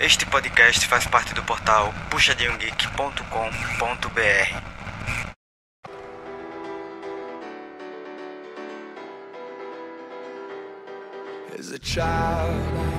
Este 0.00 0.26
podcast 0.26 0.84
faz 0.86 1.06
parte 1.06 1.32
do 1.34 1.42
portal 1.44 1.94
puxadinhogeek.com.br. 2.10 4.72
As 11.58 11.70
a 11.70 11.78
child, 11.78 12.56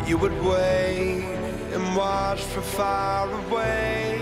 you 0.07 0.17
would 0.17 0.33
wait 0.41 1.25
and 1.73 1.95
watch 1.95 2.41
from 2.41 2.63
far 2.63 3.29
away. 3.29 4.12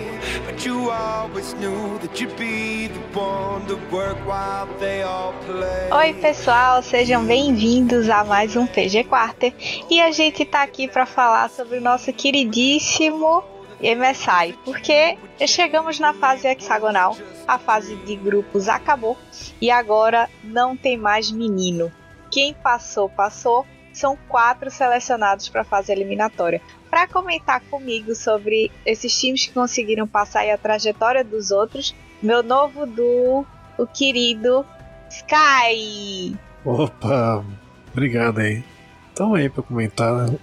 But 0.51 0.65
you 0.65 0.89
always 0.91 1.53
knew 1.53 1.97
that 1.99 2.19
you'd 2.19 2.35
be 2.35 2.87
the 2.87 2.99
one 3.17 3.65
to 3.67 3.77
work 3.89 4.17
while 4.27 4.67
they 4.79 5.01
all 5.01 5.33
play. 5.45 5.89
Oi, 5.89 6.13
pessoal, 6.19 6.83
sejam 6.83 7.25
bem-vindos 7.25 8.09
a 8.09 8.25
mais 8.25 8.57
um 8.57 8.67
PG 8.67 9.05
Quarter. 9.05 9.53
E 9.89 10.01
a 10.01 10.11
gente 10.11 10.43
tá 10.43 10.61
aqui 10.63 10.89
para 10.89 11.05
falar 11.05 11.49
sobre 11.49 11.77
o 11.77 11.81
nosso 11.81 12.11
queridíssimo 12.11 13.41
MSI, 13.79 14.53
porque 14.65 15.17
chegamos 15.47 16.01
na 16.01 16.13
fase 16.13 16.49
hexagonal, 16.49 17.15
a 17.47 17.57
fase 17.57 17.95
de 17.95 18.17
grupos 18.17 18.67
acabou 18.67 19.17
e 19.61 19.71
agora 19.71 20.29
não 20.43 20.75
tem 20.75 20.97
mais 20.97 21.31
menino. 21.31 21.89
Quem 22.29 22.53
passou, 22.53 23.07
passou. 23.07 23.65
São 23.93 24.17
quatro 24.27 24.71
selecionados 24.71 25.49
para 25.49 25.61
a 25.61 25.65
fase 25.65 25.91
eliminatória. 25.91 26.61
Para 26.89 27.07
comentar 27.07 27.61
comigo 27.61 28.13
sobre 28.15 28.71
esses 28.85 29.17
times 29.19 29.45
que 29.45 29.53
conseguiram 29.53 30.07
passar 30.07 30.45
e 30.45 30.51
a 30.51 30.57
trajetória 30.57 31.23
dos 31.23 31.51
outros, 31.51 31.95
meu 32.21 32.41
novo 32.43 32.85
duo, 32.85 33.45
o 33.77 33.87
querido 33.87 34.65
Sky. 35.09 36.37
Opa, 36.63 37.43
obrigado 37.91 38.39
aí. 38.39 38.63
Então 39.11 39.33
aí 39.33 39.49
para 39.49 39.63
comentar. 39.63 40.13
né? 40.13 40.37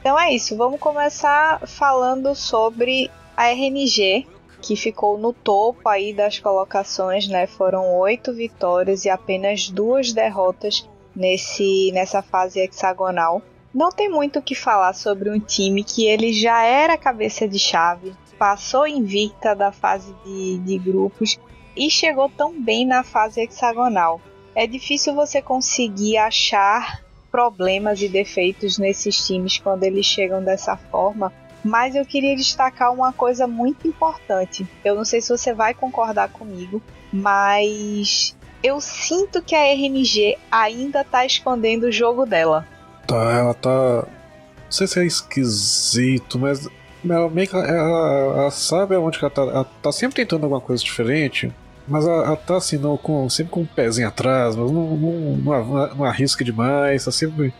Então 0.00 0.18
é 0.18 0.32
isso, 0.34 0.56
vamos 0.56 0.80
começar 0.80 1.60
falando 1.66 2.34
sobre 2.34 3.10
a 3.36 3.46
RNG, 3.52 4.26
que 4.60 4.76
ficou 4.76 5.18
no 5.18 5.32
topo 5.32 5.88
aí 5.88 6.12
das 6.12 6.38
colocações, 6.38 7.26
né? 7.28 7.46
Foram 7.46 7.94
oito 7.98 8.32
vitórias 8.32 9.04
e 9.04 9.10
apenas 9.10 9.68
duas 9.68 10.12
derrotas 10.12 10.88
nesse 11.14 11.90
nessa 11.92 12.22
fase 12.22 12.60
hexagonal. 12.60 13.42
Não 13.74 13.90
tem 13.90 14.08
muito 14.08 14.38
o 14.38 14.42
que 14.42 14.54
falar 14.54 14.92
sobre 14.92 15.30
um 15.30 15.40
time 15.40 15.82
que 15.82 16.06
ele 16.06 16.32
já 16.32 16.62
era 16.62 16.98
cabeça 16.98 17.48
de 17.48 17.58
chave, 17.58 18.14
passou 18.38 18.86
invicta 18.86 19.54
da 19.54 19.72
fase 19.72 20.14
de, 20.24 20.58
de 20.58 20.78
grupos 20.78 21.38
e 21.76 21.88
chegou 21.88 22.28
tão 22.28 22.60
bem 22.60 22.86
na 22.86 23.02
fase 23.02 23.40
hexagonal. 23.40 24.20
É 24.54 24.66
difícil 24.66 25.14
você 25.14 25.40
conseguir 25.40 26.18
achar 26.18 27.02
problemas 27.30 28.02
e 28.02 28.08
defeitos 28.08 28.76
nesses 28.76 29.26
times 29.26 29.58
quando 29.58 29.84
eles 29.84 30.04
chegam 30.04 30.44
dessa 30.44 30.76
forma, 30.76 31.32
mas 31.64 31.94
eu 31.94 32.04
queria 32.04 32.36
destacar 32.36 32.92
uma 32.92 33.12
coisa 33.12 33.46
muito 33.46 33.88
importante. 33.88 34.66
Eu 34.84 34.94
não 34.94 35.04
sei 35.04 35.22
se 35.22 35.30
você 35.30 35.54
vai 35.54 35.72
concordar 35.72 36.28
comigo, 36.28 36.82
mas 37.10 38.36
eu 38.62 38.80
sinto 38.80 39.42
que 39.42 39.54
a 39.54 39.66
RNG 39.72 40.36
ainda 40.50 41.04
tá 41.04 41.24
escondendo 41.26 41.84
o 41.84 41.92
jogo 41.92 42.24
dela. 42.26 42.66
Tá, 43.06 43.16
ela 43.32 43.54
tá. 43.54 43.70
Não 43.70 44.70
sei 44.70 44.86
se 44.86 45.00
é 45.00 45.04
esquisito, 45.06 46.38
mas. 46.38 46.68
Ela, 47.04 47.28
meio 47.28 47.48
que 47.48 47.56
ela, 47.56 47.66
ela- 47.66 48.40
ela 48.42 48.50
sabe 48.50 48.94
aonde 48.94 49.18
ela 49.20 49.30
tá. 49.30 49.42
Ela 49.42 49.64
tá 49.82 49.90
sempre 49.92 50.16
tentando 50.16 50.44
alguma 50.44 50.60
coisa 50.60 50.82
diferente. 50.82 51.52
Mas 51.86 52.06
ela, 52.06 52.24
ela 52.26 52.36
tá 52.36 52.56
assim, 52.58 52.78
não, 52.78 52.96
com, 52.96 53.28
sempre 53.28 53.50
com 53.52 53.62
um 53.62 53.66
pezinho 53.66 54.06
atrás, 54.06 54.54
mas 54.54 54.70
não, 54.70 54.96
não, 54.96 55.36
não, 55.36 55.94
não 55.96 56.04
arrisca 56.04 56.44
demais, 56.44 57.04
tá 57.04 57.10
sempre 57.10 57.52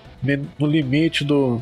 no 0.60 0.66
limite 0.68 1.24
do, 1.24 1.60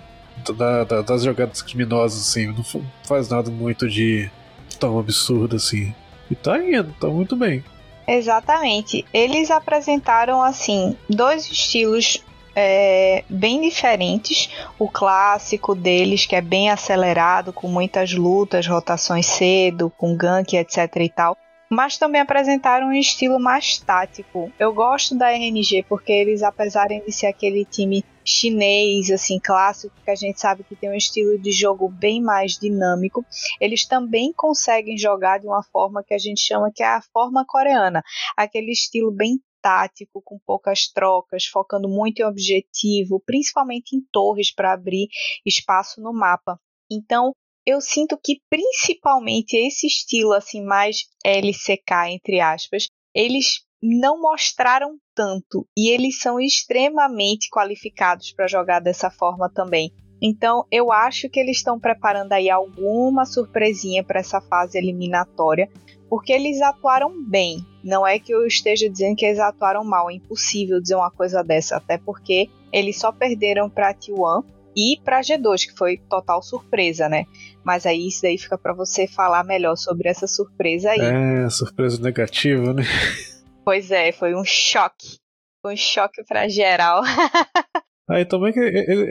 da- 0.58 0.84
da- 0.84 1.00
das 1.00 1.22
jogadas 1.24 1.62
criminosas, 1.62 2.20
assim, 2.20 2.48
não 2.48 2.62
fa- 2.62 2.80
faz 3.08 3.30
nada 3.30 3.50
muito 3.50 3.88
de 3.88 4.30
tão 4.78 4.98
absurdo 4.98 5.56
assim. 5.56 5.94
E 6.30 6.34
tá 6.34 6.62
indo, 6.62 6.94
tá 7.00 7.08
muito 7.08 7.34
bem. 7.34 7.64
Exatamente. 8.12 9.04
Eles 9.14 9.52
apresentaram 9.52 10.42
assim 10.42 10.96
dois 11.08 11.48
estilos 11.48 12.20
é, 12.56 13.22
bem 13.28 13.60
diferentes. 13.60 14.50
O 14.80 14.88
clássico 14.88 15.76
deles, 15.76 16.26
que 16.26 16.34
é 16.34 16.40
bem 16.40 16.70
acelerado, 16.70 17.52
com 17.52 17.68
muitas 17.68 18.12
lutas, 18.12 18.66
rotações 18.66 19.26
cedo, 19.26 19.92
com 19.96 20.16
gank, 20.16 20.56
etc 20.56 20.96
e 20.96 21.08
tal. 21.08 21.36
Mas 21.70 21.98
também 21.98 22.20
apresentaram 22.20 22.88
um 22.88 22.92
estilo 22.92 23.38
mais 23.38 23.78
tático. 23.78 24.50
Eu 24.58 24.74
gosto 24.74 25.16
da 25.16 25.30
RNG 25.30 25.84
porque 25.88 26.10
eles, 26.10 26.42
apesar 26.42 26.88
de 26.88 27.12
ser 27.12 27.28
aquele 27.28 27.64
time 27.64 28.04
chinês, 28.24 29.10
assim, 29.10 29.38
clássico, 29.38 29.94
que 30.04 30.10
a 30.10 30.14
gente 30.14 30.40
sabe 30.40 30.64
que 30.64 30.76
tem 30.76 30.90
um 30.90 30.94
estilo 30.94 31.38
de 31.38 31.52
jogo 31.52 31.88
bem 31.88 32.22
mais 32.22 32.58
dinâmico, 32.58 33.24
eles 33.60 33.86
também 33.86 34.32
conseguem 34.32 34.96
jogar 34.96 35.38
de 35.38 35.46
uma 35.46 35.62
forma 35.62 36.04
que 36.04 36.14
a 36.14 36.18
gente 36.18 36.40
chama 36.40 36.70
que 36.74 36.82
é 36.82 36.86
a 36.86 37.02
forma 37.12 37.44
coreana, 37.46 38.02
aquele 38.36 38.72
estilo 38.72 39.10
bem 39.10 39.40
tático, 39.62 40.22
com 40.22 40.38
poucas 40.46 40.88
trocas, 40.88 41.44
focando 41.44 41.88
muito 41.88 42.20
em 42.20 42.24
objetivo, 42.24 43.22
principalmente 43.24 43.94
em 43.94 44.00
torres 44.10 44.52
para 44.52 44.72
abrir 44.72 45.08
espaço 45.44 46.00
no 46.00 46.12
mapa. 46.12 46.58
Então, 46.90 47.32
eu 47.66 47.80
sinto 47.80 48.18
que 48.22 48.40
principalmente 48.48 49.54
esse 49.54 49.86
estilo 49.86 50.32
assim 50.32 50.64
mais 50.64 51.04
LCK 51.24 52.08
entre 52.10 52.40
aspas, 52.40 52.88
eles 53.14 53.64
não 53.82 54.20
mostraram 54.20 54.96
tanto 55.14 55.66
e 55.76 55.88
eles 55.90 56.18
são 56.20 56.38
extremamente 56.38 57.48
qualificados 57.50 58.32
para 58.32 58.46
jogar 58.46 58.80
dessa 58.80 59.10
forma 59.10 59.48
também. 59.48 59.92
Então, 60.22 60.66
eu 60.70 60.92
acho 60.92 61.30
que 61.30 61.40
eles 61.40 61.56
estão 61.58 61.80
preparando 61.80 62.32
aí 62.32 62.50
alguma 62.50 63.24
surpresinha 63.24 64.04
para 64.04 64.20
essa 64.20 64.40
fase 64.40 64.76
eliminatória, 64.76 65.68
porque 66.10 66.32
eles 66.32 66.60
atuaram 66.60 67.10
bem. 67.26 67.64
Não 67.82 68.06
é 68.06 68.18
que 68.18 68.32
eu 68.32 68.46
esteja 68.46 68.88
dizendo 68.88 69.16
que 69.16 69.24
eles 69.24 69.38
atuaram 69.38 69.82
mal, 69.82 70.10
é 70.10 70.14
impossível 70.14 70.80
dizer 70.80 70.96
uma 70.96 71.10
coisa 71.10 71.42
dessa, 71.42 71.76
até 71.76 71.96
porque 71.96 72.50
eles 72.70 72.98
só 72.98 73.10
perderam 73.10 73.70
para 73.70 73.94
T1 73.94 74.44
e 74.76 75.00
para 75.02 75.20
G2, 75.20 75.66
que 75.66 75.76
foi 75.76 75.96
total 75.96 76.42
surpresa, 76.42 77.08
né? 77.08 77.24
Mas 77.64 77.86
aí 77.86 78.06
isso 78.06 78.22
daí 78.22 78.36
fica 78.36 78.58
para 78.58 78.74
você 78.74 79.06
falar 79.06 79.42
melhor 79.42 79.76
sobre 79.76 80.08
essa 80.08 80.26
surpresa 80.26 80.90
aí. 80.90 81.00
É, 81.00 81.48
surpresa 81.48 82.00
negativa, 82.00 82.74
né? 82.74 82.82
Pois 83.64 83.90
é, 83.90 84.12
foi 84.12 84.34
um 84.34 84.44
choque. 84.44 85.18
Foi 85.62 85.74
um 85.74 85.76
choque 85.76 86.24
para 86.24 86.48
geral. 86.48 87.02
Aí 88.08 88.24
também 88.24 88.52
que 88.52 88.60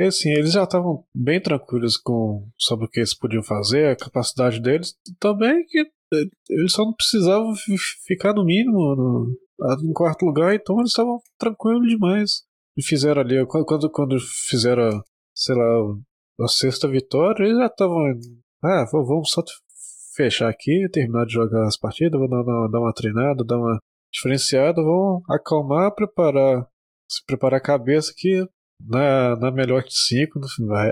assim, 0.05 0.29
eles 0.31 0.51
já 0.51 0.63
estavam 0.63 1.05
bem 1.15 1.41
tranquilos 1.41 1.95
com 1.95 2.45
sobre 2.57 2.85
o 2.85 2.89
que 2.89 2.99
eles 2.99 3.17
podiam 3.17 3.41
fazer, 3.41 3.87
a 3.87 3.95
capacidade 3.95 4.59
deles, 4.59 4.93
também 5.19 5.63
que 5.67 5.79
eh, 6.13 6.25
eles 6.49 6.73
só 6.73 6.83
não 6.83 6.93
precisavam 6.93 7.55
fi- 7.55 7.77
ficar 8.05 8.33
no 8.33 8.43
mínimo 8.43 8.77
no, 8.77 9.37
no 9.83 9.93
quarto 9.93 10.25
lugar, 10.25 10.53
então 10.53 10.77
eles 10.79 10.89
estavam 10.91 11.17
tranquilos 11.37 11.87
demais. 11.87 12.43
E 12.77 12.83
fizeram 12.83 13.21
ali, 13.21 13.35
quando, 13.47 13.89
quando, 13.89 14.17
fizeram, 14.49 14.89
sei 15.33 15.55
lá, 15.55 15.95
a 16.41 16.47
sexta 16.49 16.85
vitória, 16.87 17.43
eles 17.45 17.57
já 17.57 17.67
estavam. 17.67 18.03
Ah, 18.61 18.85
vamos 18.91 19.31
só 19.31 19.41
fechar 20.13 20.49
aqui, 20.49 20.89
terminar 20.91 21.25
de 21.25 21.33
jogar 21.33 21.65
as 21.65 21.77
partidas, 21.77 22.19
dar, 22.19 22.43
dar- 22.43 22.67
dar 22.69 22.79
uma 22.81 22.93
treinada, 22.93 23.45
dar 23.45 23.57
uma 23.57 23.79
diferenciada, 24.11 24.81
vamos 24.81 25.23
acalmar, 25.29 25.93
preparar, 25.93 26.67
se 27.09 27.23
preparar 27.25 27.59
a 27.59 27.63
cabeça 27.63 28.13
que 28.15 28.45
na, 28.79 29.35
na 29.35 29.51
melhor 29.51 29.83
de 29.83 29.93
cinco, 29.93 30.39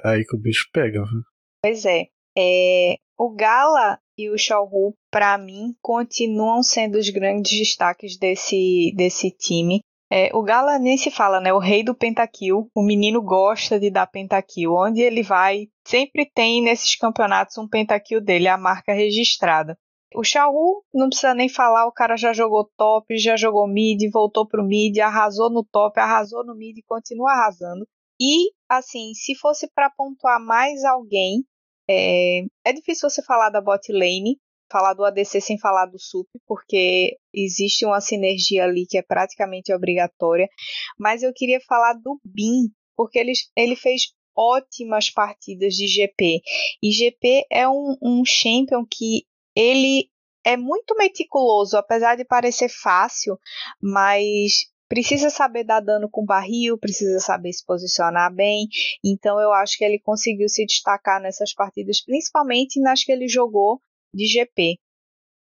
aí 0.04 0.24
que 0.26 0.36
o 0.36 0.40
bicho 0.40 0.68
pega. 0.74 1.04
viu? 1.04 1.22
Pois 1.62 1.86
é. 1.86 2.06
é 2.38 2.96
o 3.18 3.34
Gala 3.34 4.00
e 4.18 4.30
o 4.30 4.38
Xiaohu, 4.38 4.94
para 5.12 5.38
mim, 5.38 5.74
continuam 5.82 6.62
sendo 6.62 6.98
os 6.98 7.10
grandes 7.10 7.58
destaques 7.58 8.18
desse, 8.18 8.94
desse 8.96 9.32
time. 9.32 9.82
É, 10.12 10.30
o 10.34 10.42
Gala 10.42 10.80
nem 10.80 10.98
se 10.98 11.12
fala, 11.12 11.42
né? 11.42 11.52
O 11.52 11.60
rei 11.60 11.84
do 11.84 11.96
pentakill. 11.96 12.70
O 12.74 12.84
menino 12.84 13.22
gosta 13.22 13.80
de 13.80 13.90
dar 13.90 14.08
pentakill. 14.08 14.74
Onde 14.74 15.02
ele 15.02 15.22
vai, 15.22 15.68
sempre 15.86 16.30
tem 16.34 16.64
nesses 16.64 16.96
campeonatos 16.96 17.58
um 17.58 17.68
pentakill 17.68 18.22
dele, 18.22 18.48
a 18.48 18.58
marca 18.58 18.94
registrada. 18.94 19.78
O 20.18 20.24
Xiaohu, 20.24 20.84
não 20.92 21.10
precisa 21.10 21.36
nem 21.36 21.48
falar, 21.48 21.86
o 21.86 21.92
cara 21.92 22.18
já 22.18 22.34
jogou 22.34 22.68
top, 22.76 23.16
já 23.20 23.38
jogou 23.38 23.68
mid, 23.68 24.02
voltou 24.12 24.48
pro 24.48 24.66
mid, 24.66 24.98
arrasou 24.98 25.48
no 25.48 25.64
top, 25.64 26.00
arrasou 26.00 26.44
no 26.44 26.56
mid 26.56 26.76
e 26.76 26.82
continua 26.82 27.34
arrasando. 27.34 27.88
E, 28.20 28.52
assim, 28.68 29.14
se 29.14 29.36
fosse 29.36 29.72
para 29.76 29.92
pontuar 29.92 30.44
mais 30.44 30.84
alguém, 30.84 31.46
é, 31.88 32.40
é 32.66 32.74
difícil 32.74 33.08
você 33.08 33.22
falar 33.22 33.52
da 33.52 33.62
bot 33.62 33.92
lane, 33.92 34.40
falar 34.72 34.96
do 34.96 35.06
ADC 35.06 35.40
sem 35.40 35.60
falar 35.60 35.86
do 35.86 36.00
sup, 36.00 36.28
porque 36.48 37.16
existe 37.32 37.86
uma 37.86 38.02
sinergia 38.02 38.64
ali 38.64 38.88
que 38.90 38.98
é 38.98 39.04
praticamente 39.04 39.72
obrigatória. 39.72 40.50
Mas 40.98 41.22
eu 41.22 41.32
queria 41.32 41.60
falar 41.62 41.94
do 41.94 42.20
Bin, 42.26 42.72
porque 42.96 43.20
ele, 43.20 43.34
ele 43.56 43.76
fez 43.76 44.14
ótimas 44.36 45.12
partidas 45.12 45.76
de 45.76 45.86
GP. 45.88 46.42
E 46.82 46.92
GP 46.92 47.46
é 47.52 47.70
um, 47.70 47.96
um 48.02 48.24
champion 48.26 48.84
que 48.84 49.28
ele 49.58 50.08
é 50.46 50.56
muito 50.56 50.96
meticuloso, 50.96 51.76
apesar 51.78 52.16
de 52.16 52.24
parecer 52.24 52.70
fácil, 52.70 53.40
mas 53.82 54.68
precisa 54.88 55.32
saber 55.32 55.64
dar 55.64 55.80
dano 55.80 56.08
com 56.08 56.24
barril, 56.24 56.78
precisa 56.78 57.20
saber 57.20 57.52
se 57.52 57.66
posicionar 57.66 58.32
bem. 58.32 58.68
Então 59.04 59.40
eu 59.40 59.52
acho 59.52 59.76
que 59.76 59.84
ele 59.84 60.00
conseguiu 60.00 60.48
se 60.48 60.64
destacar 60.64 61.20
nessas 61.20 61.56
partidas, 61.56 62.02
principalmente 62.06 62.80
nas 62.80 63.04
que 63.04 63.12
ele 63.12 63.28
jogou 63.28 63.82
de 64.14 64.28
GP. 64.28 64.78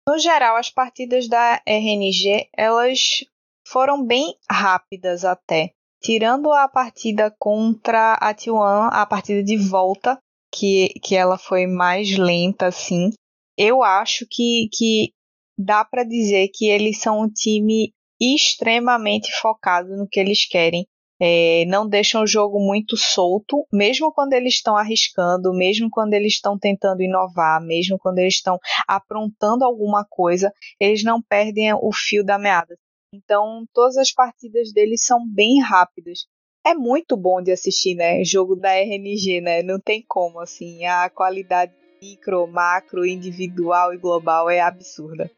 No 0.08 0.18
geral, 0.18 0.56
as 0.56 0.72
partidas 0.72 1.28
da 1.28 1.62
RNG, 1.68 2.50
elas 2.58 3.24
foram 3.68 4.04
bem 4.04 4.36
rápidas 4.50 5.24
até. 5.24 5.74
Tirando 6.02 6.52
a 6.52 6.68
partida 6.68 7.34
contra 7.38 8.13
a 8.13 8.34
T1, 8.34 8.90
a 8.92 9.06
partida 9.06 9.44
de 9.44 9.58
volta, 9.58 10.18
que, 10.52 10.90
que 11.04 11.16
ela 11.16 11.38
foi 11.38 11.68
mais 11.68 12.18
lenta, 12.18 12.68
assim, 12.68 13.12
eu 13.57 13.83
acho 13.83 14.25
que, 14.30 14.69
que 14.71 15.13
dá 15.57 15.83
para 15.83 16.04
dizer 16.04 16.50
que 16.54 16.68
eles 16.68 17.00
são 17.00 17.21
um 17.21 17.30
time 17.30 17.94
extremamente 18.19 19.31
focado 19.42 19.95
no 19.98 20.07
que 20.07 20.19
eles 20.19 20.48
querem. 20.48 20.88
É, 21.19 21.65
não 21.65 21.89
deixam 21.89 22.21
o 22.21 22.27
jogo 22.27 22.59
muito 22.59 22.95
solto, 22.95 23.65
mesmo 23.74 24.13
quando 24.13 24.33
eles 24.33 24.54
estão 24.54 24.77
arriscando, 24.77 25.51
mesmo 25.51 25.89
quando 25.89 26.13
eles 26.13 26.33
estão 26.33 26.59
tentando 26.59 27.01
inovar, 27.01 27.59
mesmo 27.59 27.98
quando 27.98 28.19
eles 28.19 28.36
estão 28.36 28.59
aprontando 28.88 29.65
alguma 29.65 30.06
coisa, 30.07 30.53
eles 30.80 31.03
não 31.03 31.19
perdem 31.19 31.74
o 31.74 31.89
fio 31.92 32.24
da 32.24 32.38
meada. 32.38 32.77
Então, 33.12 33.65
todas 33.74 33.98
as 33.98 34.12
partidas 34.12 34.71
deles 34.71 35.03
são 35.03 35.27
bem 35.27 35.60
rápidas. 35.60 36.27
É 36.63 36.75
muito 36.75 37.18
bom 37.18 37.42
de 37.42 37.51
assistir, 37.51 37.95
né? 37.95 38.24
Jogo 38.24 38.56
da 38.56 38.75
RNG, 38.75 39.42
né? 39.42 39.63
Não 39.63 39.80
tem 39.80 40.03
como, 40.07 40.39
assim. 40.39 40.86
A 40.86 41.10
qualidade 41.10 41.74
micro, 42.02 42.48
macro, 42.48 43.06
individual 43.06 43.94
e 43.94 43.98
global 43.98 44.50
é 44.50 44.62
absurda. 44.62 45.30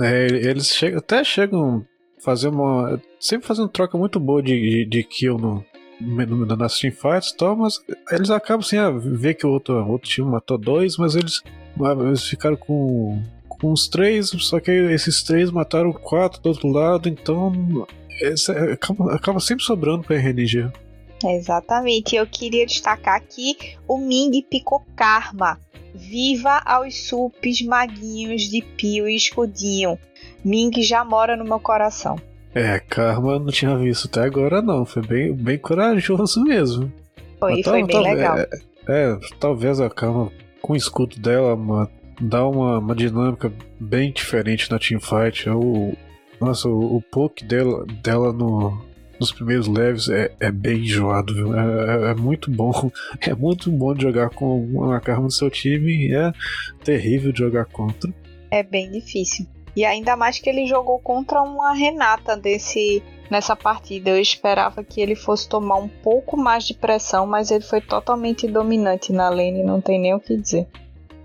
É, 0.00 0.26
eles 0.26 0.68
chegam, 0.68 0.98
até 0.98 1.24
chegam 1.24 1.86
a 2.18 2.22
fazer 2.22 2.48
uma. 2.48 3.00
Sempre 3.18 3.46
fazendo 3.46 3.68
troca 3.68 3.96
muito 3.96 4.20
boa 4.20 4.42
de, 4.42 4.58
de, 4.58 4.84
de 4.84 5.02
kill 5.02 5.38
no, 5.38 5.64
no, 6.00 6.46
nas 6.56 6.78
teamfights 6.78 7.30
e 7.30 7.36
tal, 7.36 7.56
mas 7.56 7.80
eles 8.10 8.30
acabam 8.30 8.64
assim, 8.64 8.76
ah, 8.76 8.90
ver 8.90 9.34
que 9.34 9.46
o 9.46 9.50
outro, 9.50 9.74
outro 9.86 10.08
time 10.08 10.30
matou 10.30 10.58
dois, 10.58 10.96
mas 10.96 11.14
eles, 11.14 11.42
eles 12.02 12.24
ficaram 12.24 12.56
com 12.56 13.22
com 13.58 13.72
os 13.72 13.88
três, 13.88 14.28
só 14.28 14.60
que 14.60 14.70
esses 14.70 15.22
três 15.22 15.50
mataram 15.50 15.92
quatro 15.92 16.40
do 16.42 16.48
outro 16.50 16.68
lado, 16.68 17.08
então 17.08 17.86
esse, 18.20 18.50
acaba, 18.52 19.14
acaba 19.14 19.40
sempre 19.40 19.64
sobrando 19.64 20.04
pra 20.04 20.16
RNG. 20.16 20.70
Exatamente, 21.24 22.14
eu 22.14 22.26
queria 22.26 22.66
destacar 22.66 23.16
aqui 23.16 23.56
o 23.88 23.96
Ming 23.96 24.42
picou 24.42 24.84
Karma. 24.94 25.58
Viva 25.94 26.60
aos 26.64 27.08
supes 27.08 27.62
maguinhos 27.62 28.42
de 28.42 28.60
Pio 28.60 29.08
e 29.08 29.16
Escudinho. 29.16 29.98
Ming 30.44 30.70
já 30.82 31.02
mora 31.04 31.36
no 31.36 31.44
meu 31.44 31.58
coração. 31.58 32.16
É, 32.54 32.78
Karma 32.78 33.38
não 33.38 33.48
tinha 33.48 33.76
visto 33.76 34.06
até 34.06 34.22
agora 34.22 34.60
não, 34.60 34.84
foi 34.84 35.02
bem, 35.02 35.32
bem 35.34 35.58
corajoso 35.58 36.42
mesmo. 36.42 36.92
Foi, 37.38 37.62
foi 37.62 37.84
bem 37.84 38.02
legal. 38.02 38.38
É, 38.38 38.48
é, 38.88 39.18
talvez 39.40 39.80
a 39.80 39.88
Karma 39.88 40.30
com 40.60 40.74
o 40.74 40.76
escudo 40.76 41.18
dela 41.18 41.56
dá 42.20 42.46
uma, 42.46 42.78
uma 42.78 42.94
dinâmica 42.94 43.52
bem 43.80 44.12
diferente 44.12 44.70
na 44.70 44.78
teamfight. 44.78 45.48
O, 45.48 45.94
nossa, 46.40 46.68
o, 46.68 46.96
o 46.96 47.02
poke 47.02 47.44
dela, 47.44 47.84
dela 48.02 48.32
no, 48.32 48.85
nos 49.18 49.32
primeiros 49.32 49.66
levels 49.66 50.08
é, 50.08 50.32
é 50.40 50.50
bem 50.50 50.78
enjoado, 50.78 51.34
viu? 51.34 51.54
É, 51.54 52.08
é, 52.08 52.10
é, 52.10 52.14
muito 52.14 52.50
bom. 52.50 52.90
É 53.20 53.34
muito 53.34 53.70
bom 53.70 53.94
de 53.94 54.02
jogar 54.02 54.30
com 54.30 54.64
uma 54.64 55.00
karma 55.00 55.26
do 55.26 55.32
seu 55.32 55.50
time 55.50 56.08
e 56.08 56.14
é 56.14 56.32
terrível 56.84 57.32
de 57.32 57.38
jogar 57.38 57.64
contra. 57.64 58.12
É 58.50 58.62
bem 58.62 58.90
difícil. 58.90 59.46
E 59.74 59.84
ainda 59.84 60.16
mais 60.16 60.38
que 60.38 60.48
ele 60.48 60.66
jogou 60.66 60.98
contra 60.98 61.42
uma 61.42 61.74
Renata 61.74 62.36
desse 62.36 63.02
nessa 63.30 63.56
partida. 63.56 64.10
Eu 64.10 64.20
esperava 64.20 64.82
que 64.84 65.00
ele 65.00 65.14
fosse 65.14 65.48
tomar 65.48 65.76
um 65.76 65.88
pouco 65.88 66.36
mais 66.36 66.64
de 66.64 66.74
pressão, 66.74 67.26
mas 67.26 67.50
ele 67.50 67.64
foi 67.64 67.80
totalmente 67.80 68.46
dominante 68.46 69.12
na 69.12 69.28
lane, 69.28 69.62
não 69.62 69.80
tem 69.80 70.00
nem 70.00 70.14
o 70.14 70.20
que 70.20 70.36
dizer. 70.36 70.66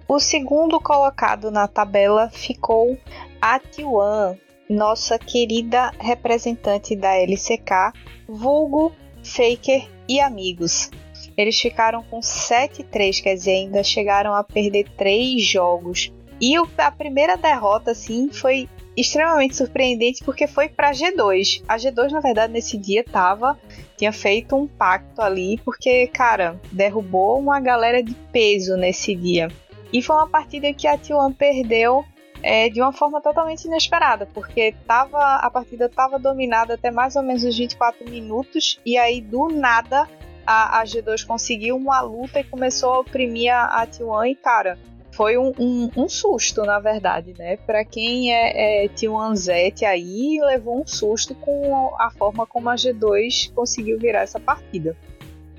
O 0.08 0.20
segundo 0.20 0.80
colocado 0.80 1.50
na 1.50 1.68
tabela 1.68 2.30
ficou 2.30 2.98
a 3.42 3.60
Tiwan, 3.60 4.36
nossa 4.72 5.20
querida 5.20 5.92
representante 6.00 6.96
da 6.96 7.16
LCK, 7.16 7.94
vulgo, 8.28 8.94
Faker 9.24 9.88
e 10.08 10.20
amigos. 10.20 10.90
Eles 11.38 11.60
ficaram 11.60 12.04
com 12.04 12.20
7-3, 12.20 13.22
quer 13.22 13.36
dizer, 13.36 13.52
ainda 13.52 13.84
chegaram 13.84 14.34
a 14.34 14.44
perder 14.44 14.90
3 14.98 15.44
jogos. 15.44 16.12
E 16.40 16.56
a 16.78 16.92
primeira 16.92 17.38
derrota, 17.38 17.92
assim, 17.92 18.30
foi 18.32 18.68
extremamente 18.98 19.56
surpreendente 19.56 20.24
porque 20.24 20.48
foi 20.48 20.68
para 20.68 20.92
G2. 20.92 21.64
A 21.68 21.78
G2, 21.78 22.10
na 22.10 22.20
verdade, 22.20 22.52
nesse 22.52 22.78
dia 22.78 23.04
tava 23.04 23.58
tinha 23.98 24.12
feito 24.12 24.56
um 24.56 24.68
pacto 24.68 25.22
ali 25.22 25.60
porque, 25.64 26.08
cara, 26.08 26.60
derrubou 26.72 27.40
uma 27.40 27.60
galera 27.60 28.02
de 28.02 28.16
peso 28.32 28.76
nesse 28.76 29.14
dia. 29.14 29.48
E 29.94 30.02
foi 30.02 30.16
uma 30.16 30.28
partida 30.28 30.74
que 30.74 30.88
a 30.88 30.98
T1 30.98 31.36
perdeu 31.36 32.04
é, 32.44 32.70
de 32.70 32.82
uma 32.82 32.92
forma 32.92 33.22
totalmente 33.22 33.66
inesperada, 33.66 34.28
porque 34.34 34.74
tava, 34.88 35.36
a 35.36 35.50
partida 35.50 35.86
estava 35.86 36.18
dominada 36.18 36.74
até 36.74 36.92
mais 36.92 37.16
ou 37.16 37.24
menos 37.24 37.44
os 37.44 37.58
24 37.58 38.10
minutos, 38.10 38.80
e 38.86 38.98
aí 38.98 39.22
do 39.22 39.48
nada 39.50 40.08
a, 40.46 40.80
a 40.80 40.84
G2 40.84 41.26
conseguiu 41.26 41.76
uma 41.78 42.02
luta 42.02 42.40
e 42.40 42.44
começou 42.44 42.94
a 42.94 43.00
oprimir 43.00 43.54
a, 43.54 43.82
a 43.82 43.88
T1, 43.88 44.32
e 44.32 44.36
cara, 44.36 44.78
foi 45.12 45.38
um, 45.38 45.54
um, 45.60 45.90
um, 45.96 46.10
susto, 46.10 46.64
na 46.64 46.80
verdade, 46.80 47.34
né? 47.38 47.58
Para 47.58 47.84
quem 47.84 48.34
é, 48.34 48.86
é 48.86 48.88
T1 48.88 49.36
Zet 49.36 49.86
aí, 49.86 50.40
levou 50.42 50.82
um 50.82 50.88
susto 50.88 51.36
com 51.36 51.94
a 52.00 52.10
forma 52.12 52.48
como 52.48 52.70
a 52.70 52.76
G2 52.76 53.54
conseguiu 53.54 54.00
virar 54.00 54.22
essa 54.22 54.40
partida. 54.40 54.96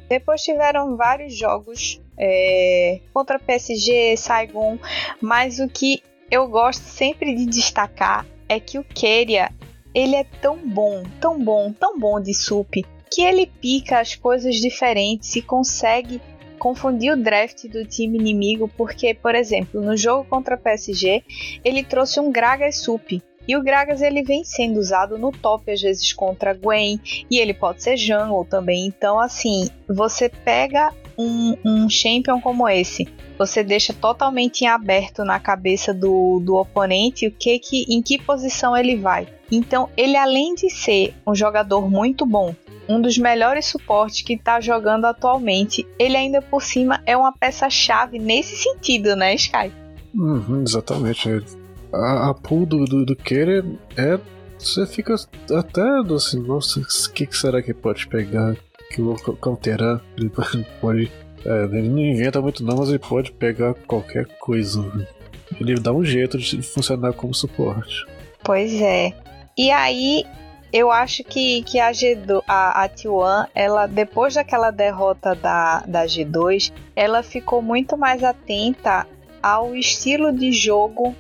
Depois 0.09 0.43
tiveram 0.43 0.97
vários 0.97 1.35
jogos 1.35 2.01
é, 2.19 3.01
contra 3.13 3.39
PSG, 3.39 4.17
Saigon, 4.17 4.79
mas 5.21 5.59
o 5.59 5.69
que 5.69 6.03
eu 6.33 6.49
gosto 6.49 6.83
sempre 6.85 7.35
de 7.35 7.45
destacar 7.45 8.27
é 8.49 8.59
que 8.59 8.79
o 8.79 8.85
Keria 8.85 9.51
ele 9.95 10.17
é 10.17 10.25
tão 10.25 10.57
bom, 10.57 11.03
tão 11.21 11.39
bom, 11.39 11.71
tão 11.71 11.99
bom 11.99 12.19
de 12.19 12.33
sup 12.33 12.83
que 13.11 13.21
ele 13.21 13.47
pica 13.47 14.01
as 14.01 14.15
coisas 14.15 14.57
diferentes 14.57 15.37
e 15.37 15.43
consegue 15.43 16.23
confundir 16.59 17.13
o 17.13 17.23
draft 17.23 17.67
do 17.67 17.85
time 17.85 18.17
inimigo, 18.19 18.71
porque, 18.75 19.13
por 19.13 19.35
exemplo, 19.35 19.83
no 19.83 19.95
jogo 19.95 20.25
contra 20.25 20.57
PSG, 20.57 21.23
ele 21.63 21.85
trouxe 21.85 22.19
um 22.21 22.33
Gragas 22.33 22.77
Sup, 22.77 23.21
e 23.47 23.57
o 23.57 23.63
Gragas 23.63 24.01
ele 24.01 24.23
vem 24.23 24.45
sendo 24.45 24.79
usado 24.79 25.19
no 25.19 25.33
top 25.33 25.71
às 25.71 25.83
vezes 25.83 26.13
contra 26.13 26.55
Gwen 26.55 27.01
e 27.31 27.39
ele 27.39 27.53
pode 27.53 27.83
ser 27.83 27.97
jungle 27.97 28.45
também. 28.45 28.87
Então 28.87 29.19
assim, 29.19 29.69
você 29.89 30.29
pega 30.29 30.93
um, 31.19 31.57
um 31.65 31.89
champion 31.89 32.41
como 32.41 32.69
esse, 32.69 33.09
você 33.39 33.63
deixa 33.63 33.93
totalmente 33.93 34.63
em 34.63 34.67
aberto 34.67 35.25
na 35.25 35.39
cabeça 35.41 35.93
do, 35.93 36.41
do 36.41 36.57
oponente 36.57 37.27
o 37.27 37.31
que, 37.31 37.59
que 37.59 37.85
em 37.89 38.03
que 38.03 38.21
posição 38.21 38.77
ele 38.77 38.97
vai. 38.97 39.27
Então 39.51 39.89
ele 39.97 40.17
além 40.17 40.55
de 40.55 40.71
ser 40.71 41.15
um 41.27 41.35
jogador 41.35 41.91
muito 41.91 42.25
bom, 42.25 42.55
um 42.89 43.01
dos 43.01 43.17
melhores 43.19 43.67
suportes 43.67 44.23
que 44.23 44.35
está 44.35 44.61
jogando 44.61 45.05
atualmente, 45.05 45.87
ele 45.99 46.17
ainda 46.17 46.43
por 46.43 46.63
cima 46.63 47.03
é 47.07 47.17
uma 47.17 47.33
peça 47.33 47.71
chave 47.71 48.19
nesse 48.19 48.57
sentido, 48.57 49.15
né, 49.15 49.35
Sky? 49.35 49.73
Uhum, 50.15 50.63
exatamente 50.63 51.29
a, 51.93 52.31
a 52.31 52.35
pool 52.35 52.67
do, 52.67 52.85
do, 52.85 53.05
do 53.05 53.17
Kerer 53.17 53.65
é. 53.97 54.19
Você 54.59 54.87
fica 54.87 55.17
até 55.51 55.83
assim, 56.15 56.41
nossa, 56.41 56.79
o 56.79 57.13
que, 57.13 57.27
que 57.27 57.37
será 57.37 57.61
que 57.61 57.75
pode 57.75 58.07
pegar? 58.07 58.57
Que 58.93 59.01
o 59.01 59.17
Calteran 59.37 60.01
ele 60.17 60.31
pode. 60.81 61.11
É, 61.45 61.65
ele 61.65 61.89
não 61.89 61.99
inventa 61.99 62.41
muito 62.41 62.63
não, 62.63 62.77
mas 62.77 62.89
ele 62.89 62.99
pode 62.99 63.33
pegar 63.33 63.75
qualquer 63.75 64.27
coisa. 64.39 64.81
Ele 65.61 65.75
dá 65.75 65.93
um 65.93 66.05
jeito 66.05 66.39
de 66.39 66.63
funcionar 66.63 67.13
como 67.13 67.35
suporte. 67.35 68.07
Pois 68.45 68.73
é. 68.81 69.13
E 69.57 69.71
aí, 69.71 70.25
eu 70.73 70.91
acho 70.91 71.23
que, 71.25 71.63
que 71.63 71.79
a, 71.79 71.91
G2, 71.91 72.43
a, 72.49 72.85
a 72.85 72.89
T1, 72.89 73.49
ela, 73.55 73.87
depois 73.87 74.35
daquela 74.35 74.71
derrota 74.71 75.35
da, 75.35 75.81
da 75.81 76.05
G2, 76.07 76.73
ela 76.97 77.23
ficou 77.23 77.61
muito 77.61 77.97
mais 77.97 78.25
atenta 78.25 79.07
ao 79.43 79.75
estilo 79.75 80.33
de 80.33 80.53
jogo 80.53 81.15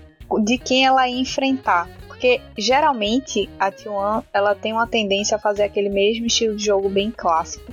de 0.44 0.56
quem 0.56 0.86
ela 0.86 1.06
ia 1.08 1.20
enfrentar. 1.20 1.88
Porque 2.22 2.40
geralmente 2.56 3.50
a 3.58 3.72
T1 3.72 4.22
ela 4.32 4.54
tem 4.54 4.72
uma 4.72 4.86
tendência 4.86 5.36
a 5.36 5.40
fazer 5.40 5.64
aquele 5.64 5.88
mesmo 5.88 6.26
estilo 6.26 6.54
de 6.54 6.64
jogo 6.66 6.88
bem 6.88 7.10
clássico 7.10 7.72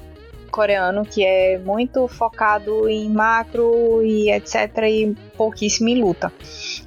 coreano, 0.49 1.05
que 1.05 1.23
é 1.23 1.59
muito 1.59 2.07
focado 2.07 2.89
em 2.89 3.07
macro 3.11 4.01
e 4.03 4.31
etc. 4.31 4.75
e 4.89 5.15
pouquíssimo 5.37 5.89
em 5.89 6.01
luta. 6.01 6.33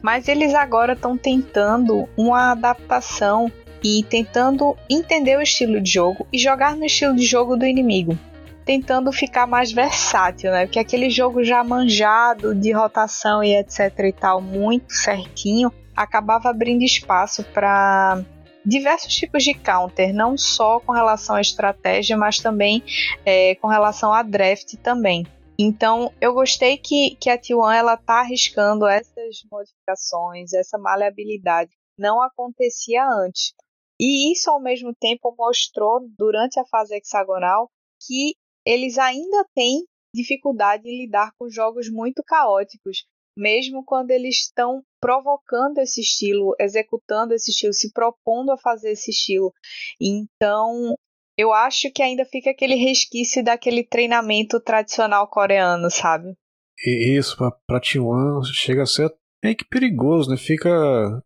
Mas 0.02 0.26
eles 0.26 0.52
agora 0.54 0.94
estão 0.94 1.16
tentando 1.16 2.08
uma 2.16 2.50
adaptação 2.50 3.48
e 3.80 4.02
tentando 4.10 4.76
entender 4.90 5.38
o 5.38 5.42
estilo 5.42 5.80
de 5.80 5.92
jogo 5.92 6.26
e 6.32 6.38
jogar 6.38 6.74
no 6.74 6.84
estilo 6.84 7.14
de 7.14 7.24
jogo 7.24 7.56
do 7.56 7.64
inimigo 7.64 8.18
tentando 8.64 9.10
ficar 9.12 9.44
mais 9.46 9.72
versátil, 9.72 10.52
né? 10.52 10.66
Porque 10.66 10.78
aquele 10.78 11.10
jogo 11.10 11.42
já 11.42 11.64
manjado 11.64 12.54
de 12.54 12.70
rotação 12.70 13.42
e 13.42 13.56
etc 13.56 13.92
e 13.98 14.12
tal, 14.12 14.40
muito 14.40 14.92
certinho, 14.92 15.72
acabava 15.96 16.50
abrindo 16.50 16.82
espaço 16.82 17.44
para 17.44 18.24
diversos 18.64 19.14
tipos 19.14 19.42
de 19.42 19.54
counter, 19.54 20.12
não 20.14 20.36
só 20.36 20.80
com 20.80 20.92
relação 20.92 21.36
à 21.36 21.40
estratégia, 21.40 22.16
mas 22.16 22.38
também 22.38 22.82
é, 23.24 23.54
com 23.56 23.66
relação 23.68 24.12
a 24.12 24.22
draft 24.22 24.76
também. 24.76 25.26
Então, 25.58 26.12
eu 26.20 26.32
gostei 26.32 26.76
que, 26.78 27.16
que 27.16 27.28
a 27.28 27.38
T1 27.38 27.74
ela 27.74 27.96
tá 27.96 28.20
arriscando 28.20 28.86
essas 28.86 29.42
modificações, 29.50 30.52
essa 30.52 30.78
maleabilidade. 30.78 31.70
Não 31.98 32.22
acontecia 32.22 33.04
antes. 33.06 33.52
E 34.00 34.32
isso, 34.32 34.50
ao 34.50 34.60
mesmo 34.60 34.94
tempo, 34.94 35.34
mostrou 35.38 36.00
durante 36.18 36.58
a 36.58 36.64
fase 36.66 36.96
hexagonal 36.96 37.70
que 38.06 38.34
eles 38.66 38.98
ainda 38.98 39.46
têm 39.54 39.84
dificuldade 40.14 40.88
em 40.88 41.04
lidar 41.04 41.32
com 41.38 41.48
jogos 41.48 41.88
muito 41.88 42.22
caóticos, 42.24 43.04
mesmo 43.36 43.84
quando 43.84 44.10
eles 44.10 44.46
estão 44.46 44.82
provocando 45.02 45.78
esse 45.78 46.00
estilo, 46.00 46.54
executando 46.60 47.34
esse 47.34 47.50
estilo, 47.50 47.74
se 47.74 47.92
propondo 47.92 48.52
a 48.52 48.56
fazer 48.56 48.92
esse 48.92 49.10
estilo. 49.10 49.52
Então, 50.00 50.94
eu 51.36 51.52
acho 51.52 51.90
que 51.92 52.02
ainda 52.02 52.24
fica 52.24 52.50
aquele 52.50 52.76
resquício 52.76 53.42
daquele 53.42 53.84
treinamento 53.84 54.60
tradicional 54.60 55.28
coreano, 55.28 55.90
sabe? 55.90 56.32
E 56.78 57.18
isso, 57.18 57.36
pra, 57.36 57.50
pra 57.66 57.80
T1 57.80 58.44
chega 58.54 58.84
a 58.84 58.86
ser 58.86 59.12
meio 59.42 59.56
que 59.56 59.64
perigoso, 59.64 60.30
né? 60.30 60.36
Fica. 60.36 60.70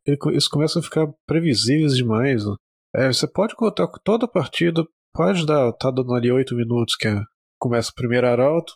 Eles 0.06 0.48
começam 0.48 0.80
a 0.80 0.82
ficar 0.82 1.06
previsíveis 1.26 1.94
demais. 1.94 2.46
Né? 2.46 2.54
É, 2.94 3.06
você 3.08 3.30
pode 3.30 3.54
contar 3.54 3.88
toda 4.02 4.24
a 4.24 4.28
partida, 4.28 4.82
pode 5.14 5.44
dar, 5.44 5.70
tá 5.72 5.90
dando 5.90 6.14
ali 6.14 6.32
8 6.32 6.54
minutos, 6.54 6.96
que 6.96 7.08
é, 7.08 7.20
começa 7.58 7.90
o 7.90 7.94
primeiro 7.94 8.26
arauto, 8.26 8.72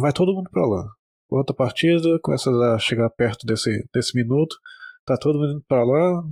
vai 0.00 0.12
todo 0.12 0.34
mundo 0.34 0.50
pra 0.50 0.66
lá. 0.66 0.88
Outra 1.32 1.54
partida, 1.54 2.18
começa 2.22 2.50
a 2.50 2.78
chegar 2.78 3.08
perto 3.10 3.46
desse, 3.46 3.84
desse 3.94 4.16
minuto, 4.16 4.56
tá 5.06 5.16
todo 5.16 5.38
mundo 5.38 5.52
indo 5.52 5.64
pra 5.66 5.84
lá, 5.84 6.22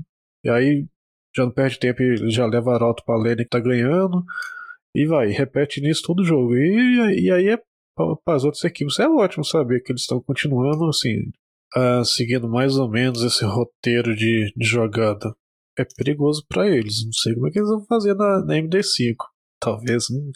e 0.45 0.51
aí 0.51 0.87
já 1.35 1.45
não 1.45 1.53
perde 1.53 1.79
tempo 1.79 2.03
e 2.03 2.31
já 2.31 2.47
leva 2.47 2.75
arauto 2.75 3.03
pra 3.05 3.17
lane 3.17 3.45
que 3.45 3.49
tá 3.49 3.61
ganhando, 3.61 4.23
e 4.95 5.07
vai, 5.07 5.29
repete 5.29 5.81
nisso 5.81 6.03
todo 6.05 6.21
o 6.21 6.25
jogo. 6.25 6.55
E, 6.55 7.25
e 7.25 7.33
aí 7.33 7.49
é 7.49 7.59
para 8.25 8.35
as 8.35 8.45
outras 8.45 8.65
equipes. 8.65 8.99
É 8.99 9.09
ótimo 9.09 9.45
saber 9.45 9.81
que 9.81 9.93
eles 9.93 10.03
estão 10.03 10.21
continuando 10.21 10.89
assim, 10.89 11.31
uh, 11.77 12.05
seguindo 12.05 12.49
mais 12.49 12.77
ou 12.77 12.89
menos 12.89 13.23
esse 13.23 13.45
roteiro 13.45 14.15
de, 14.15 14.53
de 14.57 14.67
jogada. 14.67 15.35
É 15.79 15.85
perigoso 15.97 16.45
para 16.49 16.69
eles. 16.69 17.05
Não 17.05 17.13
sei 17.13 17.35
como 17.35 17.49
é 17.49 17.51
que 17.51 17.59
eles 17.59 17.71
vão 17.71 17.85
fazer 17.87 18.15
na, 18.15 18.45
na 18.45 18.55
MD5. 18.55 19.15
Talvez 19.61 20.11
hum, 20.11 20.31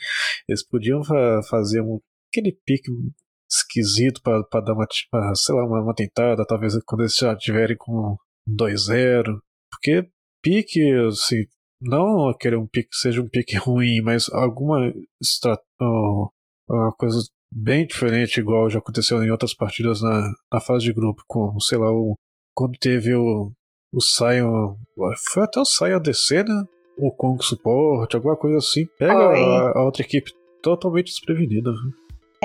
eles 0.49 0.67
podiam 0.67 1.03
fa 1.03 1.41
fazer 1.49 1.81
um, 1.81 2.01
aquele 2.31 2.53
pique 2.65 2.91
esquisito 3.57 4.21
para 4.23 4.61
dar 4.61 4.73
uma, 4.73 4.87
pra, 5.11 5.35
sei 5.35 5.55
lá, 5.55 5.65
uma, 5.65 5.83
uma, 5.83 5.95
tentada, 5.95 6.45
talvez 6.47 6.75
quando 6.85 7.03
eles 7.03 7.15
já 7.15 7.33
estiverem 7.33 7.77
com 7.77 8.17
2-0. 8.49 9.25
Porque 9.71 10.09
pique, 10.43 10.81
assim, 11.09 11.45
não 11.81 12.33
querer 12.39 12.57
um 12.57 12.67
pique 12.67 12.89
que 12.89 12.97
seja 12.97 13.21
um 13.21 13.29
pique 13.29 13.57
ruim, 13.59 14.01
mas 14.03 14.29
alguma 14.33 14.93
uma 16.69 16.93
coisa 16.97 17.19
bem 17.53 17.87
diferente, 17.87 18.41
igual 18.41 18.69
já 18.69 18.79
aconteceu 18.79 19.23
em 19.23 19.31
outras 19.31 19.55
partidas 19.55 20.01
na, 20.03 20.33
na 20.53 20.61
fase 20.61 20.85
de 20.85 20.93
grupo, 20.93 21.23
como, 21.29 21.61
sei 21.61 21.79
lá, 21.79 21.91
o, 21.93 22.17
quando 22.55 22.77
teve 22.79 23.15
o, 23.15 23.53
o 23.93 24.01
Sion. 24.01 24.77
Foi 25.33 25.45
até 25.45 25.61
o 25.61 25.65
Sion 25.65 26.01
DC, 26.01 26.43
né? 26.43 26.65
O 26.97 27.11
Kong 27.13 27.45
Support, 27.45 28.15
alguma 28.15 28.37
coisa 28.37 28.59
assim. 28.59 28.87
Pega 28.99 29.13
a, 29.13 29.79
a, 29.79 29.85
outra 29.85 30.03
equipe 30.03 30.33
totalmente 30.63 31.07
desprevenida. 31.07 31.71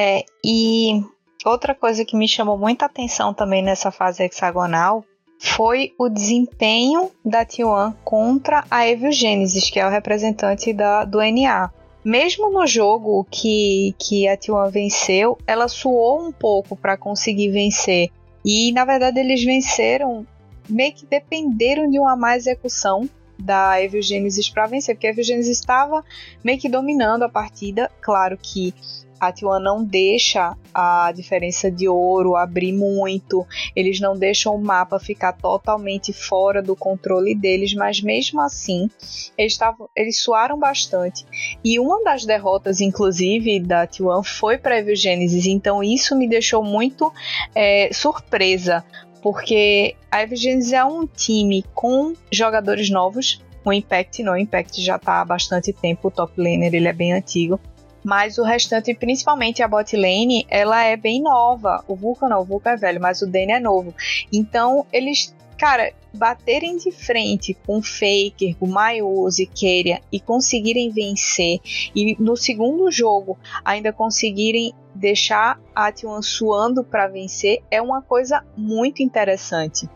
É, 0.01 0.23
e 0.41 1.03
outra 1.45 1.75
coisa 1.75 2.05
que 2.05 2.15
me 2.15 2.25
chamou 2.25 2.57
muita 2.57 2.85
atenção 2.85 3.33
também 3.33 3.61
nessa 3.61 3.91
fase 3.91 4.23
hexagonal 4.23 5.03
foi 5.37 5.93
o 5.99 6.07
desempenho 6.07 7.11
da 7.23 7.45
T1 7.45 7.95
contra 8.05 8.63
a 8.71 8.87
Evil 8.87 9.11
Genesis, 9.11 9.69
que 9.69 9.77
é 9.77 9.85
o 9.85 9.89
representante 9.89 10.71
da, 10.71 11.03
do 11.03 11.17
NA. 11.19 11.69
Mesmo 12.01 12.49
no 12.49 12.65
jogo 12.65 13.27
que, 13.29 13.93
que 13.99 14.25
a 14.25 14.37
T1 14.37 14.71
venceu, 14.71 15.37
ela 15.45 15.67
suou 15.67 16.25
um 16.25 16.31
pouco 16.31 16.77
para 16.77 16.95
conseguir 16.95 17.51
vencer. 17.51 18.07
E 18.45 18.71
na 18.71 18.85
verdade 18.85 19.19
eles 19.19 19.43
venceram, 19.43 20.25
meio 20.69 20.93
que 20.93 21.05
dependeram 21.05 21.89
de 21.89 21.99
uma 21.99 22.15
má 22.15 22.37
execução 22.37 23.09
da 23.37 23.83
Evil 23.83 24.01
Genesis 24.01 24.49
para 24.49 24.65
vencer, 24.65 24.95
porque 24.95 25.07
a 25.07 25.09
Evil 25.09 25.25
Genesis 25.25 25.59
estava 25.59 26.05
meio 26.41 26.57
que 26.57 26.69
dominando 26.69 27.23
a 27.23 27.29
partida. 27.29 27.91
Claro 27.99 28.39
que 28.41 28.73
a 29.19 29.33
T1 29.33 29.59
não 29.61 29.83
deixa 29.83 30.55
a 30.73 31.11
diferença 31.11 31.69
de 31.69 31.87
ouro 31.87 32.35
abrir 32.35 32.71
muito, 32.71 33.45
eles 33.75 33.99
não 33.99 34.17
deixam 34.17 34.55
o 34.55 34.61
mapa 34.61 34.99
ficar 34.99 35.33
totalmente 35.33 36.13
fora 36.13 36.61
do 36.61 36.75
controle 36.75 37.35
deles, 37.35 37.73
mas 37.73 38.01
mesmo 38.01 38.39
assim 38.39 38.89
eles, 39.37 39.57
tavam, 39.57 39.89
eles 39.95 40.21
suaram 40.21 40.57
bastante. 40.57 41.25
E 41.63 41.79
uma 41.79 42.03
das 42.03 42.25
derrotas, 42.25 42.81
inclusive, 42.81 43.59
da 43.59 43.87
T1 43.87 44.23
foi 44.23 44.57
para 44.57 44.77
a 44.77 44.95
Genesis, 44.95 45.45
então 45.45 45.83
isso 45.83 46.15
me 46.15 46.27
deixou 46.27 46.63
muito 46.63 47.11
é, 47.53 47.89
surpresa, 47.91 48.83
porque 49.21 49.95
a 50.09 50.23
Evil 50.23 50.37
é 50.73 50.85
um 50.85 51.05
time 51.05 51.63
com 51.73 52.13
jogadores 52.31 52.89
novos, 52.89 53.41
o 53.65 53.73
Impact 53.73 54.23
não, 54.23 54.33
o 54.33 54.37
Impact 54.37 54.81
já 54.81 54.95
está 54.95 55.21
há 55.21 55.25
bastante 55.25 55.73
tempo, 55.73 56.07
o 56.07 56.11
top 56.11 56.33
laner 56.37 56.73
ele 56.73 56.87
é 56.87 56.93
bem 56.93 57.13
antigo, 57.13 57.59
mas 58.03 58.37
o 58.37 58.43
restante, 58.43 58.93
principalmente 58.93 59.61
a 59.61 59.67
bot 59.67 59.95
lane, 59.95 60.45
ela 60.49 60.83
é 60.83 60.95
bem 60.95 61.21
nova. 61.21 61.83
O 61.87 61.95
Vulcan 61.95 62.29
não, 62.29 62.41
o 62.41 62.45
Vulcan 62.45 62.71
é 62.71 62.77
velho, 62.77 63.01
mas 63.01 63.21
o 63.21 63.27
Dane 63.27 63.51
é 63.51 63.59
novo. 63.59 63.93
Então, 64.31 64.85
eles, 64.91 65.35
cara, 65.57 65.91
baterem 66.13 66.77
de 66.77 66.91
frente 66.91 67.55
com 67.65 67.81
Faker, 67.81 68.55
com 68.59 68.67
Mayuse, 68.67 69.45
Keria 69.45 70.01
e 70.11 70.19
conseguirem 70.19 70.89
vencer, 70.89 71.59
e 71.95 72.15
no 72.19 72.35
segundo 72.35 72.89
jogo 72.91 73.37
ainda 73.63 73.93
conseguirem 73.93 74.73
deixar 74.95 75.59
a 75.73 75.91
T1 75.91 76.21
suando 76.21 76.83
para 76.83 77.07
vencer, 77.07 77.59
é 77.69 77.81
uma 77.81 78.01
coisa 78.01 78.43
muito 78.57 79.03
interessante. 79.03 79.87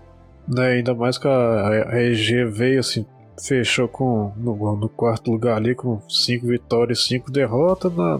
Né, 0.47 0.73
ainda 0.73 0.93
mais 0.93 1.17
que 1.17 1.27
a 1.27 1.99
EG 2.01 2.45
veio 2.45 2.81
assim 2.81 3.05
fechou 3.41 3.87
com 3.87 4.31
no, 4.37 4.75
no, 4.75 4.89
quarto 4.89 5.31
lugar 5.31 5.57
ali 5.57 5.75
com 5.75 6.01
cinco 6.09 6.47
vitórias 6.47 7.05
cinco 7.05 7.31
derrotas. 7.31 7.95
Na... 7.95 8.19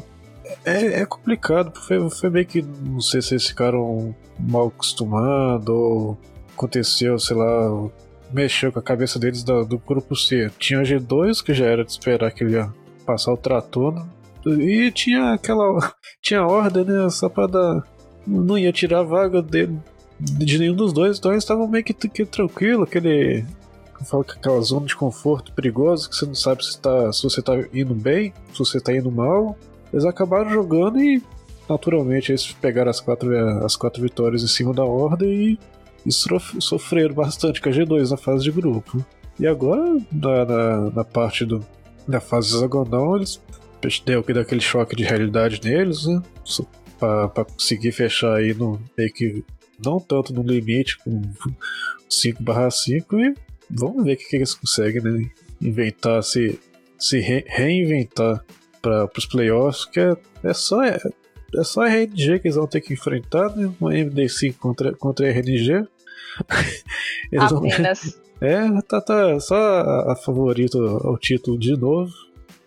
É, 0.65 1.01
é 1.01 1.05
complicado, 1.05 1.72
foi, 1.79 2.10
foi 2.10 2.29
meio 2.29 2.46
que 2.46 2.62
não 2.62 3.00
sei 3.01 3.22
se 3.22 3.34
eles 3.34 3.48
ficaram 3.48 4.15
mal 4.39 4.67
acostumados 4.67 5.70
ou 5.70 6.17
aconteceu, 6.55 7.17
sei 7.17 7.36
lá, 7.36 7.89
mexeu 8.32 8.72
com 8.72 8.79
a 8.79 8.84
cabeça 8.84 9.20
deles 9.20 9.43
do, 9.43 9.65
do 9.65 9.77
grupo 9.77 10.15
C. 10.15 10.51
Tinha 10.58 10.79
o 10.79 10.84
G2, 10.84 11.43
que 11.43 11.53
já 11.53 11.65
era 11.65 11.84
de 11.84 11.91
esperar 11.91 12.32
que 12.32 12.43
ele 12.43 12.53
ia 12.53 12.72
passar 13.05 13.34
o 13.34 13.38
trator, 13.38 14.05
e 14.46 14.91
tinha 14.91 15.34
aquela. 15.34 15.93
Tinha 16.22 16.46
ordem, 16.46 16.86
né? 16.86 17.10
Só 17.10 17.29
pra 17.29 17.48
dar. 17.48 17.84
Não 18.25 18.58
ia 18.58 18.72
tirar 18.72 19.00
a 19.00 19.03
vaga 19.03 19.41
dele 19.41 19.77
de 20.20 20.58
nenhum 20.58 20.75
dos 20.75 20.93
dois, 20.93 21.17
então 21.17 21.32
eles 21.32 21.43
estavam 21.43 21.67
meio 21.67 21.84
que, 21.84 21.93
que 21.93 22.25
tranquilo, 22.25 22.84
aquele 22.84 23.46
eu 24.03 24.05
falo 24.05 24.24
que 24.24 24.33
aquela 24.33 24.60
zona 24.62 24.86
de 24.86 24.95
conforto 24.95 25.53
perigosa 25.53 26.10
que 26.10 26.15
você 26.15 26.25
não 26.25 26.36
sabe 26.36 26.65
se, 26.65 26.79
tá, 26.79 27.12
se 27.12 27.24
você 27.24 27.41
tá 27.41 27.53
indo 27.74 27.95
bem, 27.95 28.33
se 28.51 28.60
você 28.60 28.79
tá 28.79 28.93
indo 28.93 29.10
mal. 29.10 29.57
Eles 29.91 30.05
acabaram 30.05 30.50
jogando 30.50 31.00
e 31.00 31.24
naturalmente 31.69 32.31
eles 32.31 32.51
pegaram 32.51 32.91
as 32.91 33.00
quatro, 33.00 33.36
as 33.63 33.75
quatro 33.75 34.01
vitórias 34.01 34.43
em 34.43 34.48
cima 34.48 34.74
da 34.74 34.83
ordem 34.83 35.29
e, 35.31 35.60
e 36.05 36.12
sofreram 36.12 37.15
bastante 37.15 37.62
com 37.62 37.69
a 37.69 37.72
G2 37.72 38.10
na 38.10 38.17
fase 38.17 38.43
de 38.43 38.51
grupo. 38.51 39.03
E 39.39 39.48
agora, 39.48 39.98
na, 40.12 40.45
na, 40.45 40.89
na 40.91 41.03
parte 41.03 41.45
do, 41.45 41.65
da 42.07 42.19
fase 42.19 42.55
hexagonal, 42.55 43.15
eles 43.15 43.39
deu 44.05 44.24
que 44.24 44.33
daquele 44.33 44.62
choque 44.62 44.95
de 44.95 45.03
realidade 45.03 45.62
neles, 45.63 46.05
né? 46.05 46.22
Pra 47.00 47.45
conseguir 47.45 47.91
fechar 47.91 48.36
aí 48.36 48.53
no 48.53 48.79
meio 48.98 49.13
que 49.13 49.43
não 49.83 50.00
tanto 50.00 50.33
no 50.33 50.41
limite 50.43 50.98
com 51.00 51.22
5/5 52.10 53.19
e 53.19 53.36
vamos 53.70 54.03
ver 54.03 54.13
o 54.13 54.17
que, 54.17 54.36
eles 54.36 54.53
conseguem, 54.53 55.01
né? 55.01 55.29
Inventar, 55.62 56.24
se, 56.24 56.60
se 57.00 57.20
re 57.20 57.46
reinventar 57.48 58.43
para 58.82 59.10
os 59.17 59.25
playoffs, 59.25 59.86
que 59.86 60.00
é, 60.00 60.15
é 60.43 60.53
só 60.53 60.84
é, 60.84 60.98
é 61.55 61.63
só 61.63 61.82
a 61.82 61.88
RNG 61.88 62.39
que 62.39 62.48
eles 62.48 62.55
vão 62.55 62.67
ter 62.67 62.82
que 62.82 62.93
enfrentar, 62.93 63.55
né? 63.55 63.72
Uma 63.79 63.91
MD5 63.91 64.58
contra, 64.58 64.93
contra 64.93 65.27
a 65.27 65.29
RNG. 65.29 65.88
eles 67.32 67.51
Apenas. 67.51 68.03
Vão... 68.03 68.24
É, 68.41 68.82
tá, 68.82 69.00
tá 69.00 69.39
só 69.39 69.55
a, 69.55 70.12
a 70.12 70.15
favorita 70.17 70.77
ao 70.77 71.17
título 71.17 71.58
de 71.58 71.77
novo. 71.77 72.12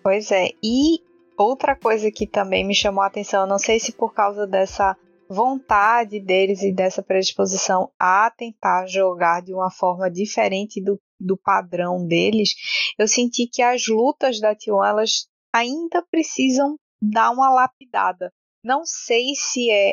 Pois 0.03 0.31
é, 0.31 0.49
e 0.63 1.03
outra 1.37 1.77
coisa 1.77 2.11
que 2.11 2.27
também 2.27 2.67
me 2.67 2.75
chamou 2.75 3.03
a 3.03 3.09
atenção, 3.09 3.47
não 3.47 3.59
sei 3.59 3.79
se 3.79 3.93
por 3.93 4.15
causa 4.15 4.47
dessa 4.47 4.97
vontade 5.29 6.21
deles 6.21 6.63
e 6.63 6.73
dessa 6.73 7.03
predisposição 7.03 7.91
a 7.99 8.31
tentar 8.31 8.87
jogar 8.87 9.43
de 9.43 9.53
uma 9.53 9.71
forma 9.71 10.11
diferente 10.11 10.83
do, 10.83 11.01
do 11.19 11.37
padrão 11.37 12.07
deles, 12.07 12.55
eu 12.99 13.09
senti 13.09 13.47
que 13.47 13.63
as 13.63 13.87
lutas 13.89 14.41
da 14.41 14.55
T1 14.55 14.87
elas 14.87 15.29
ainda 15.53 16.05
precisam 16.11 16.77
dar 17.01 17.31
uma 17.31 17.51
lapidada. 17.51 18.33
Não 18.63 18.85
sei 18.85 19.35
se 19.35 19.71
é 19.71 19.93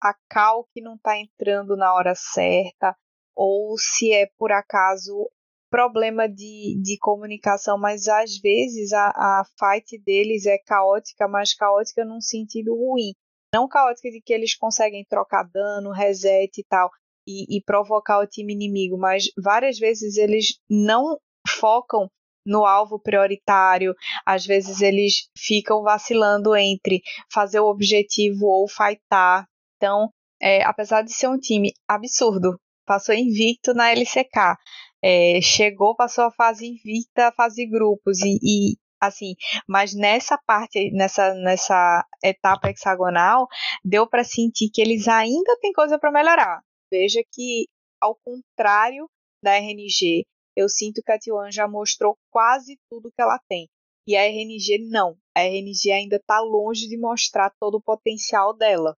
a 0.00 0.14
cal 0.28 0.66
que 0.72 0.80
não 0.80 0.94
está 0.94 1.18
entrando 1.18 1.76
na 1.76 1.94
hora 1.94 2.14
certa 2.14 2.96
ou 3.34 3.76
se 3.78 4.12
é 4.12 4.28
por 4.36 4.52
acaso 4.52 5.30
problema 5.70 6.28
de, 6.28 6.78
de 6.82 6.98
comunicação, 6.98 7.78
mas 7.78 8.06
às 8.06 8.36
vezes 8.38 8.92
a, 8.92 9.08
a 9.08 9.44
fight 9.58 9.98
deles 10.04 10.44
é 10.44 10.58
caótica, 10.58 11.26
mas 11.26 11.54
caótica 11.54 12.04
num 12.04 12.20
sentido 12.20 12.74
ruim. 12.74 13.14
Não 13.54 13.68
caótica 13.68 14.10
de 14.10 14.20
que 14.20 14.32
eles 14.32 14.54
conseguem 14.56 15.04
trocar 15.08 15.44
dano, 15.44 15.90
reset 15.90 16.50
e 16.58 16.64
tal, 16.64 16.90
e, 17.26 17.56
e 17.56 17.62
provocar 17.62 18.20
o 18.20 18.26
time 18.26 18.52
inimigo, 18.52 18.96
mas 18.98 19.24
várias 19.36 19.78
vezes 19.78 20.16
eles 20.16 20.58
não 20.68 21.18
focam 21.46 22.08
no 22.44 22.64
alvo 22.64 22.98
prioritário, 22.98 23.94
às 24.26 24.44
vezes 24.44 24.80
eles 24.80 25.28
ficam 25.36 25.82
vacilando 25.82 26.56
entre 26.56 27.00
fazer 27.32 27.60
o 27.60 27.68
objetivo 27.68 28.46
ou 28.46 28.66
fightar. 28.68 29.46
Então, 29.76 30.10
é, 30.40 30.62
apesar 30.64 31.02
de 31.02 31.12
ser 31.12 31.28
um 31.28 31.38
time 31.38 31.72
absurdo, 31.86 32.58
passou 32.84 33.14
invicto 33.14 33.72
na 33.74 33.90
LCK, 33.92 34.56
é, 35.02 35.40
chegou, 35.40 35.94
passou 35.94 36.24
a 36.24 36.32
fase 36.32 36.66
invicta, 36.66 37.28
a 37.28 37.32
fase 37.32 37.66
grupos 37.66 38.20
e, 38.20 38.38
e 38.42 38.76
assim, 39.02 39.34
mas 39.68 39.94
nessa 39.94 40.38
parte, 40.46 40.90
nessa, 40.92 41.34
nessa 41.34 42.06
etapa 42.22 42.70
hexagonal, 42.70 43.48
deu 43.84 44.06
para 44.06 44.22
sentir 44.22 44.70
que 44.72 44.80
eles 44.80 45.08
ainda 45.08 45.58
têm 45.60 45.72
coisa 45.72 45.98
para 45.98 46.12
melhorar. 46.12 46.62
Veja 46.90 47.20
que, 47.32 47.66
ao 48.00 48.16
contrário 48.24 49.08
da 49.42 49.56
RNG, 49.56 50.24
eu 50.56 50.68
sinto 50.68 51.02
que 51.04 51.10
a 51.10 51.18
T1 51.18 51.50
já 51.50 51.66
mostrou 51.66 52.16
quase 52.30 52.78
tudo 52.88 53.10
que 53.10 53.20
ela 53.20 53.38
tem. 53.48 53.68
E 54.06 54.16
a 54.16 54.22
RNG 54.22 54.88
não. 54.90 55.16
A 55.34 55.40
RNG 55.40 55.90
ainda 55.90 56.16
está 56.16 56.40
longe 56.40 56.88
de 56.88 56.98
mostrar 56.98 57.52
todo 57.58 57.76
o 57.76 57.82
potencial 57.82 58.54
dela. 58.54 58.94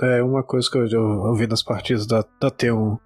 É 0.00 0.22
uma 0.22 0.42
coisa 0.42 0.70
que 0.70 0.76
eu, 0.76 0.86
eu, 0.86 1.34
vi 1.34 1.46
nas 1.46 1.62
partidas 1.62 2.06
da, 2.06 2.22
da 2.40 2.50
T1. 2.50 2.98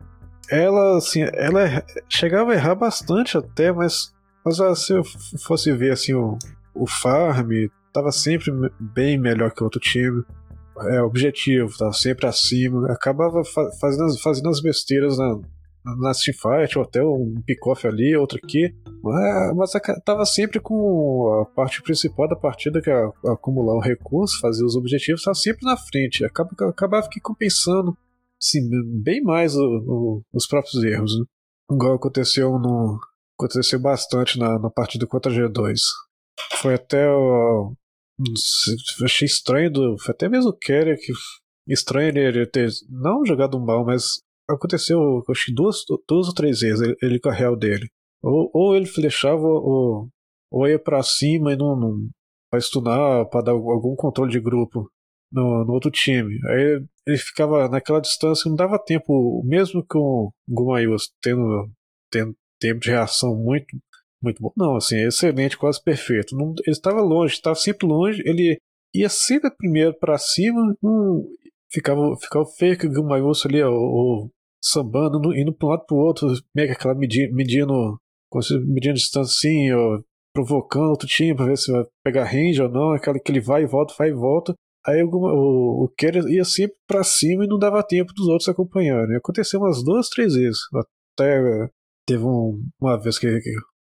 Ela, 0.51 0.97
assim, 0.97 1.23
ela 1.35 1.85
chegava 2.09 2.53
a 2.53 2.55
errar 2.55 2.75
bastante 2.75 3.39
até, 3.39 3.71
mas, 3.73 4.13
mas 4.45 4.61
ah, 4.61 4.75
se 4.75 4.93
eu 4.93 5.03
fosse 5.45 5.73
ver 5.73 5.93
assim, 5.93 6.15
o, 6.15 6.39
o 6.75 6.87
farm, 6.87 7.51
tava 7.93 8.11
sempre 8.11 8.51
bem 8.79 9.19
melhor 9.19 9.53
que 9.53 9.63
outro 9.63 9.81
time. 9.81 10.23
É, 10.91 11.03
objetivo, 11.03 11.77
tava 11.77 11.93
sempre 11.93 12.27
acima. 12.27 12.91
Acabava 12.91 13.45
fa 13.45 13.71
fazendo, 13.81 14.19
fazendo 14.21 14.49
as 14.49 14.61
besteiras 14.61 15.19
na, 15.19 15.39
na 15.99 16.13
teamfight, 16.13 16.79
ou 16.79 16.85
até 16.85 17.03
um 17.03 17.35
pick-off 17.47 17.87
ali, 17.87 18.17
outro 18.17 18.41
aqui. 18.43 18.75
Mas, 19.03 19.73
tava 20.05 20.25
sempre 20.25 20.61
com 20.61 21.43
a 21.43 21.45
parte 21.55 21.83
principal 21.83 22.29
da 22.29 22.37
partida, 22.37 22.81
que 22.81 22.91
é 22.91 23.11
acumular 23.27 23.75
o 23.75 23.81
recurso, 23.81 24.41
fazer 24.41 24.65
os 24.65 24.77
objetivos, 24.77 25.23
tava 25.23 25.35
sempre 25.35 25.67
na 25.67 25.77
frente. 25.77 26.25
Acaba, 26.25 26.51
acabava 26.69 27.09
que 27.09 27.21
compensando 27.21 27.97
assim, 28.41 28.69
bem 29.03 29.23
mais 29.23 29.55
o, 29.57 29.63
o, 29.63 30.23
os 30.33 30.47
próprios 30.47 30.83
erros. 30.83 31.19
Né? 31.19 31.25
Igual 31.71 31.95
aconteceu 31.95 32.59
no. 32.59 32.99
Aconteceu 33.43 33.81
bastante 33.81 34.39
na, 34.39 34.59
na 34.59 34.71
partida 34.71 35.07
contra 35.07 35.33
a 35.33 35.35
G2. 35.35 35.75
Foi 36.61 36.75
até 36.75 37.11
o. 37.11 37.75
Achei 39.05 39.27
estranho 39.27 39.71
do. 39.71 39.99
Foi 39.99 40.15
até 40.15 40.29
mesmo 40.29 40.51
o 40.51 40.57
Kerry 40.57 40.97
que. 40.97 41.13
Estranho 41.69 42.17
ele 42.17 42.47
ter 42.47 42.69
não 42.89 43.25
jogado 43.25 43.61
mal, 43.61 43.85
mas 43.85 44.21
aconteceu, 44.51 45.23
acho 45.29 45.45
que 45.47 45.55
duas, 45.55 45.77
duas 46.09 46.27
ou 46.27 46.35
três 46.35 46.59
vezes 46.61 46.81
ele, 46.81 46.97
ele 47.01 47.21
com 47.21 47.29
a 47.29 47.33
real 47.33 47.57
dele. 47.57 47.89
Ou, 48.21 48.51
ou 48.53 48.77
ele 48.77 48.87
flechava 48.87 49.41
ou, 49.41 50.09
ou 50.51 50.69
ia 50.69 50.79
para 50.79 51.03
cima 51.05 51.53
e 51.53 51.57
não, 51.57 51.77
não 51.77 52.09
pra 52.51 52.61
stunar, 52.61 53.29
pra 53.29 53.43
dar 53.43 53.53
algum 53.53 53.95
controle 53.95 54.31
de 54.31 54.41
grupo 54.41 54.91
no, 55.33 55.65
no 55.65 55.73
outro 55.73 55.91
time. 55.91 56.37
Aí 56.49 56.85
ele 57.07 57.19
ficava 57.19 57.69
naquela 57.69 58.01
distância, 58.01 58.49
não 58.49 58.57
dava 58.57 58.79
tempo, 58.79 59.43
mesmo 59.45 59.85
com 59.89 59.99
o 59.99 60.33
Gumayus 60.49 61.13
tendo, 61.23 61.71
tendo 62.11 62.35
tempo 62.63 62.81
de 62.81 62.91
reação 62.91 63.35
muito, 63.35 63.77
muito 64.23 64.41
bom. 64.41 64.53
Não, 64.57 64.77
assim, 64.77 64.97
excelente, 64.97 65.57
quase 65.57 65.83
perfeito. 65.83 66.37
Não, 66.37 66.55
ele 66.65 66.71
estava 66.71 67.01
longe, 67.01 67.35
estava 67.35 67.57
sempre 67.57 67.87
longe, 67.87 68.23
ele 68.25 68.59
ia 68.95 69.09
sempre 69.09 69.51
primeiro 69.51 69.95
para 69.99 70.19
cima, 70.19 70.75
não, 70.83 71.27
ficava, 71.73 72.17
ficava 72.21 72.45
feio 72.59 72.79
que 72.79 72.87
o 72.87 72.93
Gumayus 72.93 73.45
ali, 73.47 73.63
o, 73.63 74.31
sambando, 74.63 75.35
indo 75.35 75.53
para 75.53 75.67
um 75.67 75.71
lado 75.71 75.85
para 75.87 75.97
o 75.97 76.01
outro, 76.01 76.29
meio 76.55 76.69
que 76.69 76.75
aquela 76.75 76.95
medindo, 76.95 77.35
medindo, 77.35 77.99
medindo 78.67 78.95
distância 78.95 79.33
assim, 79.33 79.73
ó, 79.73 80.01
provocando 80.35 80.91
outro 80.91 81.09
time 81.09 81.35
para 81.35 81.47
ver 81.47 81.59
se 81.59 81.73
vai 81.73 81.85
pegar 82.05 82.25
range 82.25 82.63
ou 82.63 82.69
não, 82.69 82.93
aquela 82.93 83.19
que 83.19 83.33
ele 83.33 83.41
vai 83.41 83.63
e 83.63 83.67
volta, 83.67 83.95
vai 83.99 84.11
e 84.11 84.15
volta. 84.15 84.55
Aí 84.85 85.03
o, 85.03 85.09
o, 85.09 85.85
o 85.85 85.89
Kerry 85.97 86.35
ia 86.35 86.45
sempre 86.45 86.77
para 86.89 87.05
cima 87.05 87.45
e 87.45 87.49
não 87.49 87.59
dava 87.59 87.83
tempo 87.85 88.13
dos 88.13 88.27
outros 88.27 88.49
acompanharem. 88.49 89.17
Aconteceu 89.17 89.61
umas 89.61 89.83
duas, 89.85 90.09
três 90.09 90.35
vezes. 90.35 90.59
Até 91.15 91.69
teve 92.07 92.25
um, 92.25 92.63
uma 92.81 92.99
vez 92.99 93.19
que, 93.19 93.27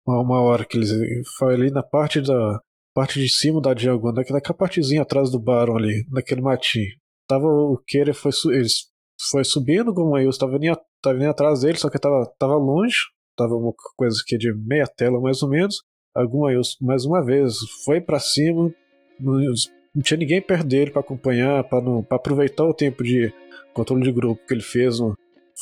uma, 0.06 0.20
uma 0.20 0.40
hora 0.40 0.64
que 0.64 0.76
eles 0.76 0.90
foi 1.38 1.54
ali 1.54 1.70
na 1.70 1.82
parte 1.82 2.20
da 2.20 2.60
parte 2.94 3.20
de 3.20 3.28
cima 3.28 3.60
da 3.60 3.72
Diagon, 3.72 4.12
naquela 4.12 4.40
partezinha 4.40 5.02
atrás 5.02 5.30
do 5.30 5.38
Baron 5.38 5.76
ali, 5.76 6.04
naquele 6.10 6.40
matinho. 6.40 6.90
Tava 7.28 7.46
o 7.46 7.80
Kerry 7.86 8.12
foi 8.12 8.32
eles 8.52 8.90
foi 9.30 9.44
subindo, 9.44 9.94
como 9.94 10.18
eu 10.18 10.30
estava 10.30 10.58
nem, 10.58 10.74
tava 11.02 11.18
nem 11.18 11.28
atrás 11.28 11.60
dele, 11.60 11.78
só 11.78 11.90
que 11.90 11.96
estava 11.96 12.26
tava 12.38 12.54
longe, 12.54 12.96
estava 13.30 13.54
uma 13.54 13.72
coisa 13.96 14.16
aqui 14.22 14.38
de 14.38 14.52
meia 14.54 14.86
tela 14.86 15.20
mais 15.20 15.42
ou 15.42 15.48
menos. 15.48 15.82
Alguma 16.14 16.52
eu 16.52 16.62
mais 16.80 17.04
uma 17.04 17.24
vez 17.24 17.54
foi 17.84 18.00
para 18.00 18.18
cima, 18.18 18.72
não, 19.18 19.34
não, 19.34 20.02
tinha 20.02 20.18
ninguém 20.18 20.42
perto 20.42 20.66
dele 20.66 20.90
para 20.90 21.00
acompanhar, 21.00 21.62
para 21.64 21.82
aproveitar 22.10 22.64
o 22.64 22.74
tempo 22.74 23.04
de 23.04 23.32
controle 23.72 24.02
de 24.02 24.12
grupo 24.12 24.44
que 24.46 24.54
ele 24.54 24.62
fez. 24.62 24.98
No, 24.98 25.14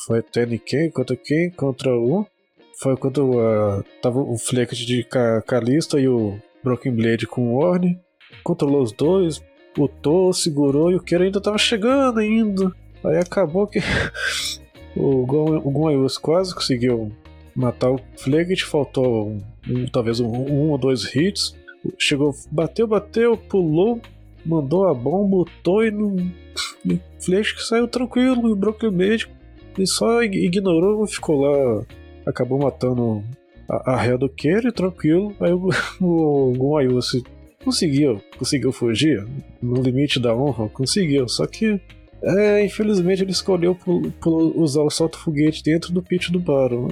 foi 0.05 0.23
tendo 0.23 0.57
quem 0.59 0.89
contra 0.89 1.15
quem? 1.15 1.51
Contra 1.51 1.95
o. 1.95 2.25
Foi 2.81 2.95
quando 2.95 3.31
uh, 3.31 3.83
tava 4.01 4.19
o 4.19 4.37
Flecket 4.37 4.85
de 4.85 5.05
Calista 5.45 5.99
e 5.99 6.07
o 6.07 6.39
Broken 6.63 6.93
Blade 6.93 7.27
com 7.27 7.53
o 7.53 7.55
Orne. 7.57 7.99
Controlou 8.41 8.81
os 8.81 8.93
dois, 8.93 9.43
botou, 9.75 10.31
segurou 10.31 10.89
e 10.89 10.95
o 10.95 11.01
Kira 11.01 11.25
ainda 11.25 11.41
tava 11.41 11.57
chegando 11.57 12.19
ainda. 12.19 12.71
Aí 13.03 13.17
acabou 13.17 13.67
que 13.67 13.79
o 14.95 15.25
Gon 15.25 16.07
quase 16.21 16.55
conseguiu 16.55 17.11
matar 17.53 17.91
o 17.91 17.99
Flegit, 18.17 18.63
faltou 18.63 19.37
um, 19.67 19.85
talvez 19.91 20.21
um, 20.21 20.27
um, 20.27 20.69
ou 20.69 20.77
dois 20.77 21.13
hits. 21.13 21.53
Chegou, 21.97 22.33
bateu, 22.49 22.87
bateu, 22.87 23.35
pulou, 23.35 23.99
mandou 24.45 24.87
a 24.87 24.93
bomba, 24.93 25.43
botou 25.43 25.83
e 25.83 25.91
não. 25.91 26.15
E 26.85 26.99
saiu 27.57 27.89
tranquilo, 27.89 28.47
e 28.47 28.51
o 28.53 28.55
Broken 28.55 28.91
Mage 28.91 29.27
e 29.77 29.87
só 29.87 30.23
ignorou, 30.23 31.05
ficou 31.07 31.41
lá, 31.41 31.85
acabou 32.29 32.59
matando 32.59 33.23
a, 33.67 33.93
a 33.93 33.97
ré 33.97 34.17
do 34.17 34.29
tranquilo. 34.71 35.35
Aí 35.39 35.51
o, 35.51 35.69
o 36.01 36.53
Gon 36.57 36.79
conseguiu, 37.63 38.21
conseguiu 38.37 38.71
fugir 38.71 39.25
no 39.61 39.81
limite 39.81 40.19
da 40.19 40.35
honra, 40.35 40.69
conseguiu, 40.69 41.27
só 41.27 41.45
que 41.45 41.79
é, 42.21 42.65
infelizmente 42.65 43.23
ele 43.23 43.31
escolheu 43.31 43.73
por, 43.73 44.11
por 44.13 44.57
usar 44.57 44.81
o 44.81 44.89
salto-foguete 44.89 45.63
dentro 45.63 45.93
do 45.93 46.01
pit 46.01 46.31
do 46.31 46.39
Baron. 46.39 46.89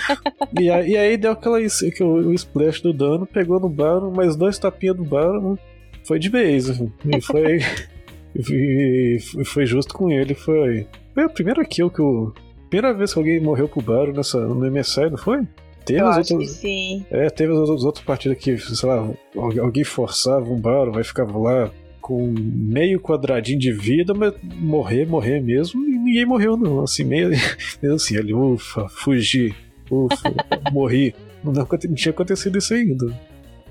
e, 0.58 0.70
aí, 0.70 0.90
e, 0.92 0.96
aí, 0.96 1.16
deu 1.16 1.32
aquela 1.32 1.58
que 1.60 2.02
o, 2.02 2.28
o, 2.28 2.34
splash 2.34 2.80
do 2.80 2.92
dano, 2.92 3.26
pegou 3.26 3.60
no 3.60 3.68
Baron, 3.68 4.10
mais 4.10 4.36
dois 4.36 4.58
tapinhas 4.58 4.96
do 4.96 5.04
Baron, 5.04 5.58
foi 6.04 6.18
de 6.18 6.30
vez. 6.30 6.70
Assim. 6.70 6.90
E 7.04 7.20
foi, 7.20 7.58
e 8.34 9.18
foi 9.44 9.66
justo 9.66 9.92
com 9.92 10.10
ele. 10.10 10.34
Foi, 10.34 10.86
foi 11.14 11.24
a 11.24 11.28
primeira 11.28 11.64
kill 11.64 11.90
que 11.90 12.00
o. 12.00 12.32
Primeira 12.70 12.96
vez 12.96 13.12
que 13.12 13.18
alguém 13.18 13.40
morreu 13.40 13.68
pro 13.68 13.82
Baron 13.82 14.12
nessa, 14.12 14.38
no 14.40 14.70
MSI, 14.70 15.10
não 15.10 15.18
foi? 15.18 15.42
Teve 15.84 16.00
Eu 16.00 16.06
as 16.06 16.30
outras, 16.30 16.50
sim. 16.50 17.04
É, 17.10 17.28
teve 17.28 17.52
as 17.52 17.84
outras 17.84 18.04
partidas 18.04 18.38
que, 18.38 18.56
sei 18.56 18.88
lá, 18.88 19.10
alguém 19.36 19.82
forçava 19.82 20.48
um 20.48 20.58
Baron, 20.58 20.92
vai 20.92 21.02
ficar 21.02 21.24
lá 21.36 21.70
com 22.00 22.32
meio 22.32 23.00
quadradinho 23.00 23.58
de 23.58 23.72
vida, 23.72 24.14
mas 24.14 24.34
morrer, 24.56 25.06
morrer 25.06 25.40
mesmo, 25.40 25.84
e 25.84 25.98
ninguém 25.98 26.24
morreu 26.24 26.56
não, 26.56 26.82
assim, 26.82 27.04
meio, 27.04 27.30
meio 27.82 27.94
assim, 27.94 28.16
ali, 28.16 28.32
ufa, 28.32 28.88
fugi, 28.88 29.54
ufa, 29.90 30.32
morri. 30.72 31.14
Não, 31.42 31.52
não, 31.52 31.66
tinha 31.94 32.12
acontecido 32.12 32.58
isso 32.58 32.72
ainda. 32.74 33.06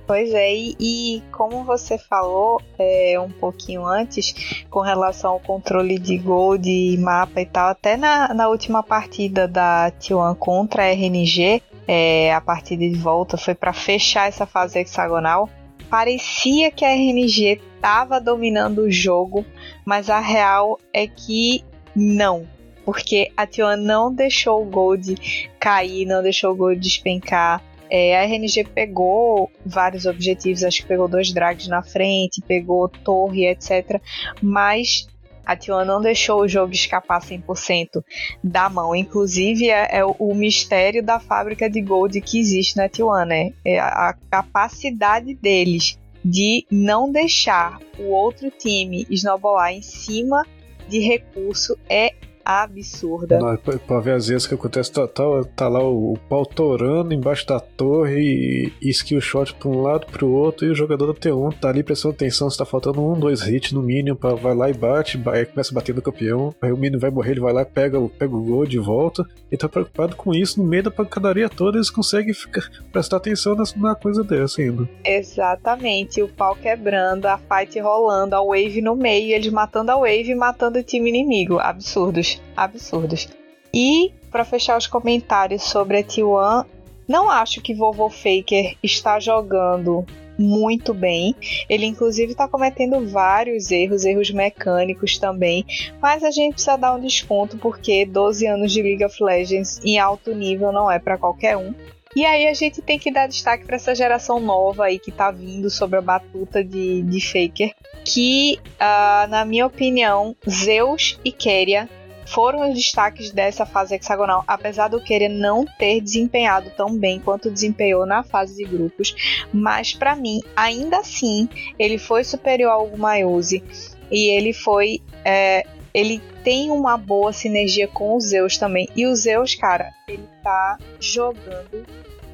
Pois 0.10 0.34
é, 0.34 0.52
e, 0.52 0.76
e, 0.80 1.24
como 1.32 1.64
você 1.64 1.96
falou 1.96 2.60
é, 2.80 3.20
um 3.20 3.30
pouquinho 3.30 3.86
antes, 3.86 4.64
com 4.68 4.80
relação 4.80 5.34
ao 5.34 5.40
controle 5.40 6.00
de 6.00 6.18
gol, 6.18 6.58
de 6.58 6.98
mapa 7.00 7.42
e 7.42 7.46
tal, 7.46 7.70
até 7.70 7.96
na, 7.96 8.34
na 8.34 8.50
última 8.50 8.82
partida 8.82 9.48
da 9.48 9.92
T1 10.00 10.36
contra 10.36 10.82
a 10.82 10.88
RNG, 10.88 11.62
é, 11.88 12.34
a 12.34 12.42
partida 12.42 12.90
de 12.90 12.98
volta 12.98 13.38
foi 13.38 13.54
para 13.54 13.72
fechar 13.72 14.28
essa 14.28 14.48
fase 14.48 14.80
hexagonal 14.80 15.48
parecia 15.92 16.72
que 16.72 16.84
a 16.84 16.90
RNG 16.90 17.62
estava 17.76 18.20
dominando 18.20 18.80
o 18.80 18.92
jogo, 18.92 19.46
mas 19.86 20.10
a 20.10 20.20
real 20.20 20.80
é 20.92 21.06
que 21.06 21.64
não. 21.96 22.48
Porque 22.84 23.32
a 23.38 23.46
Tion 23.46 23.76
não 23.76 24.12
deixou 24.12 24.64
o 24.64 24.66
Gold 24.66 25.16
cair, 25.60 26.08
não 26.08 26.24
deixou 26.24 26.52
o 26.52 26.56
Gold 26.56 26.80
despencar. 26.80 27.62
É, 27.90 28.18
a 28.18 28.24
RNG 28.24 28.64
pegou 28.66 29.52
vários 29.66 30.06
objetivos, 30.06 30.64
acho 30.64 30.82
que 30.82 30.88
pegou 30.88 31.08
dois 31.08 31.34
drags 31.34 31.68
na 31.68 31.82
frente, 31.82 32.42
pegou 32.48 32.88
torre, 32.88 33.48
etc. 33.48 34.02
Mas 34.42 35.08
A 35.46 35.58
T1 35.58 35.84
não 35.84 36.00
deixou 36.00 36.42
o 36.42 36.48
jogo 36.48 36.74
escapar 36.74 37.20
100% 37.22 38.04
da 38.44 38.70
mão. 38.70 38.96
Inclusive, 38.96 39.68
é, 39.70 39.98
é 39.98 40.06
o, 40.06 40.36
mistério 40.36 41.02
da 41.02 41.20
fábrica 41.20 41.68
de 41.68 41.82
Gold 41.82 42.22
que 42.22 42.40
existe 42.40 42.78
na 42.78 42.88
T1, 42.88 43.26
né? 43.26 43.54
É 43.66 43.80
a, 43.80 44.10
a 44.10 44.14
capacidade 44.30 45.34
deles 45.34 45.98
de 46.24 46.66
não 46.70 47.12
deixar 47.12 47.80
o 47.98 48.12
outro 48.12 48.52
time 48.52 49.08
snowballar 49.10 49.74
em 49.74 49.82
cima 49.82 50.46
de 50.88 51.00
recurso 51.00 51.78
é 51.90 52.14
absurda. 52.50 53.38
Não, 53.40 53.56
pra, 53.58 53.78
pra, 53.78 54.00
ver 54.00 54.14
às 54.14 54.28
vezes 54.28 54.48
que 54.48 54.56
acontece, 54.56 54.92
tá, 54.92 55.08
tá, 55.08 55.24
tá 55.56 55.68
lá 55.68 55.84
o, 55.84 56.14
o, 56.14 56.18
pau 56.28 56.44
torando 56.44 57.14
embaixo 57.14 57.46
da 57.46 57.60
torre 57.60 58.20
e, 58.20 58.74
e 58.82 58.90
skill 58.90 59.22
shot 59.22 59.54
pra 59.54 59.70
um 59.70 59.84
lado 59.84 60.08
pro 60.08 60.28
outro 60.28 60.66
e 60.66 60.72
o 60.72 60.76
jogador 60.76 61.14
da 61.14 61.14
T1 61.14 61.54
tá 61.60 61.70
ali 61.70 61.84
prestando 61.84 62.16
atenção 62.16 62.50
se 62.50 62.58
tá 62.58 62.66
faltando 62.66 63.06
um, 63.06 63.20
dois 63.20 63.48
hits 63.48 63.72
no 63.72 63.84
mínimo, 63.84 64.16
pra, 64.16 64.34
vai 64.34 64.56
lá 64.56 64.68
e 64.68 64.74
bate, 64.74 65.22
aí 65.28 65.46
começa 65.46 65.72
a 65.72 65.76
bater 65.76 65.94
no 65.94 66.02
campeão, 66.02 66.54
aí 66.60 66.72
o 66.72 66.78
mínimo 66.78 67.00
vai 67.00 67.12
morrer, 67.12 67.32
ele 67.32 67.40
vai 67.40 67.54
lá, 67.54 67.64
pega, 67.64 68.00
pega 68.18 68.36
o 68.36 68.44
gol 68.44 68.66
de 68.66 68.80
volta 68.80 69.24
e 69.52 69.56
tá 69.56 69.70
preocupado 69.70 70.16
com 70.16 70.34
isso, 70.34 70.60
no 70.60 70.68
meio 70.68 70.84
da 70.84 70.92
pancadaria 70.92 71.50
toda 71.50 71.78
eles 71.78 71.92
conseguem 71.92 72.34
ficar, 72.34 72.68
prestar 72.92 73.18
atenção 73.18 73.56
nessa, 73.56 73.76
numa 73.76 73.94
coisa 73.94 74.24
dessa 74.24 74.60
ainda. 74.60 74.90
Exatamente, 75.06 76.22
o 76.24 76.28
pau 76.28 76.56
quebrando, 76.56 77.28
a 77.28 77.38
fight 77.38 77.80
rolando, 77.80 78.36
a 78.36 78.42
wave 78.42 78.82
no 78.82 78.96
meio, 78.96 79.36
eles 79.36 79.52
matando 79.52 79.92
a 79.92 79.98
wave 79.98 80.32
e 80.32 80.36
matando 80.36 80.80
o 80.80 80.84
time 80.84 81.10
inimigo, 81.10 81.60
absurdos 81.60 82.39
absurdos. 82.56 83.28
E 83.74 84.12
para 84.32 84.46
fechar 84.46 84.78
os 84.78 84.88
comentários 84.88 85.64
sobre 85.64 85.98
a 85.98 86.04
T1, 86.04 86.66
não 87.08 87.30
acho 87.30 87.62
que 87.62 87.74
Vovô 87.74 88.10
Faker 88.10 88.76
está 88.84 89.20
jogando 89.20 90.06
muito 90.38 90.94
bem. 90.94 91.36
Ele 91.68 91.86
inclusive 91.86 92.32
está 92.32 92.48
cometendo 92.48 93.06
vários 93.08 93.72
erros, 93.72 94.06
erros 94.06 94.32
mecânicos 94.32 95.18
também, 95.18 95.66
mas 96.02 96.24
a 96.24 96.32
gente 96.32 96.54
precisa 96.54 96.78
dar 96.78 96.96
um 96.96 97.02
desconto 97.02 97.58
porque 97.58 98.06
12 98.06 98.48
anos 98.48 98.72
de 98.72 98.82
League 98.82 99.04
of 99.04 99.22
Legends 99.22 99.80
em 99.84 100.00
alto 100.00 100.34
nível 100.34 100.72
não 100.72 100.90
é 100.90 100.98
para 100.98 101.18
qualquer 101.18 101.58
um. 101.58 101.74
E 102.16 102.26
aí 102.26 102.48
a 102.48 102.54
gente 102.54 102.82
tem 102.82 102.98
que 102.98 103.12
dar 103.12 103.28
destaque 103.28 103.66
para 103.66 103.76
essa 103.76 103.94
geração 103.94 104.40
nova 104.40 104.86
aí 104.86 104.98
que 104.98 105.12
tá 105.12 105.30
vindo 105.30 105.70
sobre 105.70 106.00
a 106.00 106.02
batuta 106.02 106.64
de, 106.64 107.04
de 107.04 107.22
Faker, 107.22 107.72
que, 108.04 108.58
uh, 108.82 109.30
na 109.30 109.46
minha 109.46 109.68
opinião, 109.68 110.36
Zeus 110.50 111.20
e 111.24 111.32
Keria 111.32 111.88
foram 112.30 112.70
os 112.70 112.76
destaques 112.76 113.32
dessa 113.32 113.66
fase 113.66 113.96
hexagonal, 113.96 114.44
apesar 114.48 114.88
do 114.88 115.02
Querer 115.02 115.30
não 115.30 115.66
ter 115.66 116.02
desempenhado 116.02 116.72
tão 116.76 116.96
bem 116.98 117.20
quanto 117.20 117.52
desempenhou 117.52 118.06
na 118.06 118.24
fase 118.24 118.56
de 118.56 118.66
grupos, 118.66 119.16
mas 119.54 119.94
para 119.94 120.16
mim, 120.16 120.40
ainda 120.56 120.98
assim, 120.98 121.50
ele 121.78 121.98
foi 121.98 122.24
superior 122.24 122.72
ao 122.72 122.98
Mayuse 122.98 123.64
e 124.12 124.30
ele 124.30 124.54
foi. 124.54 125.02
É, 125.24 125.66
ele 125.94 126.22
tem 126.44 126.70
uma 126.70 126.98
boa 126.98 127.34
sinergia 127.34 127.88
com 127.88 128.16
o 128.16 128.22
Zeus 128.22 128.58
também. 128.58 128.88
E 128.96 129.08
o 129.08 129.16
Zeus, 129.16 129.56
cara, 129.56 129.92
ele 130.08 130.28
tá 130.44 130.78
jogando. 131.00 131.86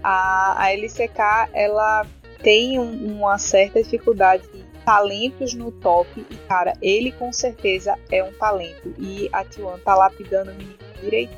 A, 0.03 0.63
a 0.63 0.71
LCK, 0.73 1.49
ela 1.53 2.05
tem 2.43 2.77
um, 2.77 3.17
uma 3.17 3.37
certa 3.37 3.81
dificuldade 3.81 4.43
talentos 4.85 5.53
no 5.53 5.71
top 5.71 6.25
e, 6.29 6.35
cara, 6.47 6.73
ele 6.81 7.11
com 7.11 7.33
certeza 7.33 7.97
é 8.11 8.23
um 8.23 8.31
talento. 8.33 8.93
E 8.99 9.27
a 9.33 9.43
T1 9.43 9.79
tá 9.83 9.95
lapidando 9.95 10.51
o 10.51 10.55
menino 10.55 10.77
direito. 11.01 11.33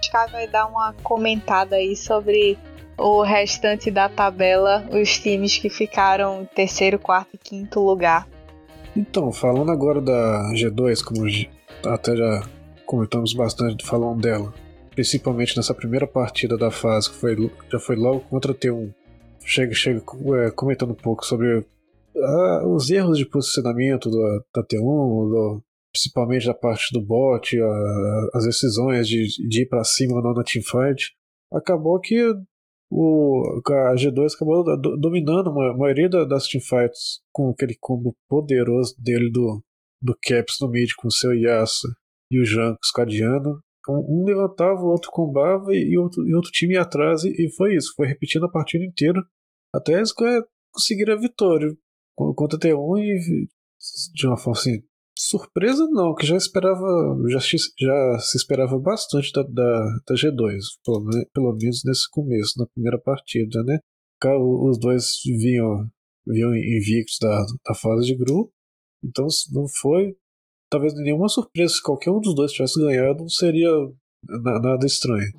Sky 0.00 0.30
vai 0.30 0.46
dar 0.46 0.66
uma 0.66 0.94
comentada 1.02 1.76
aí 1.76 1.96
sobre 1.96 2.56
o 2.96 3.22
restante 3.22 3.90
da 3.90 4.08
tabela, 4.08 4.88
os 4.90 5.18
times 5.18 5.58
que 5.58 5.68
ficaram 5.68 6.42
em 6.42 6.46
terceiro, 6.46 6.98
quarto 6.98 7.34
e 7.34 7.38
quinto 7.38 7.80
lugar. 7.80 8.26
Então, 8.96 9.32
falando 9.32 9.70
agora 9.70 10.00
da 10.00 10.50
G2, 10.54 11.04
como 11.04 11.26
até 11.92 12.16
já 12.16 12.42
comentamos 12.86 13.34
bastante 13.34 13.84
falando 13.84 14.20
dela, 14.20 14.52
principalmente 14.90 15.56
nessa 15.56 15.74
primeira 15.74 16.06
partida 16.06 16.56
da 16.56 16.70
fase, 16.70 17.10
que 17.10 17.16
foi, 17.16 17.50
já 17.70 17.78
foi 17.78 17.96
logo 17.96 18.20
contra 18.20 18.52
a 18.52 18.54
T1. 18.54 18.92
Chega, 19.44 19.74
chega 19.74 20.02
é, 20.44 20.50
comentando 20.50 20.90
um 20.90 20.96
pouco 20.96 21.24
sobre 21.24 21.64
ah, 22.16 22.66
os 22.66 22.90
erros 22.90 23.18
de 23.18 23.26
posicionamento 23.26 24.10
do, 24.10 24.44
da 24.54 24.62
T1, 24.62 24.80
do, 24.80 25.62
principalmente 25.92 26.46
da 26.46 26.54
parte 26.54 26.92
do 26.92 27.04
bot, 27.04 27.58
a, 27.60 28.28
as 28.34 28.44
decisões 28.44 29.08
de, 29.08 29.26
de 29.48 29.62
ir 29.62 29.66
para 29.66 29.84
cima 29.84 30.16
ou 30.16 30.22
não 30.22 30.34
na 30.34 30.42
teamfight, 30.42 31.12
acabou 31.52 31.98
que 32.00 32.34
o, 32.90 33.60
a 33.66 33.94
G2 33.94 34.34
acabou 34.34 34.64
dominando 34.98 35.50
a 35.50 35.76
maioria 35.76 36.08
das 36.08 36.46
teamfights 36.46 37.20
com 37.32 37.50
aquele 37.50 37.76
combo 37.78 38.16
poderoso 38.28 38.94
dele 38.98 39.30
do, 39.30 39.62
do 40.00 40.16
Caps 40.22 40.56
no 40.60 40.70
mid 40.70 40.90
com 40.96 41.08
o 41.08 41.12
seu 41.12 41.34
Yasuo 41.34 41.90
e 42.30 42.40
o 42.40 42.44
Jankos 42.44 42.90
Cadiano. 42.90 43.60
Então, 43.80 44.04
um 44.08 44.24
levantava, 44.24 44.80
o 44.80 44.90
outro 44.90 45.10
combava 45.10 45.74
e 45.74 45.96
outro, 45.96 46.26
e 46.26 46.34
outro 46.34 46.50
time 46.50 46.74
ia 46.74 46.82
atrás, 46.82 47.24
e, 47.24 47.50
foi 47.56 47.74
isso. 47.74 47.92
Foi 47.96 48.06
repetindo 48.06 48.44
a 48.44 48.50
partida 48.50 48.84
inteira 48.84 49.22
até 49.74 49.94
eles 49.94 50.12
conseguiram 50.72 51.14
a 51.14 51.20
vitória 51.20 51.76
contra 52.34 52.56
a 52.56 52.60
T1 52.60 52.98
e 52.98 53.48
de 54.14 54.26
uma 54.26 54.36
forma 54.36 54.58
assim, 54.58 54.82
surpresa 55.16 55.86
não, 55.90 56.14
que 56.14 56.26
já 56.26 56.36
esperava, 56.36 56.86
já, 57.28 57.38
já 57.38 58.18
se 58.20 58.36
esperava 58.36 58.78
bastante 58.78 59.32
da, 59.32 59.42
da, 59.42 59.98
da 60.06 60.14
G2, 60.14 60.58
pelo, 60.84 61.04
pelo, 61.32 61.56
menos 61.56 61.82
nesse 61.84 62.08
começo, 62.10 62.58
na 62.58 62.66
primeira 62.66 62.98
partida, 62.98 63.62
né? 63.64 63.78
Os 64.24 64.78
dois 64.78 65.18
vinham, 65.24 65.88
vinham 66.26 66.54
invictos 66.54 67.18
da, 67.20 67.44
da 67.66 67.74
fase 67.74 68.06
de 68.06 68.16
grupo, 68.16 68.52
então 69.04 69.26
não 69.52 69.66
foi 69.68 70.16
talvez 70.70 70.94
nenhuma 70.94 71.28
surpresa 71.28 71.74
se 71.74 71.82
qualquer 71.82 72.10
um 72.10 72.20
dos 72.20 72.34
dois 72.34 72.52
tivesse 72.52 72.80
ganhado, 72.80 73.20
não 73.20 73.28
seria 73.28 73.70
nada 74.28 74.86
estranho. 74.86 75.32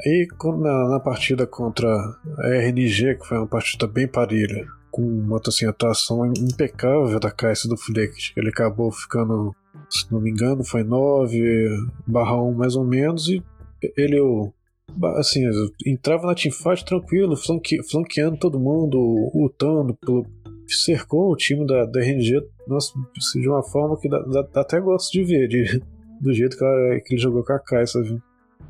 Aí 0.00 0.26
na, 0.58 0.88
na 0.88 1.00
partida 1.00 1.46
contra 1.46 1.88
a 1.88 2.48
RNG, 2.48 3.18
que 3.18 3.26
foi 3.26 3.36
uma 3.36 3.48
partida 3.48 3.86
bem 3.86 4.08
parelha, 4.08 4.66
com 4.90 5.02
uma 5.02 5.40
assim, 5.46 5.66
atuação 5.66 6.26
impecável 6.26 7.18
da 7.18 7.30
Caixa 7.30 7.68
do 7.68 7.76
Flick. 7.76 8.32
Ele 8.36 8.48
acabou 8.48 8.90
ficando, 8.90 9.54
se 9.88 10.10
não 10.10 10.20
me 10.20 10.30
engano, 10.30 10.64
foi 10.64 10.82
9 10.82 11.68
barra 12.06 12.40
1 12.42 12.54
mais 12.54 12.76
ou 12.76 12.84
menos, 12.84 13.28
e 13.28 13.42
ele 13.96 14.18
assim, 15.16 15.42
entrava 15.86 16.26
na 16.26 16.34
teamfight 16.34 16.84
tranquilo, 16.84 17.36
flanque, 17.36 17.82
flanqueando 17.88 18.38
todo 18.38 18.58
mundo, 18.58 19.30
lutando, 19.34 19.94
pelo, 19.94 20.26
cercou 20.66 21.32
o 21.32 21.36
time 21.36 21.66
da, 21.66 21.84
da 21.84 22.00
RNG 22.00 22.42
nossa, 22.66 22.92
de 23.34 23.48
uma 23.48 23.62
forma 23.62 23.98
que 23.98 24.08
dá, 24.08 24.20
dá 24.20 24.60
até 24.60 24.80
gosto 24.80 25.12
de 25.12 25.24
ver, 25.24 25.48
de, 25.48 25.82
do 26.20 26.32
jeito 26.32 26.56
que, 26.56 26.64
ela, 26.64 27.00
que 27.00 27.14
ele 27.14 27.20
jogou 27.20 27.44
com 27.44 27.52
a 27.52 27.58
Caixa, 27.58 28.02
viu? 28.02 28.20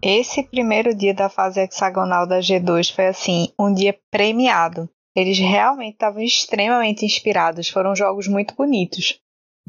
Esse 0.02 0.42
primeiro 0.42 0.94
dia 0.94 1.12
da 1.12 1.28
fase 1.28 1.60
hexagonal 1.60 2.26
da 2.26 2.38
G2 2.40 2.94
foi 2.94 3.06
assim, 3.08 3.48
um 3.58 3.72
dia 3.72 3.94
premiado. 4.10 4.88
Eles 5.14 5.38
realmente 5.38 5.94
estavam 5.94 6.22
extremamente 6.22 7.04
inspirados. 7.04 7.68
Foram 7.68 7.94
jogos 7.94 8.28
muito 8.28 8.54
bonitos. 8.54 9.20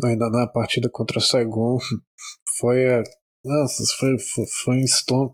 Ainda 0.04 0.30
na 0.30 0.47
partida 0.47 0.89
contra 0.89 1.17
o 1.17 1.21
Saigon 1.21 1.77
foi 2.60 2.88
a. 2.93 3.04
Nossa, 3.43 3.84
foi, 3.99 4.19
foi, 4.19 4.45
foi 4.63 4.77
um 4.77 4.86
stomp. 4.86 5.34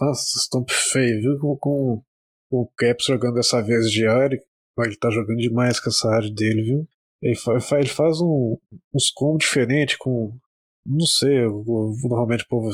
Nossa, 0.00 0.40
stomp 0.40 0.70
feio, 0.70 1.20
viu? 1.20 1.38
Com, 1.38 1.56
com, 1.56 2.02
o 2.50 2.70
Caps 2.76 3.06
jogando 3.06 3.34
dessa 3.34 3.62
vez 3.62 3.90
de 3.90 4.06
área. 4.06 4.38
Ele 4.78 4.96
tá 4.96 5.08
jogando 5.08 5.38
demais 5.38 5.78
com 5.78 5.88
essa 5.88 6.08
área 6.08 6.30
dele, 6.30 6.62
viu? 6.62 6.88
Ele 7.22 7.36
faz, 7.36 7.72
ele 7.72 7.88
faz 7.88 8.20
um, 8.20 8.56
uns 8.92 9.10
combos 9.10 9.44
diferentes 9.44 9.96
com. 9.96 10.36
Não 10.84 11.06
sei, 11.06 11.46
normalmente 11.46 12.44
o 12.44 12.48
povo 12.48 12.68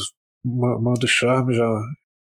manda 0.44 1.04
o 1.04 1.08
charme, 1.08 1.54
já, 1.54 1.68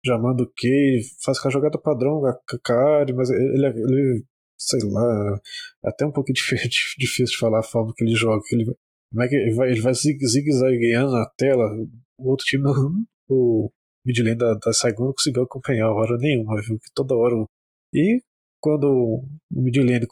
já 0.03 0.17
manda 0.17 0.43
o 0.43 0.51
Q, 0.53 0.99
faz 1.23 1.39
com 1.39 1.47
a 1.47 1.51
jogada 1.51 1.77
padrão 1.77 2.21
a 2.25 2.73
área, 2.73 3.15
mas 3.15 3.29
ele, 3.29 3.65
ele 3.67 4.25
sei 4.57 4.79
lá, 4.89 5.39
até 5.83 6.05
um 6.05 6.11
pouquinho 6.11 6.35
difícil 6.97 7.25
de 7.25 7.37
falar 7.37 7.59
a 7.59 7.63
forma 7.63 7.93
que 7.95 8.03
ele 8.03 8.15
joga. 8.15 8.41
Que 8.45 8.55
ele, 8.55 8.65
como 9.11 9.23
é 9.23 9.27
que 9.27 9.35
ele 9.35 9.55
vai, 9.55 9.71
ele 9.71 9.81
vai 9.81 9.93
zigue-zagueando 9.93 11.11
na 11.11 11.25
tela, 11.37 11.63
o 12.19 12.29
outro 12.29 12.45
time, 12.45 12.63
o 13.29 13.69
midlane 14.05 14.35
da, 14.35 14.53
da 14.53 14.73
Saigon 14.73 15.05
não 15.05 15.13
conseguiu 15.13 15.43
acompanhar 15.43 15.91
hora 15.91 16.17
nenhuma, 16.17 16.61
viu? 16.61 16.79
Que 16.79 16.91
toda 16.93 17.15
hora. 17.15 17.35
E 17.93 18.21
quando 18.61 18.85
o 18.85 19.61
midlane 19.61 20.07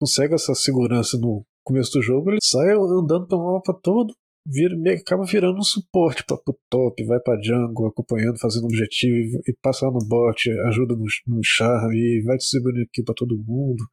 consegue 0.00 0.34
essa 0.34 0.54
segurança 0.54 1.18
no 1.18 1.44
começo 1.64 1.92
do 1.92 2.02
jogo, 2.02 2.30
ele 2.30 2.38
sai 2.42 2.72
andando 2.74 3.26
pelo 3.28 3.54
mapa 3.54 3.78
todo, 3.82 4.14
vira, 4.50 4.76
acaba 4.94 5.24
virando 5.24 5.58
um 5.58 5.62
suporte 5.62 6.24
para 6.24 6.36
o 6.36 6.58
top, 6.68 7.04
vai 7.04 7.20
para 7.20 7.40
jungle, 7.40 7.86
acompanhando, 7.86 8.38
fazendo 8.38 8.64
objetivo 8.64 9.40
e 9.46 9.54
passa 9.62 9.86
no 9.86 10.00
bot, 10.06 10.50
ajuda 10.68 10.94
no, 10.96 11.04
no 11.26 11.40
charme 11.44 11.96
e 11.96 12.22
vai 12.22 12.36
distribuindo 12.36 12.82
aqui 12.82 13.02
para 13.02 13.14
todo 13.14 13.42
mundo. 13.46 13.84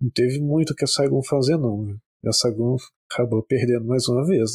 Não 0.00 0.10
teve 0.10 0.40
muito 0.40 0.74
que 0.74 0.84
a 0.84 0.88
Saigon 0.88 1.22
fazer 1.22 1.58
não. 1.58 1.84
Né? 1.84 1.96
A 2.26 2.32
Saigon 2.32 2.76
acabou 3.12 3.42
perdendo 3.42 3.86
mais 3.86 4.08
uma 4.08 4.24
vez. 4.26 4.50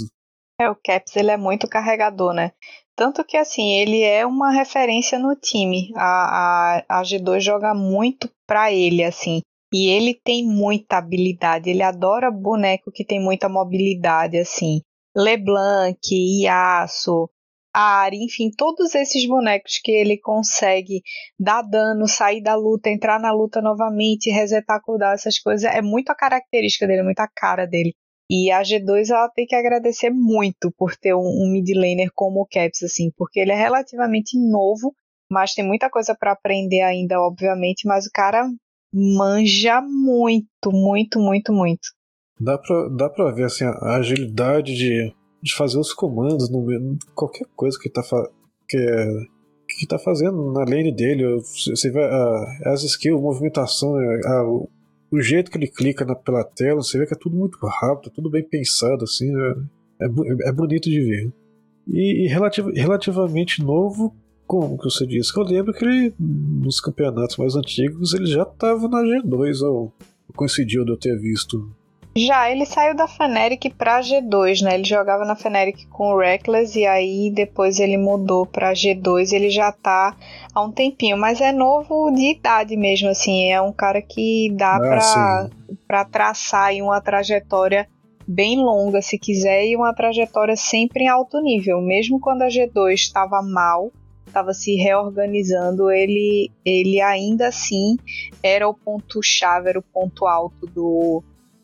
É, 0.60 0.70
o 0.70 0.76
Caps 0.76 1.16
ele 1.16 1.32
é 1.32 1.38
muito 1.38 1.68
carregador, 1.68 2.34
né? 2.34 2.52
Tanto 2.96 3.24
que 3.26 3.36
assim, 3.36 3.74
ele 3.74 4.02
é 4.02 4.26
uma 4.26 4.52
referência 4.52 5.18
no 5.18 5.36
time. 5.36 5.92
A, 5.96 6.78
a, 6.78 7.00
a 7.00 7.04
G2 7.04 7.40
joga 7.40 7.74
muito 7.74 8.30
pra 8.48 8.72
ele, 8.72 9.04
assim. 9.04 9.42
E 9.74 9.90
ele 9.90 10.14
tem 10.14 10.46
muita 10.46 10.98
habilidade, 10.98 11.72
ele 11.72 11.82
adora 11.82 12.30
boneco 12.30 12.92
que 12.92 13.04
tem 13.04 13.20
muita 13.20 13.50
mobilidade, 13.50 14.38
assim. 14.38 14.82
LeBlanc, 15.16 16.00
Yasuo, 16.44 17.30
Ari, 17.76 18.24
enfim, 18.24 18.52
todos 18.56 18.94
esses 18.94 19.28
bonecos 19.28 19.80
que 19.84 19.92
ele 19.92 20.18
consegue 20.20 21.02
dar 21.40 21.64
dano, 21.64 22.08
sair 22.08 22.42
da 22.42 22.56
luta, 22.56 22.90
entrar 22.90 23.20
na 23.20 23.32
luta 23.32 23.62
novamente, 23.62 24.30
resetar, 24.30 24.80
cuidar, 24.84 25.14
essas 25.14 25.40
coisas, 25.40 25.72
é 25.72 25.82
muito 25.82 26.12
a 26.12 26.16
característica 26.16 26.86
dele, 26.86 27.02
muito 27.02 27.20
a 27.20 27.28
cara 27.28 27.66
dele. 27.66 27.96
E 28.30 28.52
a 28.52 28.62
G2 28.62 29.10
ela 29.10 29.28
tem 29.30 29.46
que 29.46 29.56
agradecer 29.56 30.12
muito 30.12 30.72
por 30.78 30.96
ter 30.96 31.16
um, 31.16 31.20
um 31.20 31.52
mid 31.52 31.68
laner 31.76 32.12
como 32.14 32.42
o 32.42 32.48
Caps, 32.48 32.84
assim, 32.84 33.12
porque 33.18 33.40
ele 33.40 33.52
é 33.52 33.56
relativamente 33.56 34.38
novo, 34.38 34.94
mas 35.30 35.54
tem 35.54 35.66
muita 35.66 35.90
coisa 35.90 36.16
para 36.16 36.32
aprender 36.32 36.82
ainda, 36.82 37.20
obviamente, 37.20 37.88
mas 37.88 38.06
o 38.06 38.12
cara 38.14 38.48
manja 38.94 39.82
muito, 39.82 40.72
muito, 40.72 41.20
muito, 41.20 41.52
muito. 41.52 41.90
Dá 42.40 42.58
pra, 42.58 42.90
dá 42.90 43.10
pra 43.10 43.32
ver 43.32 43.46
assim, 43.46 43.64
a 43.64 43.96
agilidade 43.96 44.76
de 44.76 45.14
de 45.44 45.54
fazer 45.54 45.78
os 45.78 45.92
comandos 45.94 46.50
no 46.50 46.66
qualquer 47.14 47.46
coisa 47.54 47.78
que 47.78 47.90
tá 47.90 48.02
que, 48.68 48.78
é, 48.78 49.08
que 49.68 49.86
tá 49.86 50.00
fazendo 50.00 50.54
na 50.54 50.62
lane 50.62 50.96
dele. 50.96 51.38
Você 51.42 51.92
vê 51.92 52.02
a, 52.02 52.72
as 52.72 52.84
skills, 52.84 53.20
a 53.20 53.22
movimentação, 53.22 53.94
a, 53.98 54.44
o 55.12 55.22
jeito 55.22 55.52
que 55.52 55.58
ele 55.58 55.68
clica 55.68 56.06
na, 56.06 56.16
pela 56.16 56.46
tela, 56.46 56.82
você 56.82 56.98
vê 56.98 57.06
que 57.06 57.14
é 57.14 57.18
tudo 57.20 57.36
muito 57.36 57.58
rápido, 57.62 58.14
tudo 58.14 58.30
bem 58.30 58.42
pensado, 58.42 59.04
assim, 59.04 59.30
é, 59.38 60.06
é, 60.06 60.50
é 60.50 60.52
bonito 60.54 60.90
de 60.90 61.02
ver. 61.02 61.34
E, 61.90 62.24
e 62.24 62.28
relativ, 62.28 62.68
relativamente 62.74 63.62
novo, 63.62 64.16
como 64.48 64.78
que 64.78 64.86
você 64.86 65.06
disse? 65.06 65.36
Eu 65.36 65.44
lembro 65.44 65.74
que 65.74 65.84
ele, 65.84 66.16
nos 66.18 66.80
campeonatos 66.80 67.36
mais 67.36 67.56
antigos, 67.56 68.14
ele 68.14 68.28
já 68.28 68.44
estava 68.44 68.88
na 68.88 69.04
G2, 69.04 69.62
ou 69.62 69.92
coincidiu 70.38 70.86
de 70.86 70.92
eu 70.92 70.98
ter 70.98 71.20
visto 71.20 71.70
já, 72.16 72.52
ele 72.52 72.66
saiu 72.66 72.96
da 72.96 73.08
Fnatic 73.08 73.74
pra 73.76 74.00
G2, 74.00 74.62
né? 74.62 74.76
Ele 74.76 74.84
jogava 74.84 75.26
na 75.26 75.36
Fnatic 75.36 75.88
com 75.90 76.14
o 76.14 76.18
Reckless 76.20 76.80
e 76.80 76.86
aí 76.86 77.32
depois 77.32 77.80
ele 77.80 77.98
mudou 77.98 78.46
pra 78.46 78.74
G2. 78.74 79.34
Ele 79.34 79.50
já 79.50 79.72
tá 79.72 80.16
há 80.54 80.62
um 80.62 80.72
tempinho, 80.72 81.18
mas 81.18 81.42
é 81.42 81.52
novo 81.52 82.12
de 82.12 82.32
idade 82.32 82.78
mesmo, 82.78 83.10
assim. 83.10 83.50
É 83.50 83.60
um 83.60 83.74
cara 83.74 84.00
que 84.00 84.52
dá 84.56 84.76
ah, 84.76 84.80
pra, 84.80 85.50
pra 85.88 86.06
traçar 86.06 86.66
aí 86.66 86.84
uma 86.84 87.02
trajetória 87.02 87.88
bem 88.28 88.58
longa, 88.58 89.02
se 89.02 89.18
quiser, 89.18 89.66
e 89.66 89.76
uma 89.76 89.94
trajetória 89.94 90.56
sempre 90.56 91.06
em 91.06 91.08
alto 91.08 91.42
nível. 91.42 91.82
Mesmo 91.82 92.20
quando 92.20 92.44
a 92.44 92.48
G2 92.48 92.94
estava 92.94 93.42
mal, 93.42 93.92
estava 94.28 94.54
se 94.54 94.76
reorganizando, 94.76 95.90
ele, 95.90 96.52
ele 96.64 97.02
ainda 97.02 97.48
assim 97.48 97.98
era 98.42 98.68
o 98.70 98.74
ponto-chave, 98.74 99.70
era 99.70 99.80
o 99.80 99.84
ponto 99.84 100.28
alto 100.28 100.68
do 100.68 101.24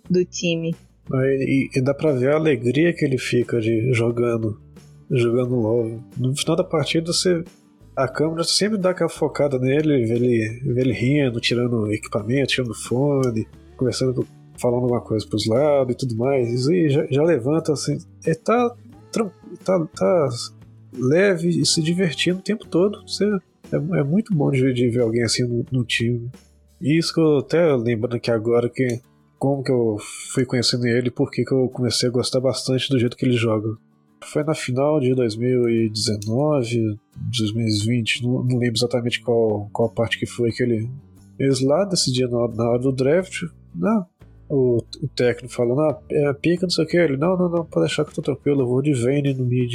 do 0.10 0.26
time. 0.26 0.76
E, 1.12 1.70
e, 1.76 1.82
dá 1.82 1.94
pra 1.94 2.12
ver 2.12 2.32
a 2.32 2.36
alegria 2.36 2.94
que 2.94 3.04
ele 3.04 3.18
fica 3.18 3.60
de 3.60 3.92
jogando, 3.94 4.60
jogando 5.10 5.56
LOL. 5.56 6.00
No 6.18 6.36
final 6.36 6.56
da 6.56 6.64
partida, 6.64 7.12
você, 7.12 7.44
a 7.96 8.08
câmera 8.08 8.44
sempre 8.44 8.78
dá 8.78 8.92
aquela 8.92 9.10
focada 9.10 9.58
nele, 9.58 10.06
vê 10.06 10.14
ele, 10.14 10.62
vê 10.74 10.82
ele 10.82 10.94
rindo, 10.94 11.40
tirando 11.40 11.92
equipamento, 11.92 12.50
tirando 12.50 12.76
fone, 12.76 13.48
conversando, 13.76 14.26
falando 14.60 14.84
alguma 14.84 15.02
coisa 15.02 15.28
pros 15.28 15.48
lados 15.48 15.94
e 15.94 15.98
tudo 15.98 16.16
mais. 16.16 16.68
E 16.68 16.90
já, 16.90 17.08
já 17.10 17.24
levanta 17.24 17.74
assim. 17.74 17.98
Ele 18.24 18.36
tá, 18.36 18.76
tá, 19.66 19.88
tá 19.96 20.30
leve 20.94 21.50
e 21.50 21.66
se 21.66 21.82
divertindo 21.82 22.38
o 22.38 22.44
tempo 22.44 22.68
todo. 22.68 23.02
Você, 23.08 23.26
é, 23.72 24.00
é 24.00 24.04
muito 24.04 24.34
bom 24.34 24.52
de, 24.52 24.72
de 24.74 24.90
ver 24.90 25.02
alguém 25.02 25.24
assim 25.24 25.44
no, 25.44 25.66
no 25.72 25.84
time. 25.84 26.30
E 26.80 26.98
isso 26.98 27.14
que 27.14 27.20
eu 27.20 27.40
até 27.40 27.76
lembrando 27.76 28.16
aqui 28.16 28.32
agora 28.32 28.70
que 28.70 29.02
como 29.40 29.64
que 29.64 29.72
eu 29.72 29.98
fui 30.34 30.46
conhecendo 30.46 30.86
ele 30.86 31.08
e 31.08 31.12
por 31.12 31.32
que 31.32 31.44
eu 31.50 31.70
comecei 31.70 32.10
a 32.10 32.12
gostar 32.12 32.42
bastante 32.42 32.90
do 32.90 33.00
jeito 33.00 33.16
que 33.16 33.26
ele 33.26 33.38
joga. 33.38 33.70
Foi 34.22 34.44
na 34.44 34.54
final 34.54 35.00
de 35.00 35.16
2019, 35.16 37.00
2020, 37.16 38.24
não, 38.24 38.44
não 38.44 38.60
lembro 38.60 38.76
exatamente 38.76 39.22
qual, 39.22 39.70
qual 39.72 39.90
parte 39.90 40.20
que 40.20 40.26
foi 40.26 40.52
que 40.52 40.62
ele. 40.62 40.90
Eles 41.40 41.62
lá 41.62 41.86
decidiram 41.86 42.48
na, 42.48 42.54
na 42.54 42.70
hora 42.70 42.80
do 42.80 42.92
draft, 42.92 43.44
não, 43.74 44.06
o, 44.50 44.78
o 45.02 45.08
técnico 45.16 45.54
falando, 45.54 45.80
ah, 45.82 45.98
é 46.12 46.34
pica, 46.34 46.64
não 46.64 46.70
sei 46.70 46.84
o 46.84 46.88
que. 46.88 46.98
Ele, 46.98 47.16
não, 47.16 47.38
não, 47.38 47.50
não, 47.50 47.66
pode 47.66 47.86
deixar 47.86 48.04
que 48.04 48.10
eu 48.10 48.16
tô 48.16 48.22
tranquilo, 48.22 48.62
eu 48.64 48.68
vou 48.68 48.82
de 48.82 48.94
Vayne 48.94 49.34
no 49.34 49.46
mid. 49.46 49.72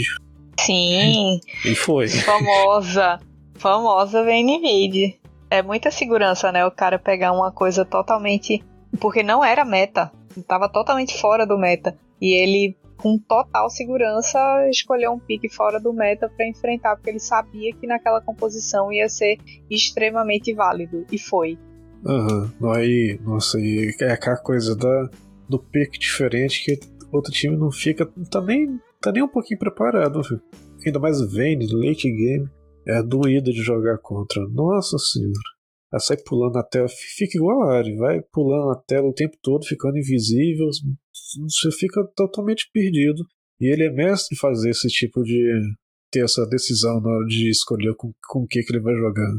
Sim. 0.61 1.40
E 1.64 1.74
foi. 1.74 2.09
Famosa. 2.20 3.18
Famosa 3.55 4.22
Vayne 4.22 4.59
mid. 4.59 5.14
É 5.50 5.62
muita 5.62 5.90
segurança, 5.90 6.53
né? 6.53 6.66
O 6.66 6.70
cara 6.70 6.98
pegar 6.98 7.33
uma 7.33 7.50
coisa 7.50 7.85
totalmente 7.85 8.62
porque 9.00 9.22
não 9.22 9.44
era 9.44 9.64
meta, 9.64 10.12
estava 10.37 10.68
totalmente 10.68 11.18
fora 11.18 11.46
do 11.46 11.59
meta. 11.59 11.96
E 12.20 12.33
ele, 12.35 12.76
com 12.96 13.18
total 13.18 13.68
segurança, 13.70 14.38
escolheu 14.68 15.12
um 15.12 15.18
pique 15.18 15.48
fora 15.48 15.80
do 15.80 15.92
meta 15.92 16.28
para 16.28 16.48
enfrentar, 16.48 16.96
porque 16.96 17.11
ele 17.11 17.20
sabia 17.20 17.74
que 17.74 17.87
naquela 17.87 18.20
composição 18.20 18.92
ia 18.92 19.09
ser 19.09 19.38
extremamente 19.70 20.52
válido. 20.54 21.04
E 21.11 21.18
foi. 21.18 21.59
Aham, 22.07 22.52
uhum. 22.61 22.72
aí, 22.72 23.18
nossa, 23.22 23.59
e 23.59 23.94
é 24.00 24.12
aquela 24.12 24.37
coisa 24.37 24.76
da, 24.76 25.11
do 25.48 25.59
pique 25.59 25.98
diferente 25.98 26.62
que 26.64 26.78
outro 27.11 27.33
time 27.33 27.57
não 27.57 27.70
fica, 27.70 28.09
não 28.16 28.24
tá 28.24 28.40
nem, 28.42 28.78
tá 29.00 29.11
nem 29.11 29.22
um 29.22 29.28
pouquinho 29.28 29.59
preparado, 29.59 30.20
viu? 30.22 30.40
Ainda 30.85 30.98
mais 30.98 31.18
Vayne, 31.33 31.66
late 31.72 32.11
game, 32.11 32.46
é 32.87 33.02
doído 33.02 33.50
de 33.50 33.62
jogar 33.62 33.96
contra. 33.98 34.46
Nossa 34.48 34.98
senhora. 34.98 35.53
Ela 35.94 36.00
sai 36.00 36.16
pulando 36.16 36.54
na 36.54 36.64
tela, 36.64 36.88
fica 36.88 37.38
igual 37.38 37.62
a 37.62 37.78
Ari, 37.78 37.94
vai 37.94 38.20
pulando 38.20 38.66
na 38.66 38.74
tela 38.74 39.07
o 39.07 39.14
tempo 39.14 39.37
todo, 39.40 39.64
ficando 39.64 39.96
invisível, 39.96 40.66
você 40.68 41.70
fica 41.70 42.04
totalmente 42.16 42.68
perdido. 42.72 43.24
E 43.61 43.72
ele 43.72 43.85
é 43.85 43.92
mestre 43.92 44.35
em 44.35 44.38
fazer 44.40 44.70
esse 44.70 44.88
tipo 44.88 45.22
de. 45.22 45.61
ter 46.11 46.24
essa 46.24 46.44
decisão 46.46 47.00
na 47.00 47.11
hora 47.11 47.26
de 47.26 47.48
escolher 47.48 47.94
com, 47.94 48.12
com 48.26 48.40
o 48.40 48.46
que, 48.48 48.61
que 48.64 48.72
ele 48.72 48.83
vai 48.83 48.92
jogar. 48.96 49.30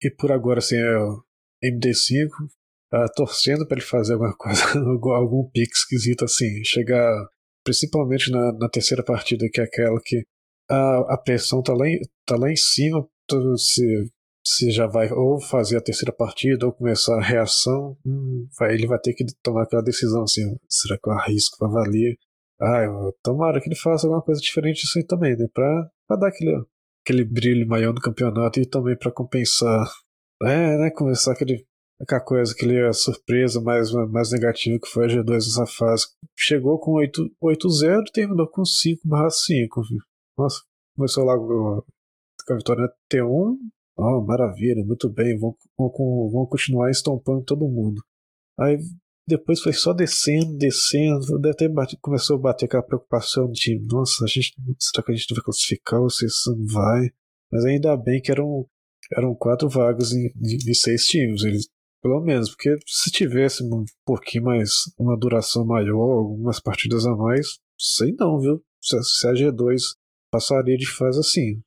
E 0.00 0.08
por 0.08 0.30
agora, 0.30 0.60
assim, 0.60 0.76
é 0.76 0.96
o 0.96 1.24
MD5, 1.64 2.28
tá 2.88 3.08
torcendo 3.16 3.66
para 3.66 3.78
ele 3.78 3.84
fazer 3.84 4.12
alguma 4.12 4.36
coisa, 4.36 4.62
algum 5.16 5.50
pique 5.50 5.74
esquisito 5.74 6.24
assim, 6.24 6.62
chegar 6.64 7.28
principalmente 7.64 8.30
na, 8.30 8.52
na 8.52 8.68
terceira 8.68 9.02
partida, 9.02 9.48
que 9.52 9.60
é 9.60 9.64
aquela 9.64 10.00
que 10.00 10.24
a, 10.70 11.14
a 11.14 11.18
pressão 11.18 11.60
tá 11.64 11.74
lá, 11.74 11.88
em, 11.88 11.98
tá 12.24 12.36
lá 12.36 12.48
em 12.48 12.56
cima, 12.56 13.04
se 13.56 14.08
se 14.48 14.70
já 14.70 14.86
vai 14.86 15.10
ou 15.10 15.40
fazer 15.40 15.76
a 15.76 15.80
terceira 15.80 16.12
partida 16.12 16.66
ou 16.66 16.72
começar 16.72 17.16
a 17.18 17.22
reação, 17.22 17.96
hum, 18.06 18.46
vai, 18.56 18.74
ele 18.74 18.86
vai 18.86 18.98
ter 19.00 19.12
que 19.12 19.24
tomar 19.42 19.64
aquela 19.64 19.82
decisão 19.82 20.22
assim, 20.22 20.56
será 20.68 20.96
que 20.96 21.08
eu 21.08 21.14
arrisco 21.14 21.58
para 21.58 21.68
valer? 21.68 22.16
Ah, 22.60 22.84
eu, 22.84 23.12
tomara 23.24 23.60
que 23.60 23.68
ele 23.68 23.74
faça 23.74 24.06
alguma 24.06 24.22
coisa 24.22 24.40
diferente 24.40 24.82
disso 24.82 24.98
aí 24.98 25.04
também, 25.04 25.36
né? 25.36 25.48
Pra, 25.52 25.90
pra 26.06 26.16
dar 26.16 26.28
aquele, 26.28 26.64
aquele 27.04 27.24
brilho 27.24 27.66
maior 27.66 27.92
no 27.92 28.00
campeonato 28.00 28.60
e 28.60 28.66
também 28.66 28.96
para 28.96 29.10
compensar, 29.10 29.84
é, 30.42 30.78
né? 30.78 30.90
Começar 30.94 31.32
aquele, 31.32 31.66
aquela 32.00 32.20
coisa, 32.20 32.52
aquele 32.52 32.92
surpresa 32.92 33.60
mais, 33.60 33.90
mais 34.12 34.30
negativa 34.30 34.78
que 34.80 34.88
foi 34.88 35.06
a 35.06 35.08
G2 35.08 35.32
nessa 35.32 35.66
fase. 35.66 36.06
Chegou 36.38 36.78
com 36.78 36.92
8-0 36.92 38.02
e 38.06 38.12
terminou 38.12 38.48
com 38.48 38.64
5 38.64 39.00
5, 39.28 39.82
viu? 39.82 39.98
Nossa, 40.38 40.60
começou 40.96 41.24
lá 41.24 41.36
com 41.36 41.82
a 42.52 42.56
vitória 42.56 42.88
T1, 43.12 43.56
Oh, 43.98 44.20
maravilha, 44.22 44.84
muito 44.84 45.08
bem, 45.08 45.38
vão, 45.38 45.56
vão, 45.78 45.90
vão 46.30 46.46
continuar 46.46 46.90
estompando 46.90 47.44
todo 47.44 47.68
mundo. 47.68 48.02
Aí 48.58 48.78
depois 49.26 49.60
foi 49.60 49.72
só 49.72 49.92
descendo, 49.92 50.56
descendo, 50.56 51.40
ter 51.56 51.68
batido, 51.68 52.00
começou 52.00 52.36
a 52.36 52.40
bater 52.40 52.66
aquela 52.66 52.82
preocupação 52.82 53.50
time. 53.50 53.84
Nossa, 53.90 54.24
a 54.24 54.28
gente, 54.28 54.54
será 54.78 55.04
que 55.04 55.12
a 55.12 55.14
gente 55.14 55.30
não 55.30 55.36
vai 55.36 55.44
classificar 55.44 56.00
ou 56.00 56.10
se 56.10 56.26
não 56.46 56.66
vai? 56.66 57.10
Mas 57.50 57.64
ainda 57.64 57.96
bem 57.96 58.20
que 58.20 58.30
eram, 58.30 58.66
eram 59.16 59.34
quatro 59.34 59.68
vagas 59.68 60.10
de, 60.10 60.32
de 60.58 60.74
seis 60.74 61.06
times, 61.06 61.42
eles, 61.42 61.68
pelo 62.02 62.20
menos, 62.20 62.50
porque 62.50 62.76
se 62.86 63.10
tivesse 63.10 63.64
um 63.64 63.84
pouquinho 64.04 64.44
mais, 64.44 64.70
uma 64.98 65.16
duração 65.18 65.66
maior, 65.66 66.18
algumas 66.18 66.60
partidas 66.60 67.04
a 67.06 67.16
mais, 67.16 67.58
sei 67.78 68.14
não, 68.18 68.38
viu? 68.38 68.62
Se, 68.80 68.96
se 69.02 69.26
a 69.26 69.32
G2 69.32 69.80
passaria 70.30 70.76
de 70.76 70.86
fase 70.86 71.18
assim. 71.18 71.60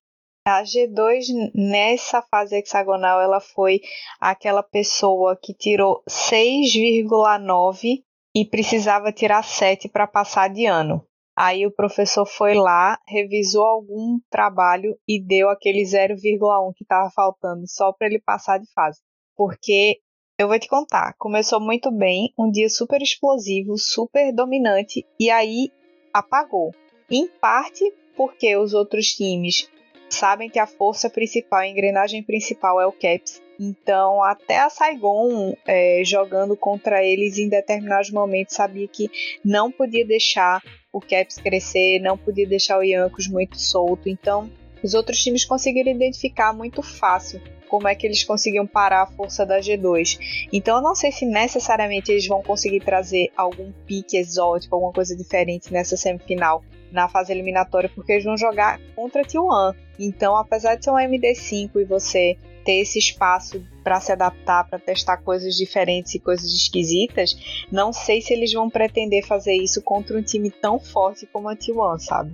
A 0.49 0.63
G2 0.63 1.51
nessa 1.53 2.23
fase 2.23 2.55
hexagonal 2.55 3.21
ela 3.21 3.39
foi 3.39 3.81
aquela 4.19 4.63
pessoa 4.63 5.37
que 5.39 5.53
tirou 5.53 6.01
6,9 6.09 8.03
e 8.35 8.45
precisava 8.45 9.11
tirar 9.11 9.43
7 9.43 9.87
para 9.89 10.07
passar 10.07 10.49
de 10.49 10.65
ano. 10.65 11.05
Aí 11.37 11.67
o 11.67 11.71
professor 11.71 12.25
foi 12.25 12.55
lá, 12.55 12.99
revisou 13.07 13.63
algum 13.63 14.19
trabalho 14.27 14.97
e 15.07 15.23
deu 15.23 15.49
aquele 15.49 15.83
0,1 15.83 16.73
que 16.75 16.83
estava 16.83 17.11
faltando 17.11 17.67
só 17.67 17.93
para 17.93 18.07
ele 18.07 18.19
passar 18.19 18.57
de 18.57 18.69
fase. 18.73 18.99
Porque 19.37 19.99
eu 20.37 20.47
vou 20.47 20.57
te 20.57 20.67
contar, 20.67 21.13
começou 21.19 21.61
muito 21.61 21.91
bem, 21.91 22.33
um 22.37 22.49
dia 22.49 22.69
super 22.69 23.01
explosivo, 23.03 23.77
super 23.77 24.33
dominante 24.33 25.05
e 25.19 25.29
aí 25.29 25.71
apagou. 26.11 26.71
Em 27.07 27.27
parte 27.27 27.83
porque 28.17 28.57
os 28.57 28.73
outros 28.73 29.13
times 29.13 29.69
sabem 30.09 30.49
que 30.49 30.59
a 30.59 30.67
força 30.67 31.09
principal, 31.09 31.59
a 31.59 31.67
engrenagem 31.67 32.23
principal 32.23 32.79
é 32.79 32.85
o 32.85 32.91
Caps. 32.91 33.41
Então, 33.59 34.23
até 34.23 34.59
a 34.59 34.69
Saigon, 34.69 35.53
é, 35.67 36.01
jogando 36.05 36.55
contra 36.55 37.03
eles 37.03 37.37
em 37.37 37.49
determinados 37.49 38.09
momentos, 38.09 38.55
sabia 38.55 38.87
que 38.87 39.11
não 39.43 39.69
podia 39.69 40.05
deixar 40.05 40.61
o 40.93 41.01
Caps 41.01 41.37
crescer, 41.37 41.99
não 41.99 42.17
podia 42.17 42.47
deixar 42.47 42.77
o 42.79 42.83
Yankos 42.83 43.27
muito 43.27 43.59
solto. 43.59 44.07
Então, 44.07 44.49
os 44.83 44.93
outros 44.93 45.21
times 45.21 45.45
conseguiram 45.45 45.91
identificar 45.91 46.53
muito 46.53 46.81
fácil 46.81 47.41
como 47.69 47.87
é 47.87 47.93
que 47.93 48.05
eles 48.05 48.23
conseguiam 48.23 48.65
parar 48.65 49.03
a 49.03 49.07
força 49.07 49.45
da 49.45 49.59
G2. 49.59 50.47
Então 50.51 50.77
eu 50.77 50.83
não 50.83 50.95
sei 50.95 51.11
se 51.11 51.25
necessariamente 51.25 52.11
eles 52.11 52.27
vão 52.27 52.41
conseguir 52.41 52.81
trazer 52.81 53.31
algum 53.37 53.71
pique 53.85 54.17
exótico, 54.17 54.75
alguma 54.75 54.91
coisa 54.91 55.15
diferente 55.15 55.71
nessa 55.71 55.95
semifinal, 55.95 56.63
na 56.91 57.07
fase 57.07 57.31
eliminatória, 57.31 57.89
porque 57.93 58.13
eles 58.13 58.25
vão 58.25 58.35
jogar 58.35 58.79
contra 58.95 59.21
T1. 59.21 59.75
Então, 59.99 60.35
apesar 60.35 60.75
de 60.75 60.83
ser 60.83 60.91
um 60.91 60.95
MD5 60.95 61.69
e 61.75 61.83
você 61.85 62.37
ter 62.65 62.81
esse 62.81 62.99
espaço 62.99 63.63
para 63.83 63.99
se 63.99 64.11
adaptar, 64.11 64.67
para 64.67 64.79
testar 64.79 65.17
coisas 65.17 65.55
diferentes 65.55 66.15
e 66.15 66.19
coisas 66.19 66.51
esquisitas, 66.53 67.65
não 67.71 67.93
sei 67.93 68.21
se 68.21 68.33
eles 68.33 68.51
vão 68.51 68.69
pretender 68.69 69.25
fazer 69.25 69.55
isso 69.55 69.81
contra 69.81 70.17
um 70.17 70.21
time 70.21 70.49
tão 70.49 70.79
forte 70.79 71.25
como 71.27 71.49
a 71.49 71.55
T1, 71.55 71.99
sabe? 71.99 72.31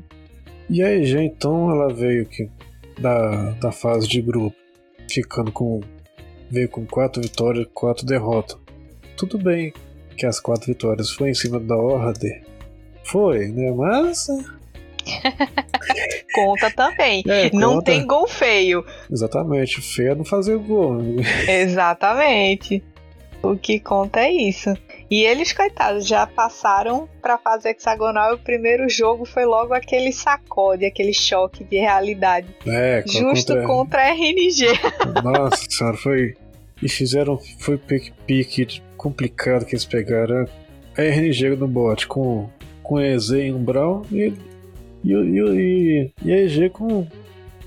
E 0.69 0.83
a 0.83 0.91
EG, 0.91 1.19
então, 1.19 1.69
ela 1.71 1.93
veio 1.93 2.25
que 2.25 2.49
da, 2.99 3.51
da 3.51 3.71
fase 3.71 4.07
de 4.07 4.21
grupo, 4.21 4.55
ficando 5.09 5.51
com. 5.51 5.81
veio 6.49 6.69
com 6.69 6.85
quatro 6.85 7.21
vitórias, 7.21 7.67
quatro 7.73 8.05
derrotas. 8.05 8.57
Tudo 9.15 9.37
bem 9.37 9.73
que 10.17 10.25
as 10.25 10.39
quatro 10.39 10.67
vitórias 10.67 11.11
foi 11.11 11.29
em 11.29 11.33
cima 11.33 11.59
da 11.59 11.75
Order. 11.75 12.43
Foi, 13.03 13.47
né? 13.47 13.71
Mas 13.71 14.25
conta 16.33 16.71
também. 16.71 17.23
É, 17.27 17.51
não 17.53 17.75
conta. 17.75 17.91
tem 17.91 18.05
gol 18.05 18.27
feio. 18.27 18.83
Exatamente, 19.11 19.81
feio 19.81 20.11
é 20.11 20.15
não 20.15 20.25
fazer 20.25 20.57
gol. 20.57 20.99
Exatamente. 21.47 22.83
O 23.51 23.57
que 23.57 23.79
conta 23.79 24.21
é 24.21 24.31
isso. 24.31 24.75
E 25.09 25.23
eles, 25.23 25.53
coitados, 25.53 26.07
já 26.07 26.25
passaram 26.25 27.07
para 27.21 27.37
fase 27.37 27.69
hexagonal 27.69 28.31
e 28.31 28.35
o 28.35 28.39
primeiro 28.39 28.89
jogo 28.89 29.25
foi 29.25 29.45
logo 29.45 29.73
aquele 29.73 30.11
sacode, 30.11 30.85
aquele 30.85 31.13
choque 31.13 31.63
de 31.63 31.77
realidade. 31.77 32.47
É, 32.67 33.03
Justo 33.05 33.53
contra, 33.53 33.67
contra 33.67 34.01
a 34.01 34.09
RNG. 34.09 34.65
Nossa 35.23 35.65
senhora, 35.69 35.97
foi. 35.97 36.33
E 36.81 36.89
fizeram. 36.89 37.39
Foi 37.59 37.77
pique-pique 37.77 38.81
complicado 38.97 39.65
que 39.65 39.75
eles 39.75 39.85
pegaram. 39.85 40.45
A 40.97 41.01
RNG 41.01 41.55
no 41.55 41.67
bot 41.67 42.07
com, 42.07 42.49
com 42.81 42.99
EZ 42.99 43.29
e 43.31 43.51
Umbral 43.51 44.03
e 44.11 44.33
e, 45.05 45.13
e, 45.13 46.11
e, 46.23 46.33
a 46.33 46.37
EG 46.41 46.69
com, 46.71 47.05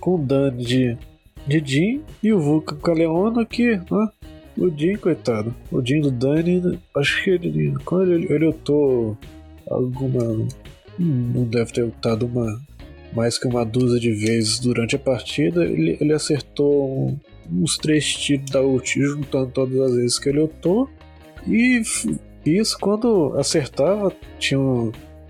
com 0.00 0.16
o 0.16 0.18
Dani 0.18 0.64
de, 0.64 0.98
de 1.46 1.62
Jin 1.64 2.02
e 2.20 2.32
o 2.32 2.40
Vulcan 2.40 2.76
com 2.76 2.90
a 2.90 2.94
Leona 2.94 3.46
que, 3.46 3.80
ó, 3.90 4.08
o 4.58 4.70
Jin, 4.76 4.96
coitado. 4.96 5.54
O 5.70 5.84
Jin 5.84 6.00
do 6.00 6.10
Dani, 6.10 6.78
acho 6.96 7.22
que 7.22 7.30
ele. 7.30 7.74
Quando 7.84 8.12
ele, 8.12 8.32
ele 8.32 8.46
lutou 8.46 9.16
alguma. 9.70 10.46
Não 10.98 11.44
deve 11.44 11.72
ter 11.72 11.84
lutado 11.84 12.26
uma. 12.26 12.60
Mais 13.12 13.38
que 13.38 13.46
uma 13.46 13.64
dúzia 13.64 13.98
de 13.98 14.12
vezes 14.12 14.58
durante 14.58 14.96
a 14.96 14.98
partida, 14.98 15.64
ele, 15.64 15.96
ele 15.98 16.12
acertou 16.12 17.18
uns 17.50 17.78
três 17.78 18.04
tiros 18.04 18.50
da 18.50 18.60
ult, 18.60 19.00
juntando 19.00 19.50
todas 19.50 19.80
as 19.80 19.94
vezes 19.94 20.18
que 20.18 20.28
ele 20.28 20.40
lutou. 20.40 20.90
E 21.46 21.82
isso 22.44 22.76
quando 22.78 23.34
acertava, 23.38 24.12
tinha 24.38 24.58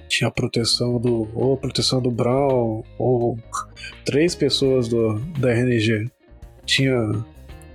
tinha 0.08 0.28
a 0.28 0.32
proteção 0.32 0.98
do. 0.98 1.28
ou 1.34 1.56
proteção 1.56 2.00
do 2.00 2.10
Brown, 2.10 2.82
ou 2.98 3.38
três 4.04 4.34
pessoas 4.34 4.88
do, 4.88 5.18
da 5.38 5.52
RNG. 5.52 6.10
Tinha 6.64 7.24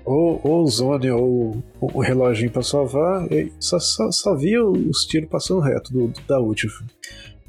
ou, 0.06 0.40
ou 0.44 0.64
o 0.64 0.68
Zone 0.68 1.10
ou 1.12 1.64
o 1.80 2.02
reloginho 2.02 2.52
pra 2.52 2.62
salvar, 2.62 3.28
só, 3.60 3.80
só, 3.80 4.12
só 4.12 4.36
via 4.36 4.64
os 4.64 5.06
tiros 5.06 5.30
passando 5.30 5.62
reto 5.62 5.92
do, 5.92 6.14
da 6.28 6.40
ult. 6.40 6.68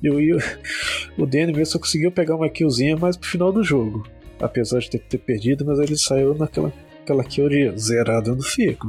E 0.02 0.10
o, 1.16 1.26
Danny 1.26 1.52
mesmo 1.52 1.66
só 1.66 1.78
conseguiu 1.78 2.12
pegar 2.12 2.36
uma 2.36 2.48
killzinha 2.48 2.96
mais 2.96 3.16
pro 3.16 3.28
final 3.28 3.52
do 3.52 3.62
jogo. 3.62 4.06
Apesar 4.40 4.80
de 4.80 4.90
ter, 4.90 4.98
ter 4.98 5.18
perdido, 5.18 5.64
mas 5.64 5.78
ele 5.78 5.96
saiu 5.96 6.34
naquela 6.34 6.72
aquela 7.04 7.22
kill 7.22 7.48
de 7.48 7.78
zerada 7.78 8.34
no 8.34 8.42
fico. 8.42 8.88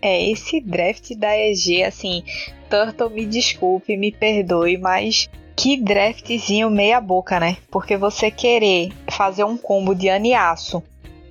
É, 0.00 0.30
esse 0.30 0.60
draft 0.60 1.14
da 1.16 1.36
EG, 1.36 1.82
assim, 1.82 2.22
Turtle, 2.70 3.10
me 3.10 3.26
desculpe, 3.26 3.96
me 3.96 4.12
perdoe, 4.12 4.78
mas 4.78 5.28
que 5.56 5.76
draftzinho 5.76 6.70
meia 6.70 7.00
boca, 7.00 7.40
né? 7.40 7.56
Porque 7.70 7.96
você 7.96 8.30
querer 8.30 8.90
fazer 9.10 9.42
um 9.42 9.56
combo 9.56 9.94
de 9.94 10.08
Aniaço 10.08 10.82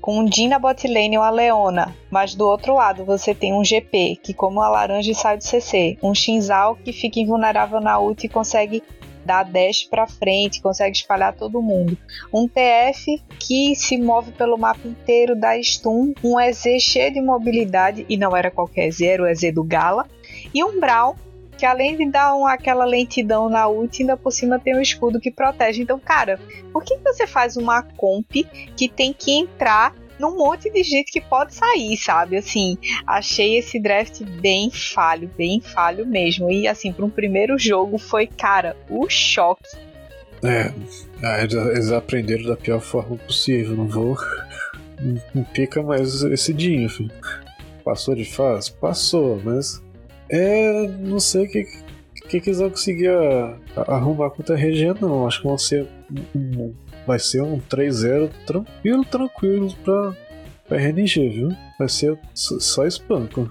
com 0.06 0.20
um 0.20 0.26
Din 0.26 0.50
na 0.50 0.60
bot 0.60 0.88
lane 0.88 1.18
ou 1.18 1.24
a 1.24 1.32
Leona, 1.32 1.96
mas 2.12 2.36
do 2.36 2.46
outro 2.46 2.76
lado 2.76 3.04
você 3.04 3.34
tem 3.34 3.56
um 3.56 3.66
GP 3.66 4.20
que 4.22 4.36
como 4.36 4.62
a 4.62 4.70
laranja 4.70 5.12
sai 5.16 5.36
do 5.36 5.44
CC, 5.44 5.98
um 6.04 6.14
Shinzal 6.14 6.76
que 6.76 6.94
fica 6.94 7.20
invulnerável 7.20 7.82
na 7.82 7.98
ult 7.98 8.24
e 8.24 8.30
consegue 8.30 8.84
dá 9.26 9.42
dash 9.42 9.86
para 9.90 10.06
frente, 10.06 10.62
consegue 10.62 10.96
espalhar 10.96 11.34
todo 11.34 11.60
mundo. 11.60 11.98
Um 12.32 12.48
TF 12.48 13.20
que 13.40 13.76
se 13.76 13.98
move 13.98 14.32
pelo 14.34 14.60
mapa 14.60 14.88
inteiro, 14.88 15.36
dá 15.36 15.60
stun, 15.60 16.14
um 16.24 16.40
EZ 16.40 16.80
cheio 16.80 17.12
de 17.12 17.20
mobilidade, 17.20 18.06
e 18.08 18.16
não 18.16 18.38
era 18.38 18.52
qualquer 18.52 18.90
EZ, 18.90 19.02
era 19.02 19.24
o 19.24 19.26
EZ 19.26 19.52
do 19.52 19.64
Gala, 19.64 20.06
e 20.54 20.64
um 20.64 20.80
Brawl 20.80 21.16
que 21.58 21.66
além 21.66 21.98
de 21.98 22.10
dar 22.10 22.34
aquela 22.48 22.86
lentidão 22.86 23.50
na 23.50 23.68
ult, 23.68 24.02
ainda 24.02 24.18
por 24.18 24.32
cima 24.32 24.60
tem 24.60 24.76
um 24.76 24.82
escudo 24.82 25.20
que 25.20 25.32
protege. 25.32 25.82
Então, 25.82 26.00
cara, 26.00 26.40
por 26.72 26.84
que 26.84 26.98
você 26.98 27.26
faz 27.26 27.58
uma 27.58 27.82
comp 27.82 28.32
que 28.76 28.90
tem 28.90 29.14
que 29.14 29.32
entrar 29.32 29.94
num 30.20 30.38
monte 30.38 30.70
de 30.70 30.84
gente 30.84 31.12
que 31.12 31.22
pode 31.22 31.54
sair, 31.54 31.98
sabe? 31.98 32.38
Assim, 32.38 32.78
achei 33.06 33.58
esse 33.58 33.80
draft 33.80 34.24
bem 34.24 34.70
falho, 34.72 35.30
bem 35.38 35.62
falho 35.62 36.06
mesmo. 36.06 36.50
E 36.50 36.68
assim, 36.68 36.92
para 36.92 37.06
um 37.06 37.10
primeiro 37.10 37.58
jogo 37.58 37.98
foi, 37.98 38.28
cara, 38.28 38.76
o 38.90 39.10
choque. 39.10 39.78
É, 40.44 40.72
ah, 41.24 41.42
eles 41.42 41.92
aprenderam 41.92 42.46
da 42.46 42.56
pior 42.56 42.80
forma 42.80 43.18
possível. 43.18 43.76
Não 43.76 43.88
vou. 43.88 44.18
Não 45.34 45.44
pica 45.44 45.82
mais 45.82 46.24
esse 46.24 46.54
dinho, 46.54 46.88
filho. 46.90 47.12
Passou 47.84 48.16
de 48.16 48.26
fase? 48.26 48.72
Passou, 48.74 49.42
mas. 49.44 49.84
É. 50.30 50.88
Não 51.00 51.20
sei 51.20 51.46
o 51.46 51.50
que, 51.50 51.64
que, 52.28 52.40
que 52.40 52.50
eles 52.50 52.60
vão 52.60 52.70
conseguir 52.70 53.10
arrumar 53.88 54.30
contra 54.32 54.56
a 54.56 54.58
região, 54.58 54.96
não. 55.00 55.28
Acho 55.28 55.42
que 55.42 55.48
vão 55.48 55.58
ser 55.58 55.88
um, 56.36 56.74
vai 57.06 57.20
ser 57.20 57.42
um 57.42 57.60
3-0 57.60 58.30
tranquilo, 58.46 59.06
tranquilo 59.06 59.76
pra, 59.84 60.14
pra 60.68 60.78
RNG, 60.78 61.30
viu? 61.30 61.50
Vai 61.78 61.90
ser 61.90 62.18
só 62.34 62.86
espanco. 62.86 63.50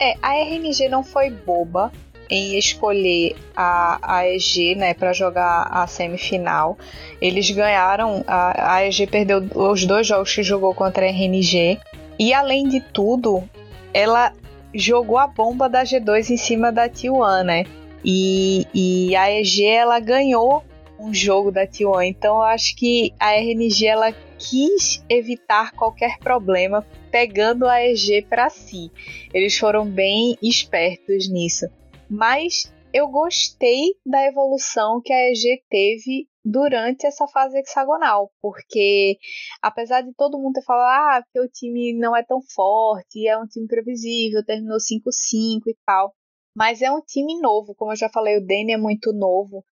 É, 0.00 0.14
a 0.20 0.34
RNG 0.34 0.88
não 0.88 1.04
foi 1.04 1.30
boba 1.30 1.92
em 2.28 2.58
escolher 2.58 3.36
a, 3.54 3.98
a 4.02 4.26
EG, 4.26 4.74
né, 4.74 4.94
para 4.94 5.12
jogar 5.12 5.68
a 5.70 5.86
semifinal. 5.86 6.78
Eles 7.20 7.50
ganharam, 7.50 8.24
a, 8.26 8.76
a 8.76 8.86
EG 8.86 9.06
perdeu 9.06 9.46
os 9.54 9.84
dois 9.84 10.06
jogos 10.06 10.34
que 10.34 10.42
jogou 10.42 10.74
contra 10.74 11.04
a 11.04 11.08
RNG. 11.10 11.78
E 12.18 12.32
além 12.32 12.68
de 12.68 12.80
tudo, 12.80 13.44
ela 13.92 14.32
jogou 14.74 15.18
a 15.18 15.26
bomba 15.26 15.68
da 15.68 15.82
G2 15.82 16.30
em 16.30 16.36
cima 16.36 16.72
da 16.72 16.88
T1, 16.88 17.44
né? 17.44 17.64
E, 18.04 18.66
e 18.74 19.14
a 19.16 19.30
EG 19.30 19.64
ela 19.64 20.00
ganhou 20.00 20.64
um 20.98 21.12
jogo 21.12 21.50
da 21.50 21.66
T1. 21.66 22.04
Então 22.06 22.36
eu 22.36 22.42
acho 22.42 22.76
que 22.76 23.12
a 23.18 23.32
RNG 23.32 23.86
ela 23.86 24.12
quis 24.38 25.04
evitar 25.08 25.72
qualquer 25.72 26.18
problema 26.18 26.86
pegando 27.10 27.66
a 27.66 27.84
EG 27.84 28.22
para 28.22 28.48
si. 28.48 28.90
Eles 29.32 29.56
foram 29.56 29.86
bem 29.86 30.36
espertos 30.42 31.28
nisso. 31.28 31.66
Mas 32.08 32.72
eu 32.92 33.08
gostei 33.08 33.94
da 34.04 34.26
evolução 34.26 35.00
que 35.02 35.12
a 35.12 35.30
EG 35.30 35.62
teve 35.68 36.26
durante 36.44 37.06
essa 37.06 37.26
fase 37.28 37.58
hexagonal, 37.58 38.32
porque 38.40 39.18
apesar 39.60 40.02
de 40.02 40.12
todo 40.14 40.38
mundo 40.38 40.54
ter 40.54 40.64
falado 40.64 41.22
ah, 41.22 41.24
que 41.32 41.40
o 41.40 41.48
time 41.48 41.94
não 41.98 42.16
é 42.16 42.22
tão 42.24 42.40
forte, 42.42 43.26
é 43.26 43.38
um 43.38 43.46
time 43.46 43.66
previsível, 43.66 44.44
terminou 44.44 44.78
5-5 44.78 45.60
e 45.66 45.76
tal, 45.86 46.14
mas 46.56 46.82
é 46.82 46.90
um 46.90 47.00
time 47.00 47.40
novo, 47.40 47.74
como 47.74 47.92
eu 47.92 47.96
já 47.96 48.08
falei, 48.08 48.38
o 48.38 48.46
Danny 48.46 48.72
é 48.72 48.76
muito 48.76 49.12
novo, 49.12 49.64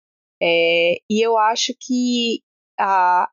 é, 0.40 0.98
e 1.10 1.24
eu 1.24 1.38
acho 1.38 1.72
que 1.80 2.42
a, 2.78 3.28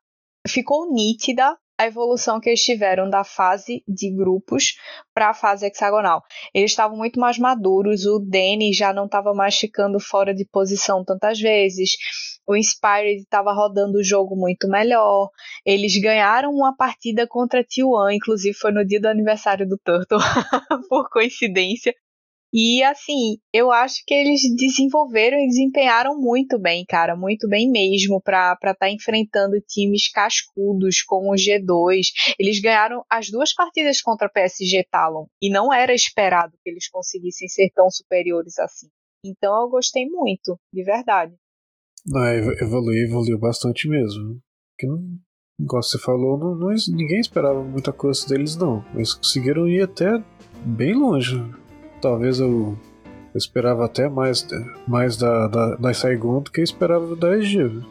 ficou 0.48 0.92
nítida 0.92 1.56
a 1.78 1.86
evolução 1.86 2.40
que 2.40 2.48
eles 2.48 2.64
tiveram 2.64 3.08
da 3.08 3.22
fase 3.22 3.82
de 3.86 4.10
grupos 4.10 4.76
para 5.14 5.30
a 5.30 5.34
fase 5.34 5.66
hexagonal. 5.66 6.22
Eles 6.54 6.70
estavam 6.70 6.96
muito 6.96 7.20
mais 7.20 7.38
maduros, 7.38 8.06
o 8.06 8.18
Danny 8.18 8.72
já 8.72 8.92
não 8.92 9.06
estava 9.06 9.34
mais 9.34 9.56
ficando 9.56 10.00
fora 10.00 10.34
de 10.34 10.44
posição 10.44 11.04
tantas 11.04 11.38
vezes, 11.38 11.96
o 12.46 12.56
Inspired 12.56 13.22
estava 13.22 13.52
rodando 13.52 13.98
o 13.98 14.04
jogo 14.04 14.36
muito 14.36 14.68
melhor, 14.68 15.28
eles 15.64 15.96
ganharam 16.00 16.50
uma 16.50 16.74
partida 16.76 17.26
contra 17.26 17.60
a 17.60 17.64
T1, 17.64 18.14
inclusive 18.14 18.56
foi 18.56 18.72
no 18.72 18.86
dia 18.86 19.00
do 19.00 19.08
aniversário 19.08 19.68
do 19.68 19.78
Turtle, 19.78 20.18
por 20.88 21.10
coincidência, 21.10 21.92
e 22.52 22.82
assim, 22.82 23.38
eu 23.52 23.70
acho 23.70 24.02
que 24.06 24.14
eles 24.14 24.40
desenvolveram 24.56 25.38
e 25.38 25.46
desempenharam 25.46 26.18
muito 26.18 26.58
bem, 26.58 26.84
cara, 26.86 27.16
muito 27.16 27.48
bem 27.48 27.70
mesmo, 27.70 28.20
para 28.20 28.52
estar 28.54 28.74
tá 28.74 28.90
enfrentando 28.90 29.60
times 29.68 30.10
cascudos 30.10 31.02
como 31.02 31.32
o 31.32 31.36
G2. 31.36 32.06
Eles 32.38 32.60
ganharam 32.60 33.04
as 33.10 33.30
duas 33.30 33.52
partidas 33.52 34.00
contra 34.00 34.26
a 34.26 34.30
PSG 34.30 34.86
Talon 34.90 35.26
e 35.42 35.50
não 35.50 35.72
era 35.72 35.92
esperado 35.92 36.56
que 36.62 36.70
eles 36.70 36.88
conseguissem 36.88 37.48
ser 37.48 37.70
tão 37.74 37.90
superiores 37.90 38.58
assim. 38.58 38.88
Então 39.24 39.60
eu 39.62 39.68
gostei 39.68 40.06
muito, 40.06 40.58
de 40.72 40.84
verdade. 40.84 41.34
Não, 42.06 42.24
evoluiu, 42.24 43.04
evoluiu 43.04 43.38
bastante 43.38 43.88
mesmo. 43.88 44.40
Que 44.78 44.86
não, 44.86 45.02
igual 45.58 45.82
você 45.82 45.98
falou, 45.98 46.38
não, 46.38 46.54
não, 46.54 46.68
ninguém 46.88 47.18
esperava 47.18 47.62
muita 47.64 47.92
coisa 47.92 48.26
deles, 48.28 48.54
não. 48.56 48.84
Eles 48.94 49.14
conseguiram 49.14 49.68
ir 49.68 49.82
até 49.82 50.22
bem 50.64 50.94
longe. 50.94 51.36
Talvez 52.06 52.38
eu, 52.38 52.78
eu 53.34 53.38
esperava 53.38 53.84
até 53.84 54.08
mais, 54.08 54.46
mais 54.86 55.16
da, 55.16 55.48
da, 55.48 55.74
da 55.74 55.92
Saigon 55.92 56.40
do 56.40 56.52
que 56.52 56.60
eu 56.60 56.64
esperava 56.64 57.16
da 57.16 57.36
EG. 57.36 57.82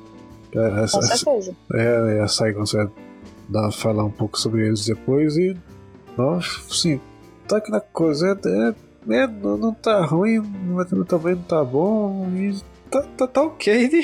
É, 0.55 0.83
essa, 0.83 0.99
Com 0.99 1.05
certeza. 1.05 1.55
É, 1.73 2.17
é, 2.17 2.21
a 2.21 2.27
Saigon, 2.29 2.65
você 2.65 2.87
vai 3.49 3.71
falar 3.73 4.05
um 4.05 4.11
pouco 4.11 4.39
sobre 4.39 4.67
eles 4.67 4.85
depois 4.85 5.35
e. 5.35 5.53
Nossa, 6.17 6.61
sim, 6.69 7.01
tá 7.45 7.57
aquela 7.57 7.81
coisa, 7.81 8.39
é, 8.45 9.13
é, 9.13 9.23
é, 9.23 9.27
não 9.27 9.73
tá 9.73 10.05
ruim, 10.05 10.39
mas 10.39 10.87
também 11.09 11.35
não 11.35 11.43
tá 11.43 11.61
bom, 11.61 12.29
e 12.37 12.55
tá, 12.89 13.01
tá, 13.17 13.27
tá 13.27 13.41
ok, 13.41 13.89
né? 13.89 14.01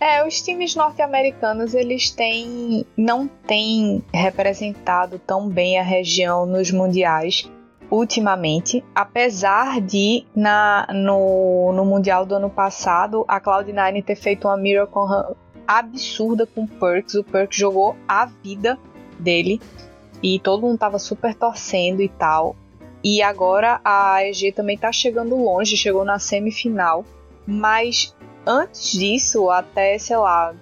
É, 0.00 0.26
os 0.26 0.40
times 0.40 0.74
norte-americanos 0.74 1.74
eles 1.74 2.10
têm 2.10 2.86
não 2.96 3.26
têm 3.46 4.02
representado 4.12 5.18
tão 5.18 5.48
bem 5.48 5.78
a 5.78 5.82
região 5.82 6.44
nos 6.46 6.70
mundiais 6.70 7.50
ultimamente, 7.90 8.84
apesar 8.94 9.80
de 9.80 10.24
na 10.34 10.86
no, 10.92 11.72
no 11.72 11.84
mundial 11.84 12.26
do 12.26 12.34
ano 12.34 12.50
passado 12.50 13.24
a 13.28 13.40
Cloud9 13.40 14.04
ter 14.04 14.16
feito 14.16 14.48
uma 14.48 14.56
miracle 14.56 15.02
absurda 15.66 16.46
com 16.46 16.64
o 16.64 16.68
Perks, 16.68 17.14
o 17.14 17.24
Perks 17.24 17.58
jogou 17.58 17.96
a 18.06 18.26
vida 18.26 18.78
dele 19.18 19.60
e 20.22 20.38
todo 20.38 20.62
mundo 20.62 20.78
tava 20.78 20.98
super 20.98 21.34
torcendo 21.34 22.02
e 22.02 22.08
tal. 22.08 22.56
E 23.02 23.22
agora 23.22 23.80
a 23.84 24.24
EG 24.24 24.52
também 24.52 24.76
tá 24.76 24.90
chegando 24.90 25.36
longe, 25.36 25.76
chegou 25.76 26.04
na 26.04 26.18
semifinal, 26.18 27.04
mas 27.46 28.14
antes 28.44 28.92
disso, 28.92 29.48
até, 29.50 29.96
sei 29.98 30.16
lá, 30.16 30.54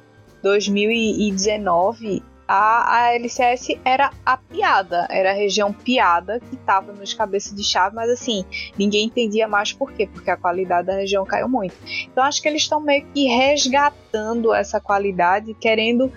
2019, 0.43 2.22
a, 2.47 2.97
a 2.97 3.14
LCS 3.14 3.78
era 3.84 4.11
a 4.24 4.36
piada, 4.36 5.07
era 5.11 5.30
a 5.30 5.34
região 5.34 5.72
piada 5.72 6.40
que 6.40 6.55
estava 6.55 6.92
nos 6.92 7.14
cabeças 7.14 7.55
de 7.55 7.64
chave, 7.64 7.95
mas 7.95 8.11
assim, 8.11 8.45
ninguém 8.78 9.07
entendia 9.07 9.49
mais 9.49 9.72
por 9.72 9.92
quê, 9.92 10.07
porque 10.07 10.30
a 10.30 10.36
qualidade 10.36 10.86
da 10.86 10.95
região 10.95 11.24
caiu 11.24 11.49
muito. 11.49 11.74
Então 12.11 12.22
acho 12.22 12.42
que 12.42 12.49
eles 12.49 12.62
estão 12.62 12.80
meio 12.80 13.07
que 13.12 13.26
resgatando 13.26 14.53
essa 14.53 14.80
qualidade, 14.80 15.55
querendo 15.55 16.12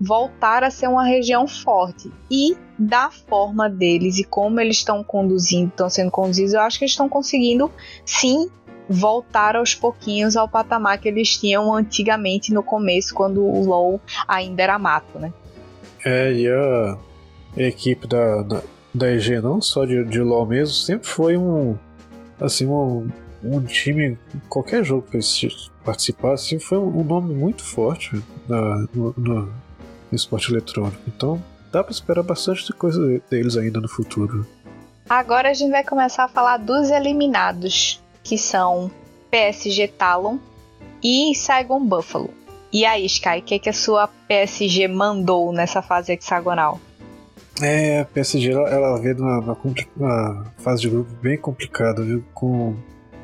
voltar 0.00 0.64
a 0.64 0.70
ser 0.70 0.88
uma 0.88 1.04
região 1.04 1.46
forte. 1.46 2.10
E 2.30 2.56
da 2.78 3.10
forma 3.10 3.68
deles 3.68 4.18
e 4.18 4.24
como 4.24 4.60
eles 4.60 4.78
estão 4.78 5.04
conduzindo, 5.04 5.68
estão 5.68 5.88
sendo 5.88 6.10
conduzidos, 6.10 6.54
eu 6.54 6.60
acho 6.60 6.78
que 6.78 6.84
eles 6.84 6.92
estão 6.92 7.08
conseguindo 7.08 7.70
sim 8.04 8.50
voltar 8.88 9.56
aos 9.56 9.74
pouquinhos 9.74 10.36
ao 10.36 10.48
patamar 10.48 10.98
que 10.98 11.08
eles 11.08 11.36
tinham 11.36 11.72
antigamente 11.72 12.52
no 12.52 12.62
começo, 12.62 13.14
quando 13.14 13.44
o 13.44 13.64
LoL 13.64 14.00
ainda 14.26 14.62
era 14.62 14.78
mato, 14.78 15.18
né? 15.18 15.32
É, 16.04 16.32
e 16.32 16.48
a, 16.48 16.98
equipe 17.56 18.06
da, 18.06 18.42
da, 18.42 18.62
da 18.94 19.12
EG, 19.12 19.40
não 19.40 19.60
só 19.60 19.84
de, 19.84 20.04
de 20.04 20.20
LoL 20.20 20.46
mesmo, 20.46 20.74
sempre 20.74 21.08
foi 21.08 21.36
um, 21.36 21.76
assim, 22.40 22.66
um, 22.66 23.08
um 23.42 23.60
time, 23.62 24.18
qualquer 24.48 24.84
jogo 24.84 25.06
que 25.08 25.16
eles 25.16 25.70
participassem, 25.84 26.58
foi 26.58 26.78
um 26.78 27.04
nome 27.04 27.34
muito 27.34 27.64
forte 27.64 28.22
na, 28.48 28.86
no, 28.94 29.14
no, 29.16 29.42
no 29.42 29.52
esporte 30.12 30.50
eletrônico. 30.52 31.02
Então, 31.06 31.42
dá 31.70 31.82
para 31.82 31.92
esperar 31.92 32.22
bastante 32.22 32.72
coisa 32.72 33.20
deles 33.30 33.56
ainda 33.56 33.80
no 33.80 33.88
futuro. 33.88 34.46
Agora 35.08 35.50
a 35.50 35.54
gente 35.54 35.70
vai 35.70 35.84
começar 35.84 36.24
a 36.24 36.28
falar 36.28 36.58
dos 36.58 36.90
eliminados 36.90 38.02
que 38.22 38.38
são 38.38 38.90
PSG 39.30 39.88
Talon 39.88 40.38
e 41.02 41.34
Saigon 41.34 41.84
Buffalo. 41.84 42.30
E 42.72 42.86
aí, 42.86 43.04
Sky, 43.04 43.38
o 43.38 43.42
que, 43.42 43.58
que 43.58 43.68
a 43.68 43.72
sua 43.72 44.08
PSG 44.26 44.88
mandou 44.88 45.52
nessa 45.52 45.82
fase 45.82 46.12
hexagonal? 46.12 46.80
É, 47.60 48.00
a 48.00 48.04
PSG 48.06 48.50
ela, 48.50 48.68
ela 48.70 49.00
veio 49.00 49.16
numa 49.16 49.38
uma, 49.40 49.56
uma, 49.96 50.52
fase 50.58 50.82
de 50.82 50.88
grupo 50.88 51.12
bem 51.20 51.36
complicada, 51.36 52.02
viu? 52.02 52.24
Com 52.32 52.74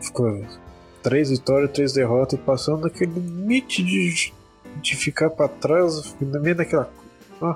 ficou 0.01 0.45
três 1.03 1.31
vitórias, 1.31 1.73
três 1.73 1.93
derrotas, 1.95 2.39
passando 2.41 2.83
daquele 2.83 3.13
limite 3.13 3.83
de, 3.83 4.33
de 4.83 4.97
ficar 4.97 5.31
para 5.31 5.49
trás, 5.49 6.15
no 6.21 6.41
meio 6.41 6.55
daquela. 6.55 6.91
Ó, 7.41 7.55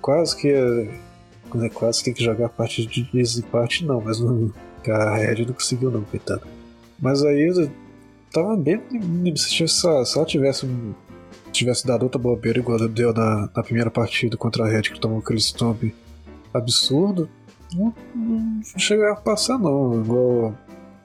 quase 0.00 0.34
que. 0.34 0.48
É, 0.48 1.68
quase 1.74 2.02
tem 2.02 2.14
que 2.14 2.24
jogar 2.24 2.46
a 2.46 2.50
parte 2.50 2.86
de 2.86 3.02
desempate, 3.12 3.84
não, 3.84 4.00
mas 4.00 4.18
não, 4.18 4.50
a 4.88 5.16
Red 5.16 5.44
não 5.44 5.52
conseguiu, 5.52 5.90
não, 5.90 6.02
coitado. 6.04 6.42
Mas 6.98 7.22
aí 7.22 7.48
eu 7.48 7.70
tava 8.32 8.56
bem. 8.56 8.80
Se, 9.36 9.68
se 9.68 9.86
ela 9.86 10.24
tivesse, 10.24 10.66
tivesse 11.58 11.86
dado 11.86 12.02
outra 12.02 12.20
bobeira 12.20 12.58
igual 12.58 12.78
deu 12.88 13.12
na, 13.12 13.50
na 13.54 13.62
primeira 13.62 13.90
partida 13.90 14.36
contra 14.36 14.64
a 14.64 14.68
Red, 14.68 14.82
que 14.82 15.00
tomou 15.00 15.18
aquele 15.18 15.40
stomp 15.40 15.82
absurdo, 16.52 17.28
não, 17.74 17.94
não 18.14 18.62
chegava 18.78 19.18
a 19.18 19.22
passar 19.22 19.58
não. 19.58 20.00
Igual... 20.00 20.58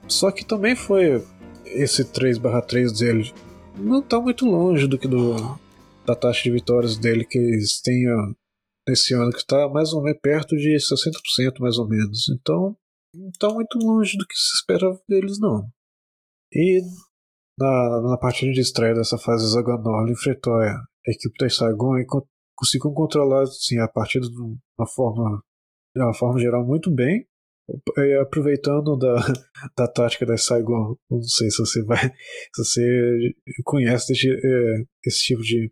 Só 0.08 0.30
que 0.30 0.44
também 0.44 0.74
foi 0.76 1.24
esse 1.64 2.04
3/3 2.04 2.98
dele. 2.98 3.32
Não 3.76 4.02
tá 4.02 4.20
muito 4.20 4.44
longe 4.46 4.86
do 4.86 4.98
que 4.98 5.08
do, 5.08 5.34
da 6.06 6.14
taxa 6.14 6.42
de 6.44 6.50
vitórias 6.50 6.96
dele 6.96 7.24
que 7.24 7.38
eles 7.38 7.80
têm 7.80 8.06
nesse 8.88 9.14
ano, 9.14 9.32
que 9.32 9.38
está 9.38 9.68
mais 9.68 9.92
ou 9.92 10.02
menos 10.02 10.20
perto 10.20 10.56
de 10.56 10.76
60% 10.76 11.58
mais 11.58 11.78
ou 11.78 11.88
menos. 11.88 12.28
Então, 12.28 12.76
não 13.14 13.30
tá 13.38 13.48
muito 13.48 13.78
longe 13.78 14.16
do 14.16 14.26
que 14.26 14.34
se 14.34 14.56
esperava 14.56 15.00
deles 15.08 15.38
não. 15.40 15.66
E 16.52 16.80
na, 17.58 18.00
na 18.02 18.18
partida 18.18 18.52
de 18.52 18.60
estreia 18.60 18.94
dessa 18.94 19.18
fase 19.18 19.56
ele 19.58 20.12
enfrentou 20.12 20.54
a, 20.54 20.84
equipe 21.06 21.36
da 21.38 21.48
Saigon 21.48 21.98
e 21.98 22.06
conseguiu 22.56 22.92
controlar 22.92 23.42
assim, 23.42 23.78
a 23.78 23.88
partida 23.88 24.26
de 24.26 24.40
uma 24.40 24.86
forma, 24.94 25.42
de 25.94 26.02
uma 26.02 26.14
forma 26.14 26.40
geral 26.40 26.64
muito 26.66 26.90
bem, 26.90 27.26
aproveitando 28.20 28.96
da, 28.96 29.16
da 29.76 29.88
tática 29.88 30.26
da 30.26 30.36
Saigon. 30.36 30.96
Não 31.10 31.22
sei 31.22 31.50
se 31.50 31.58
você 31.58 31.82
vai, 31.84 31.98
se 31.98 32.64
você 32.64 33.34
conhece 33.64 34.12
esse, 34.12 34.28
é, 34.30 34.84
esse 35.06 35.18
tipo 35.24 35.42
de 35.42 35.70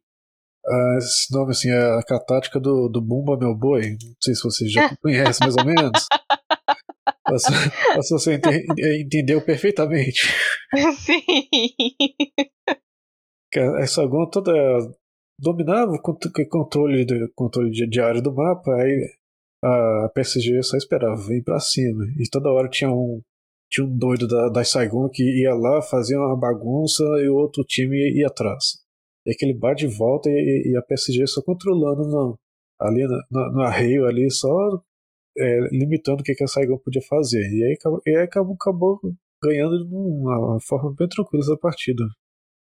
Uh, 0.65 0.99
esse 0.99 1.35
nome 1.35 1.51
assim 1.51 1.71
é 1.71 1.77
a 1.77 2.21
tática 2.21 2.61
do, 2.61 2.89
do 2.89 3.01
Bumba 3.01 3.37
Meu 3.37 3.53
Boi. 3.53 3.97
Não 4.01 4.15
sei 4.23 4.33
se 4.33 4.43
você 4.45 4.69
já 4.69 4.97
conhece 5.03 5.41
mais 5.41 5.57
ou 5.57 5.65
menos. 5.65 6.07
Mas 7.29 7.43
você 8.11 8.41
entendeu 9.01 9.41
perfeitamente. 9.45 10.21
Sim. 10.99 11.23
Essa 13.81 14.07
Gon 14.07 14.29
toda 14.31 14.53
dominava 15.39 15.93
o 15.93 16.01
controle, 16.49 17.05
de, 17.05 17.29
controle 17.35 17.71
diário 17.89 18.23
do 18.23 18.33
mapa, 18.33 18.75
aí 18.75 19.11
a 19.65 20.11
PSG 20.15 20.63
só 20.63 20.77
esperava 20.77 21.17
vir 21.17 21.43
pra 21.43 21.61
cima. 21.61 22.05
E 22.19 22.29
toda 22.31 22.51
hora 22.51 22.69
tinha 22.69 22.91
um, 22.91 23.21
tinha 23.71 23.87
um 23.87 23.97
doido 23.97 24.27
da, 24.27 24.49
da 24.49 24.65
Saigon 24.65 25.09
que 25.09 25.23
ia 25.23 25.55
lá, 25.55 25.83
fazia 25.83 26.19
uma 26.19 26.37
bagunça 26.39 27.03
e 27.21 27.29
o 27.29 27.37
outro 27.37 27.65
time 27.65 27.97
ia, 27.97 28.21
ia 28.21 28.27
atrás. 28.27 28.83
E 29.27 29.33
aquele 29.33 29.55
bar 29.55 29.75
de 29.75 29.87
volta 29.87 30.29
e, 30.29 30.73
e, 30.73 30.77
a 30.77 30.83
PSG 30.83 31.27
só 31.27 31.43
controlando 31.43 32.09
não. 32.09 32.37
ali 32.81 33.07
no 33.31 33.61
arreio 33.63 34.07
ali, 34.07 34.31
só 34.31 34.49
é, 35.39 35.61
limitando 35.71 36.21
o 36.21 36.25
que, 36.25 36.35
que 36.35 36.45
a 36.45 36.47
Saigon 36.47 36.79
podia 36.79 37.03
fazer. 37.03 37.41
E 37.41 37.65
aí, 37.65 37.79
e 38.07 38.17
aí 38.17 38.25
acabou, 38.25 38.55
acabou 38.55 39.01
ganhando 39.43 39.87
de 39.87 39.95
uma 39.95 40.59
forma 40.61 40.95
bem 40.97 41.09
tranquila 41.09 41.43
essa 41.43 41.57
partida. 41.57 42.05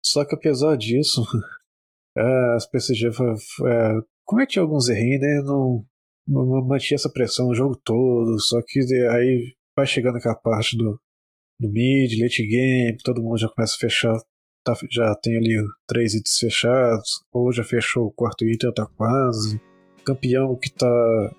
Só 0.03 0.25
que 0.25 0.35
apesar 0.35 0.75
disso, 0.77 1.23
é, 2.17 2.55
as 2.55 2.65
PSG 2.69 3.07
é, 3.07 3.11
cometia 4.25 4.61
alguns 4.61 4.89
erros, 4.89 5.19
né? 5.21 5.41
Não, 5.43 5.85
não 6.27 6.65
mantinha 6.65 6.95
essa 6.95 7.11
pressão 7.11 7.47
o 7.47 7.55
jogo 7.55 7.79
todo. 7.83 8.39
Só 8.39 8.61
que 8.65 8.79
aí 9.11 9.53
vai 9.75 9.85
chegando 9.85 10.17
aquela 10.17 10.35
parte 10.35 10.77
do, 10.77 10.99
do 11.59 11.69
mid, 11.69 12.19
late 12.19 12.45
game, 12.45 12.97
todo 13.03 13.21
mundo 13.21 13.37
já 13.37 13.49
começa 13.49 13.75
a 13.75 13.79
fechar. 13.79 14.17
Tá, 14.63 14.73
já 14.91 15.15
tem 15.15 15.37
ali 15.37 15.55
três 15.87 16.13
itens 16.13 16.37
fechados, 16.39 17.23
ou 17.31 17.53
já 17.53 17.63
fechou 17.63 18.07
o 18.07 18.11
quarto 18.11 18.43
item, 18.43 18.73
tá 18.73 18.85
quase. 18.85 19.61
Campeão 20.05 20.57
que 20.57 20.69
tá 20.69 21.35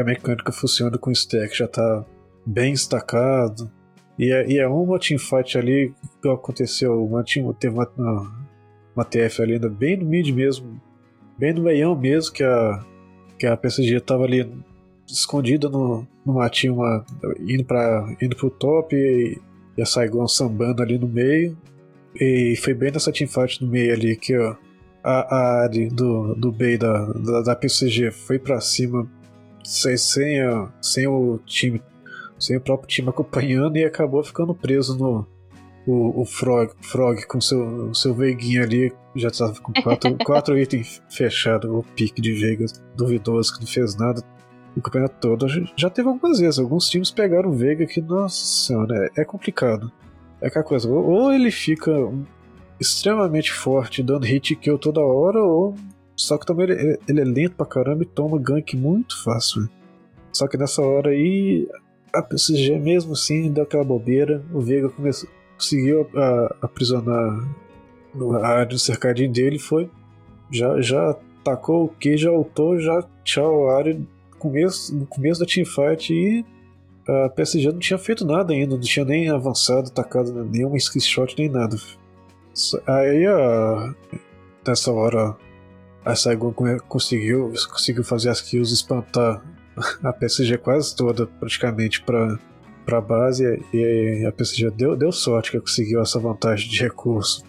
a 0.00 0.04
mecânica 0.04 0.52
funciona 0.52 0.96
com 0.96 1.10
stack 1.10 1.56
já 1.56 1.68
tá 1.68 2.04
bem 2.46 2.72
destacado. 2.72 3.70
E 4.18 4.30
é, 4.30 4.48
e 4.48 4.58
é 4.58 4.66
uma 4.66 4.98
teamfight 4.98 5.56
ali 5.58 5.94
que 6.20 6.28
aconteceu. 6.28 7.04
Uma 7.04 7.24
team, 7.24 7.52
teve 7.52 7.74
uma, 7.74 7.90
uma, 7.96 8.46
uma 8.94 9.04
TF 9.04 9.42
ali 9.42 9.54
ainda 9.54 9.68
bem 9.68 9.96
no 9.96 10.04
mid 10.04 10.28
mesmo, 10.30 10.80
bem 11.38 11.52
no 11.52 11.62
meião 11.62 11.96
mesmo, 11.96 12.32
que 12.32 12.44
a, 12.44 12.84
que 13.38 13.46
a 13.46 13.56
PSG 13.56 14.00
tava 14.00 14.24
ali 14.24 14.50
escondida 15.08 15.68
no, 15.68 16.06
no 16.24 16.34
matinho, 16.34 16.74
uma, 16.74 17.04
indo, 17.40 17.64
pra, 17.64 18.14
indo 18.20 18.36
pro 18.36 18.50
top 18.50 18.94
e, 18.94 19.38
e 19.76 19.82
a 19.82 19.86
Saigon 19.86 20.28
sambando 20.28 20.82
ali 20.82 20.98
no 20.98 21.08
meio. 21.08 21.56
E 22.14 22.54
foi 22.56 22.74
bem 22.74 22.92
nessa 22.92 23.10
teamfight 23.10 23.62
no 23.64 23.70
meio 23.70 23.92
ali 23.94 24.16
que 24.16 24.36
ó, 24.36 24.54
a, 25.02 25.36
a 25.36 25.62
Ari 25.64 25.88
do, 25.88 26.34
do 26.34 26.52
Bay 26.52 26.76
da, 26.76 27.06
da, 27.06 27.42
da 27.42 27.56
PSG 27.56 28.10
foi 28.10 28.38
para 28.38 28.60
cima 28.60 29.08
sem, 29.64 29.96
sem, 29.96 30.38
sem 30.80 31.06
o 31.06 31.38
time, 31.46 31.82
sem 32.38 32.56
o 32.56 32.60
próprio 32.60 32.88
time 32.88 33.08
acompanhando 33.10 33.76
e 33.76 33.84
acabou 33.84 34.22
ficando 34.22 34.54
preso 34.54 34.96
no, 34.98 35.26
o, 35.86 36.22
o 36.22 36.24
Frog, 36.24 36.70
Frog 36.80 37.26
com 37.26 37.40
seu, 37.40 37.94
seu 37.94 38.14
Veguinho 38.14 38.62
ali 38.62 38.92
já 39.14 39.28
estava 39.28 39.54
com 39.60 39.72
quatro, 39.72 40.16
quatro 40.24 40.58
itens 40.58 41.02
fechados, 41.10 41.70
o 41.70 41.82
pique 41.94 42.20
de 42.20 42.32
Vegas 42.32 42.82
duvidoso 42.96 43.54
que 43.54 43.60
não 43.60 43.66
fez 43.66 43.96
nada 43.96 44.22
o 44.76 44.80
campeonato 44.80 45.16
todo. 45.20 45.46
Já 45.76 45.90
teve 45.90 46.08
algumas 46.08 46.38
vezes, 46.38 46.58
alguns 46.58 46.88
times 46.88 47.10
pegaram 47.10 47.50
o 47.50 47.52
Vega 47.52 47.86
que, 47.86 48.00
nossa 48.00 48.44
senhora, 48.44 49.10
é, 49.16 49.20
é 49.20 49.24
complicado. 49.24 49.92
É 50.40 50.48
aquela 50.48 50.64
coisa, 50.64 50.90
ou 50.90 51.32
ele 51.32 51.50
fica 51.50 51.92
extremamente 52.80 53.52
forte, 53.52 54.02
dando 54.02 54.24
hit 54.24 54.56
kill 54.56 54.78
toda 54.78 55.00
hora, 55.00 55.40
ou 55.40 55.76
só 56.22 56.38
que 56.38 56.46
também 56.46 56.70
ele, 56.70 56.98
ele 57.08 57.20
é 57.20 57.24
lento 57.24 57.56
pra 57.56 57.66
caramba 57.66 58.04
e 58.04 58.06
toma 58.06 58.38
gank 58.38 58.76
muito 58.76 59.22
fácil. 59.24 59.68
Só 60.32 60.46
que 60.46 60.56
nessa 60.56 60.80
hora 60.80 61.10
aí, 61.10 61.68
a 62.14 62.22
PSG 62.22 62.78
mesmo 62.78 63.12
assim 63.12 63.52
deu 63.52 63.64
aquela 63.64 63.84
bobeira, 63.84 64.42
o 64.52 64.60
Vega 64.60 64.88
começou, 64.88 65.28
conseguiu 65.56 66.08
a, 66.14 66.56
aprisionar 66.62 67.44
a 68.40 68.46
área 68.46 68.66
do 68.66 68.78
cercadinho 68.78 69.32
dele 69.32 69.58
foi. 69.58 69.90
Já, 70.50 70.80
já 70.80 71.10
atacou 71.40 71.86
o 71.86 71.88
que, 71.88 72.16
já 72.16 72.30
ultou, 72.30 72.78
já 72.78 73.02
tchau 73.24 73.70
a 73.70 73.78
área 73.78 74.00
começo, 74.38 74.94
no 74.94 75.06
começo 75.06 75.40
da 75.40 75.46
teamfight 75.46 76.12
e 76.12 76.44
a 77.08 77.28
PSG 77.30 77.72
não 77.72 77.78
tinha 77.80 77.98
feito 77.98 78.24
nada 78.24 78.52
ainda, 78.52 78.74
não 78.74 78.80
tinha 78.80 79.04
nem 79.04 79.28
avançado, 79.28 79.88
atacado 79.88 80.32
nenhuma 80.44 80.78
screenshot 80.78 81.34
nem 81.36 81.48
nada. 81.48 81.76
Aí 82.86 83.26
a, 83.26 83.94
nessa 84.64 84.92
hora 84.92 85.36
a 86.04 86.14
Saigon 86.14 86.52
conseguiu, 86.88 87.52
conseguiu 87.70 88.04
fazer 88.04 88.30
as 88.30 88.40
kills 88.40 88.72
espantar 88.72 89.42
a 90.02 90.12
PSG 90.12 90.58
quase 90.58 90.94
toda 90.94 91.26
praticamente 91.26 92.02
para 92.02 92.38
para 92.84 93.00
base 93.00 93.64
e 93.72 94.26
a 94.26 94.32
PSG 94.32 94.68
deu, 94.72 94.96
deu 94.96 95.12
sorte 95.12 95.52
que 95.52 95.60
conseguiu 95.60 96.02
essa 96.02 96.18
vantagem 96.18 96.68
de 96.68 96.82
recurso 96.82 97.44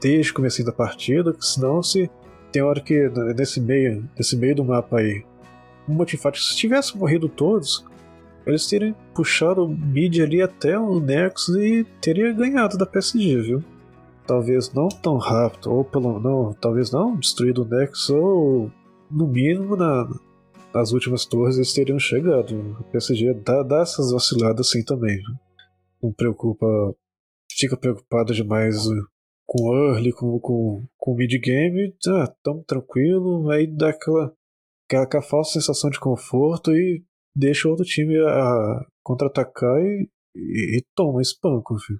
desde 0.00 0.32
o 0.32 0.34
começo 0.34 0.64
da 0.64 0.72
partida, 0.72 1.36
senão 1.40 1.82
se 1.82 2.10
tem 2.50 2.62
hora 2.62 2.80
que 2.80 3.08
nesse 3.36 3.60
meio, 3.60 4.08
nesse 4.16 4.36
meio 4.36 4.56
do 4.56 4.64
mapa 4.64 4.98
aí, 4.98 5.24
uma 5.86 6.04
teamfight, 6.04 6.42
se 6.42 6.56
tivessem 6.56 6.98
morrido 6.98 7.28
todos, 7.28 7.84
eles 8.46 8.66
teriam 8.66 8.94
puxado 9.14 9.64
o 9.64 9.68
mid 9.68 10.18
ali 10.20 10.40
até 10.42 10.78
o 10.78 10.98
Nexus 10.98 11.56
e 11.56 11.84
teria 12.00 12.32
ganhado 12.32 12.78
da 12.78 12.86
PSG, 12.86 13.40
viu? 13.40 13.64
Talvez 14.30 14.72
não 14.72 14.88
tão 14.88 15.16
rápido, 15.16 15.72
ou 15.72 15.84
pelo 15.84 16.20
não, 16.20 16.54
talvez 16.54 16.92
não 16.92 17.16
destruído 17.16 17.64
o 17.64 17.64
Nexus, 17.64 18.10
ou 18.10 18.70
no 19.10 19.26
mínimo 19.26 19.74
na, 19.74 20.08
nas 20.72 20.92
últimas 20.92 21.26
torres 21.26 21.56
eles 21.56 21.72
teriam 21.72 21.98
chegado. 21.98 22.76
A 22.78 22.82
PSG 22.84 23.34
dá, 23.34 23.64
dá 23.64 23.80
essas 23.80 24.12
vaciladas 24.12 24.68
assim 24.68 24.84
também. 24.84 25.18
Não 26.00 26.12
preocupa, 26.12 26.64
fica 27.50 27.76
preocupado 27.76 28.32
demais 28.32 28.76
com 29.44 29.74
early, 29.74 30.12
com, 30.12 30.38
com, 30.38 30.86
com 30.96 31.16
mid-game, 31.16 31.92
ah, 32.06 32.32
tamo 32.40 32.62
tranquilo, 32.62 33.50
aí 33.50 33.66
dá 33.66 33.88
aquela, 33.88 34.32
aquela, 34.86 35.04
aquela 35.06 35.22
falsa 35.24 35.54
sensação 35.54 35.90
de 35.90 35.98
conforto 35.98 36.70
e 36.70 37.02
deixa 37.34 37.66
o 37.66 37.72
outro 37.72 37.84
time 37.84 38.16
a 38.16 38.86
contra-atacar 39.02 39.80
e, 39.80 40.08
e, 40.36 40.78
e, 40.78 40.84
toma 40.94 41.20
espanco, 41.20 41.76
filho. 41.80 41.98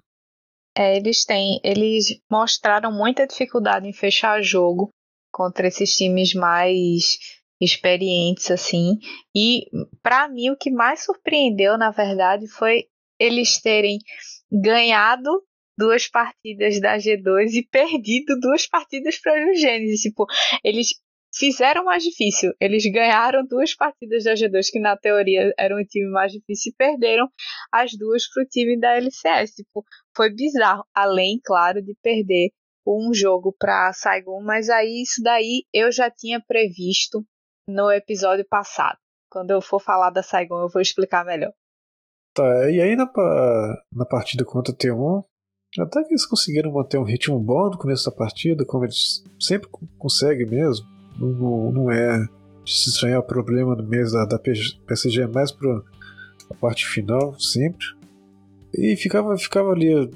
É, 0.77 0.95
eles 0.95 1.25
têm, 1.25 1.59
eles 1.63 2.05
mostraram 2.29 2.91
muita 2.91 3.27
dificuldade 3.27 3.87
em 3.87 3.93
fechar 3.93 4.41
jogo 4.41 4.89
contra 5.31 5.67
esses 5.67 5.95
times 5.95 6.33
mais 6.33 7.17
experientes 7.59 8.49
assim. 8.49 8.97
E 9.35 9.65
para 10.01 10.27
mim 10.27 10.49
o 10.49 10.57
que 10.57 10.71
mais 10.71 11.03
surpreendeu, 11.03 11.77
na 11.77 11.91
verdade, 11.91 12.47
foi 12.47 12.85
eles 13.19 13.61
terem 13.61 13.99
ganhado 14.51 15.29
duas 15.77 16.07
partidas 16.07 16.79
da 16.79 16.97
G2 16.97 17.53
e 17.53 17.67
perdido 17.67 18.39
duas 18.39 18.67
partidas 18.67 19.17
para 19.19 19.49
o 19.49 19.53
Gênesis. 19.53 20.01
Tipo, 20.01 20.25
eles 20.63 20.87
fizeram 21.33 21.85
mais 21.85 22.03
difícil. 22.03 22.51
Eles 22.59 22.83
ganharam 22.91 23.45
duas 23.45 23.75
partidas 23.75 24.23
da 24.23 24.33
G2, 24.33 24.67
que 24.71 24.79
na 24.79 24.97
teoria 24.97 25.53
era 25.57 25.75
um 25.75 25.83
time 25.83 26.09
mais 26.11 26.31
difícil, 26.31 26.71
e 26.71 26.75
perderam 26.75 27.29
as 27.71 27.91
duas 27.97 28.27
para 28.27 28.43
o 28.43 28.47
time 28.47 28.79
da 28.79 28.95
LCS. 28.95 29.55
Tipo, 29.55 29.83
foi 30.15 30.33
bizarro. 30.33 30.85
Além, 30.93 31.39
claro, 31.43 31.81
de 31.81 31.95
perder 32.01 32.51
um 32.85 33.13
jogo 33.13 33.55
para 33.57 33.93
Saigon, 33.93 34.41
mas 34.41 34.69
aí 34.69 35.03
isso 35.03 35.21
daí 35.23 35.65
eu 35.73 35.91
já 35.91 36.09
tinha 36.09 36.41
previsto 36.41 37.23
no 37.67 37.91
episódio 37.91 38.45
passado. 38.47 38.97
Quando 39.29 39.51
eu 39.51 39.61
for 39.61 39.79
falar 39.79 40.09
da 40.09 40.23
Saigon, 40.23 40.61
eu 40.61 40.69
vou 40.69 40.81
explicar 40.81 41.23
melhor. 41.23 41.53
Tá, 42.33 42.69
e 42.69 42.81
aí 42.81 42.95
na, 42.95 43.05
na 43.93 44.05
partida 44.05 44.43
contra 44.43 44.73
T1, 44.73 45.23
até 45.79 46.03
que 46.03 46.09
eles 46.09 46.25
conseguiram 46.25 46.71
manter 46.71 46.97
um 46.97 47.03
ritmo 47.03 47.39
bom 47.39 47.69
no 47.69 47.77
começo 47.77 48.09
da 48.09 48.15
partida, 48.15 48.65
como 48.65 48.85
eles 48.85 49.23
sempre 49.39 49.69
conseguem 49.97 50.47
mesmo. 50.47 51.00
Não, 51.29 51.71
não 51.71 51.91
é 51.91 52.25
de 52.63 52.73
se 52.73 52.89
estranhar 52.89 53.19
o 53.19 53.23
problema 53.23 53.75
no 53.75 53.83
mês 53.83 54.11
da, 54.11 54.25
da 54.25 54.39
PSG, 54.39 55.21
é 55.21 55.27
mais 55.27 55.51
para 55.51 55.81
a 56.49 56.53
parte 56.53 56.85
final, 56.85 57.39
sempre. 57.39 57.85
E 58.73 58.95
ficava, 58.95 59.37
ficava 59.37 59.71
ali, 59.71 60.09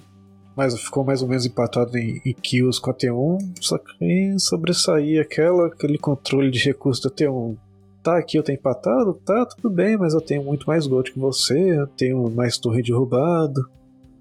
mais, 0.55 0.77
ficou 0.79 1.03
mais 1.03 1.21
ou 1.21 1.27
menos 1.27 1.45
empatado 1.45 1.97
em, 1.97 2.21
em 2.25 2.33
kills 2.33 2.79
com 2.79 2.91
a 2.91 2.93
T1, 2.93 3.37
só 3.59 3.77
que 3.77 4.35
sobressaía 4.39 5.21
aquela, 5.21 5.67
aquele 5.67 5.97
controle 5.97 6.51
de 6.51 6.59
recurso 6.59 7.03
da 7.03 7.09
T1. 7.09 7.57
Tá, 8.01 8.17
aqui 8.17 8.37
eu 8.37 8.43
tenho 8.43 8.57
empatado, 8.57 9.15
tá, 9.25 9.45
tudo 9.45 9.69
bem, 9.69 9.97
mas 9.97 10.13
eu 10.13 10.21
tenho 10.21 10.43
muito 10.43 10.65
mais 10.67 10.85
gold 10.85 11.11
que 11.11 11.19
você, 11.19 11.79
eu 11.79 11.87
tenho 11.87 12.29
mais 12.29 12.57
torre 12.57 12.83
derrubado 12.83 13.67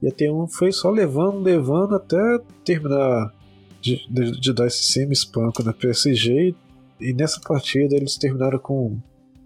e 0.05 0.09
a 0.09 0.11
T1 0.11 0.51
foi 0.51 0.70
só 0.70 0.91
levando, 0.91 1.41
levando 1.41 1.95
até 1.95 2.39
terminar 2.62 3.32
de, 3.80 4.07
de, 4.07 4.39
de 4.39 4.53
dar 4.53 4.66
esse 4.66 4.85
semi-espanco 4.85 5.62
na 5.62 5.72
PSG. 5.72 6.55
E, 7.01 7.12
nessa 7.12 7.40
partida 7.40 7.97
eles 7.97 8.16
terminaram 8.16 8.59
com 8.59 8.99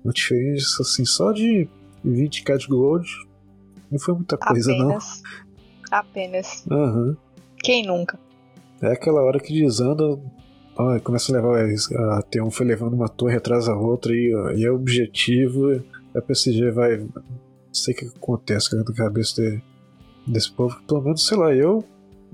uma 0.05 0.12
diferença 0.12 0.82
assim, 0.82 1.05
só 1.05 1.32
de 1.32 1.68
20k 2.07 2.59
de 2.59 2.66
gold. 2.66 3.09
Não 3.90 3.99
foi 3.99 4.14
muita 4.14 4.36
coisa, 4.36 4.72
Apenas. 4.72 5.22
não. 5.22 5.99
Apenas. 5.99 6.64
Uhum. 6.70 7.16
Quem 7.62 7.86
nunca? 7.86 8.18
É 8.80 8.92
aquela 8.92 9.22
hora 9.22 9.40
que 9.40 9.53
desanda. 9.53 10.18
Ó, 10.76 11.01
começa 11.01 11.32
a 11.32 11.36
levar. 11.36 11.64
A 12.18 12.22
T1 12.22 12.51
foi 12.51 12.66
levando 12.66 12.94
uma 12.94 13.09
torre 13.09 13.36
atrás 13.36 13.66
da 13.66 13.74
outra 13.74 14.14
e, 14.14 14.30
e 14.57 14.64
é 14.64 14.70
o 14.70 14.76
objetivo. 14.76 15.82
A 16.14 16.20
PSG 16.20 16.70
vai. 16.70 16.99
Não 16.99 17.11
sei 17.72 17.94
o 17.94 17.96
que 17.96 18.07
acontece 18.07 18.76
na 18.76 18.84
cabeça 18.84 19.42
dele 19.42 19.62
desse 20.28 20.53
povo, 20.53 20.80
pelo 20.86 21.03
menos, 21.03 21.26
sei 21.26 21.36
lá, 21.36 21.55
eu 21.55 21.84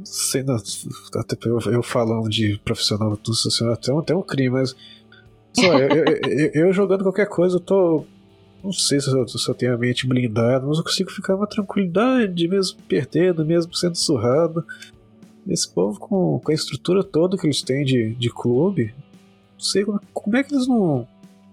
sei, 0.03 0.43
não, 0.43 0.57
até 1.17 1.37
eu, 1.49 1.59
eu 1.73 1.83
falando 1.83 2.29
de 2.29 2.59
profissional 2.65 3.17
do 3.17 3.33
assim, 3.33 3.69
até, 3.71 3.93
até 3.97 4.15
um 4.15 4.23
crime, 4.23 4.51
mas 4.51 4.75
sei 5.55 5.69
lá, 5.69 5.81
eu, 5.81 6.05
eu, 6.05 6.51
eu, 6.55 6.73
jogando 6.73 7.03
qualquer 7.03 7.29
coisa, 7.29 7.57
eu 7.57 7.61
tô. 7.61 8.05
Não 8.63 8.73
sei 8.73 8.99
se 8.99 9.11
eu, 9.11 9.29
se 9.29 9.49
eu 9.49 9.55
tenho 9.55 9.75
a 9.75 9.79
mente 9.79 10.07
blindada, 10.07 10.67
mas 10.67 10.79
eu 10.79 10.85
consigo 10.85 11.11
ficar 11.11 11.37
uma 11.37 11.47
tranquilidade, 11.47 12.49
mesmo 12.49 12.79
perdendo, 12.89 13.45
mesmo 13.45 13.75
sendo 13.75 13.95
surrado. 13.95 14.65
Esse 15.47 15.69
povo 15.71 16.01
com, 16.01 16.41
com 16.43 16.51
a 16.51 16.55
estrutura 16.55 17.05
toda 17.05 17.37
que 17.37 17.47
eles 17.47 17.61
têm 17.63 17.85
de, 17.85 18.15
de 18.15 18.31
clube, 18.31 18.95
não 19.53 19.61
sei 19.61 19.85
como, 19.85 20.01
como 20.13 20.37
é 20.37 20.43
que 20.43 20.55
eles 20.55 20.67
não. 20.67 20.99
Não 20.99 21.07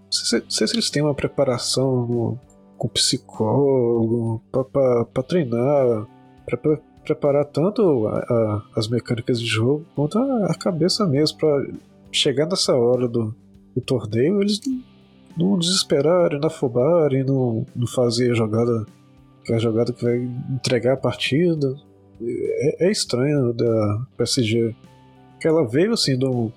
sei, 0.10 0.40
não 0.40 0.50
sei 0.50 0.68
se 0.68 0.74
eles 0.74 0.90
têm 0.90 1.04
uma 1.04 1.14
preparação 1.14 2.08
no, 2.08 2.40
com 2.78 2.88
psicólogo 2.88 4.42
para 4.52 5.24
treinar 5.24 6.08
para 6.46 6.80
preparar 7.04 7.46
tanto 7.46 8.08
a, 8.08 8.18
a, 8.18 8.62
as 8.76 8.88
mecânicas 8.88 9.40
de 9.40 9.46
jogo 9.46 9.86
quanto 9.96 10.18
a, 10.18 10.48
a 10.48 10.56
cabeça 10.56 11.06
mesmo 11.06 11.38
para 11.38 11.68
chegar 12.12 12.48
nessa 12.48 12.76
hora 12.76 13.08
do, 13.08 13.36
do 13.76 13.82
torneio 13.82 14.42
eles 14.42 14.60
não, 15.38 15.58
desesperarem, 15.58 16.40
não 16.40 16.48
afobarem, 16.48 17.24
não, 17.24 17.66
não 17.76 17.88
fazer 17.88 18.32
a 18.32 18.36
jogada 18.36 18.86
a 19.50 19.58
jogada 19.58 19.92
que 19.92 20.04
vai 20.04 20.18
entregar 20.52 20.94
a 20.94 20.98
partida. 20.98 21.76
É, 22.22 22.88
é 22.88 22.92
estranho 22.92 23.52
da 23.54 24.06
PSG. 24.16 24.76
Que 25.40 25.48
ela 25.48 25.68
veio 25.68 25.94
assim 25.94 26.16
do, 26.16 26.52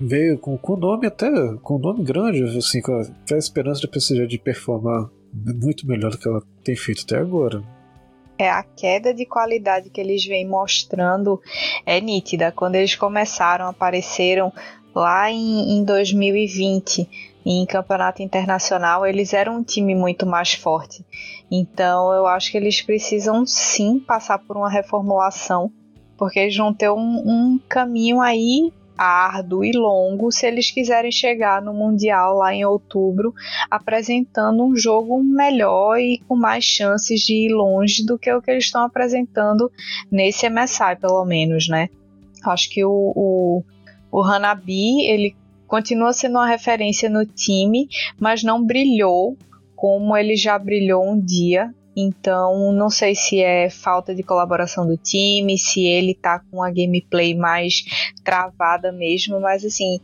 veio 0.00 0.36
com, 0.38 0.58
com 0.58 0.76
nome 0.76 1.06
até 1.06 1.30
com 1.62 1.78
nome 1.78 2.02
grande, 2.02 2.42
assim, 2.58 2.82
com 2.82 2.92
a, 2.92 3.04
com 3.04 3.34
a 3.34 3.38
esperança 3.38 3.82
da 3.82 3.88
PSG 3.88 4.26
de 4.26 4.38
performar 4.38 5.08
muito 5.32 5.86
melhor 5.86 6.10
do 6.10 6.18
que 6.18 6.28
ela 6.28 6.42
tem 6.64 6.74
feito 6.76 7.04
até 7.04 7.18
agora 7.18 7.62
é 8.38 8.50
a 8.50 8.62
queda 8.62 9.14
de 9.14 9.24
qualidade 9.24 9.90
que 9.90 10.00
eles 10.00 10.24
vêm 10.24 10.46
mostrando 10.46 11.40
é 11.86 12.00
nítida. 12.00 12.52
Quando 12.52 12.74
eles 12.74 12.96
começaram, 12.96 13.68
apareceram 13.68 14.52
lá 14.94 15.30
em, 15.30 15.78
em 15.78 15.84
2020 15.84 17.08
em 17.46 17.66
campeonato 17.66 18.22
internacional, 18.22 19.04
eles 19.04 19.34
eram 19.34 19.58
um 19.58 19.62
time 19.62 19.94
muito 19.94 20.24
mais 20.24 20.54
forte. 20.54 21.04
Então 21.50 22.12
eu 22.12 22.26
acho 22.26 22.50
que 22.50 22.56
eles 22.56 22.80
precisam 22.80 23.44
sim 23.44 23.98
passar 23.98 24.38
por 24.38 24.56
uma 24.56 24.70
reformulação, 24.70 25.70
porque 26.16 26.38
eles 26.38 26.56
vão 26.56 26.72
ter 26.72 26.90
um, 26.90 26.96
um 26.96 27.60
caminho 27.68 28.20
aí 28.20 28.72
árduo 28.96 29.64
e 29.64 29.72
longo 29.72 30.30
se 30.30 30.46
eles 30.46 30.70
quiserem 30.70 31.10
chegar 31.10 31.60
no 31.60 31.74
Mundial 31.74 32.36
lá 32.36 32.54
em 32.54 32.64
outubro 32.64 33.34
apresentando 33.68 34.64
um 34.64 34.76
jogo 34.76 35.22
melhor 35.22 35.98
e 35.98 36.18
com 36.28 36.36
mais 36.36 36.64
chances 36.64 37.20
de 37.20 37.46
ir 37.46 37.52
longe 37.52 38.06
do 38.06 38.18
que 38.18 38.32
o 38.32 38.40
que 38.40 38.50
eles 38.50 38.64
estão 38.64 38.84
apresentando 38.84 39.70
nesse 40.10 40.48
MSI, 40.48 40.96
pelo 41.00 41.24
menos, 41.24 41.68
né? 41.68 41.88
Acho 42.44 42.70
que 42.70 42.84
o, 42.84 43.12
o, 43.16 43.64
o 44.14 44.22
Hanabi, 44.22 45.08
ele 45.08 45.34
continua 45.66 46.12
sendo 46.12 46.34
uma 46.38 46.46
referência 46.46 47.10
no 47.10 47.26
time, 47.26 47.88
mas 48.16 48.44
não 48.44 48.64
brilhou 48.64 49.36
como 49.74 50.16
ele 50.16 50.36
já 50.36 50.56
brilhou 50.56 51.04
um 51.04 51.20
dia. 51.20 51.74
Então, 51.96 52.72
não 52.72 52.88
sei 52.88 53.16
se 53.16 53.40
é 53.40 53.68
falta 53.68 54.14
de 54.14 54.22
colaboração 54.22 54.86
do 54.86 54.96
time, 54.96 55.58
se 55.58 55.84
ele 55.84 56.14
tá 56.14 56.40
com 56.48 56.62
a 56.62 56.70
gameplay 56.70 57.34
mais 57.34 57.82
travada 58.22 58.92
mesmo, 58.92 59.40
mas 59.40 59.64
assim, 59.64 59.98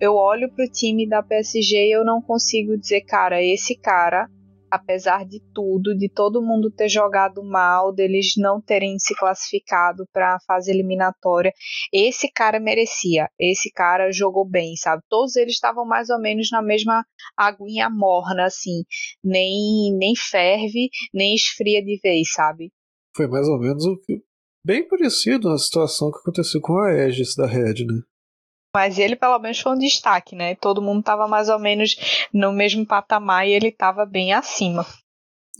eu 0.00 0.16
olho 0.16 0.50
pro 0.50 0.68
time 0.68 1.08
da 1.08 1.22
PSG 1.22 1.86
e 1.86 1.92
eu 1.92 2.04
não 2.04 2.20
consigo 2.20 2.76
dizer, 2.76 3.02
cara, 3.02 3.40
esse 3.40 3.76
cara 3.76 4.28
apesar 4.72 5.26
de 5.26 5.38
tudo, 5.52 5.94
de 5.94 6.08
todo 6.08 6.40
mundo 6.40 6.70
ter 6.70 6.88
jogado 6.88 7.44
mal, 7.44 7.92
deles 7.92 8.32
não 8.38 8.58
terem 8.58 8.98
se 8.98 9.14
classificado 9.14 10.06
para 10.10 10.36
a 10.36 10.40
fase 10.46 10.70
eliminatória, 10.70 11.52
esse 11.92 12.32
cara 12.32 12.58
merecia, 12.58 13.28
esse 13.38 13.70
cara 13.70 14.10
jogou 14.10 14.48
bem, 14.48 14.74
sabe? 14.76 15.02
Todos 15.10 15.36
eles 15.36 15.52
estavam 15.52 15.84
mais 15.84 16.08
ou 16.08 16.18
menos 16.18 16.48
na 16.50 16.62
mesma 16.62 17.04
aguinha 17.36 17.90
morna, 17.90 18.46
assim, 18.46 18.82
nem, 19.22 19.94
nem 19.94 20.14
ferve, 20.16 20.88
nem 21.12 21.34
esfria 21.34 21.84
de 21.84 22.00
vez, 22.02 22.32
sabe? 22.32 22.72
Foi 23.14 23.26
mais 23.26 23.46
ou 23.46 23.58
menos 23.58 23.84
o 23.84 23.98
que. 23.98 24.22
Bem 24.64 24.88
parecido 24.88 25.50
na 25.50 25.58
situação 25.58 26.10
que 26.10 26.18
aconteceu 26.18 26.62
com 26.62 26.78
a 26.78 26.88
Aegis 26.88 27.34
da 27.34 27.46
Red, 27.46 27.84
né? 27.84 28.00
Mas 28.74 28.98
ele 28.98 29.16
pelo 29.16 29.38
menos 29.38 29.60
foi 29.60 29.72
um 29.72 29.78
destaque, 29.78 30.34
né? 30.34 30.54
Todo 30.54 30.80
mundo 30.80 31.00
estava 31.00 31.28
mais 31.28 31.48
ou 31.48 31.58
menos 31.58 31.94
no 32.32 32.52
mesmo 32.52 32.86
patamar 32.86 33.46
e 33.46 33.52
ele 33.52 33.68
estava 33.68 34.06
bem 34.06 34.32
acima. 34.32 34.86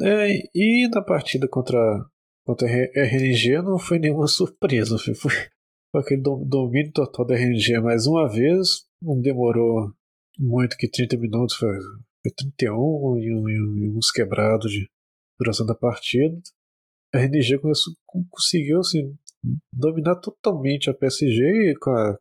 É, 0.01 0.49
e 0.55 0.89
na 0.89 1.03
partida 1.03 1.47
contra, 1.47 1.79
contra 2.47 2.67
a 2.67 2.71
RNG 2.71 3.61
não 3.63 3.79
foi 3.79 3.99
nenhuma 3.99 4.27
surpresa. 4.29 4.97
Foi, 4.99 5.15
foi 5.15 6.01
aquele 6.01 6.23
domínio 6.23 6.93
total 6.93 7.27
da 7.27 7.35
RNG 7.35 7.81
mais 7.81 8.07
uma 8.07 8.27
vez. 8.29 8.87
Não 9.01 9.21
demorou 9.21 9.93
muito 10.39 10.77
que 10.77 10.89
30 10.89 11.19
minutos, 11.19 11.57
foi, 11.57 11.77
foi 12.23 12.33
31 12.35 13.19
e, 13.19 13.27
e, 13.27 13.87
e 13.87 13.97
uns 13.97 14.11
quebrados 14.11 14.73
de 14.73 14.89
duração 15.39 15.67
da 15.67 15.75
partida. 15.75 16.35
A 17.15 17.19
RNG 17.19 17.59
começou, 17.59 17.93
conseguiu 18.31 18.81
assim, 18.81 19.15
dominar 19.71 20.17
totalmente 20.17 20.89
a 20.89 20.95
PSG 20.95 21.75
com 21.79 21.91
a 21.91 22.17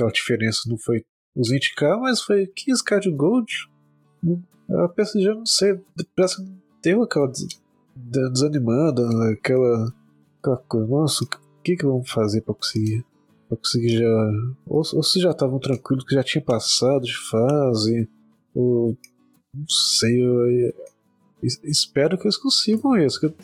aquela 0.00 0.10
diferença 0.10 0.62
não 0.66 0.78
foi 0.78 1.04
os 1.36 1.50
20k, 1.50 2.00
mas 2.00 2.22
foi 2.22 2.46
15k 2.46 3.00
de 3.00 3.10
gold. 3.10 3.52
A 4.70 4.88
PSG, 4.88 5.34
não 5.34 5.46
sei, 5.46 5.80
parece 6.16 6.36
que 6.36 6.50
deu 6.82 7.02
aquela 7.02 7.30
desanimada, 7.96 9.02
aquela, 9.32 9.92
aquela 10.38 10.56
coisa. 10.56 10.86
Nossa, 10.86 11.24
o 11.24 11.28
que 11.62 11.76
que 11.76 11.86
vamos 11.86 12.10
fazer 12.10 12.40
para 12.42 12.54
conseguir? 12.54 13.04
Pra 13.48 13.58
conseguir 13.58 13.98
já. 13.98 14.30
Ou, 14.66 14.82
ou 14.94 15.02
se 15.02 15.20
já 15.20 15.30
estavam 15.30 15.58
tranquilos 15.58 16.04
que 16.04 16.14
já 16.14 16.22
tinha 16.22 16.42
passado 16.42 17.02
de 17.02 17.16
fase, 17.16 18.08
ou. 18.54 18.96
Não 19.52 19.66
sei, 19.68 20.22
eu, 20.22 20.48
eu, 20.48 20.74
eu 21.42 21.48
espero 21.64 22.16
que 22.16 22.24
eles 22.24 22.36
consigam 22.36 22.96
isso. 22.96 23.18
Que 23.18 23.34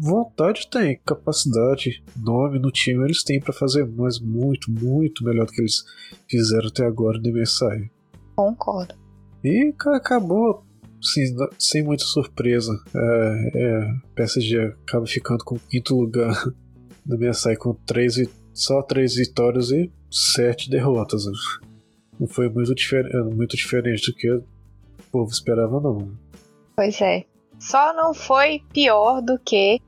vontade 0.00 0.68
tem, 0.70 1.00
capacidade, 1.04 2.02
nome 2.16 2.58
no 2.58 2.70
time 2.70 3.04
eles 3.04 3.22
têm 3.22 3.40
para 3.40 3.52
fazer, 3.52 3.86
mas 3.86 4.18
muito, 4.18 4.70
muito 4.70 5.24
melhor 5.24 5.46
do 5.46 5.52
que 5.52 5.60
eles 5.60 5.84
fizeram 6.28 6.68
até 6.68 6.84
agora 6.84 7.18
no 7.18 7.32
MSI. 7.32 7.90
Concordo. 8.36 8.94
E 9.42 9.74
acabou 9.86 10.64
sim, 11.02 11.24
sem 11.58 11.82
muita 11.82 12.04
surpresa. 12.04 12.72
É, 12.94 13.50
é, 13.54 13.92
PSG 14.14 14.74
acaba 14.86 15.06
ficando 15.06 15.44
com 15.44 15.56
o 15.56 15.60
quinto 15.60 15.96
lugar 15.96 16.34
no 17.06 17.18
MSI 17.18 17.56
com 17.56 17.74
três, 17.74 18.16
só 18.52 18.82
três 18.82 19.14
vitórias 19.14 19.70
e 19.70 19.90
sete 20.10 20.70
derrotas. 20.70 21.24
Não 22.18 22.26
foi 22.26 22.48
muito, 22.48 22.74
difer 22.74 23.04
muito 23.34 23.56
diferente 23.56 24.10
do 24.10 24.16
que 24.16 24.30
o 24.30 24.44
povo 25.10 25.30
esperava, 25.30 25.80
não. 25.80 26.12
Pois 26.76 27.00
é. 27.00 27.24
Só 27.58 27.92
não 27.92 28.14
foi 28.14 28.62
pior 28.72 29.20
do 29.20 29.38
que 29.38 29.80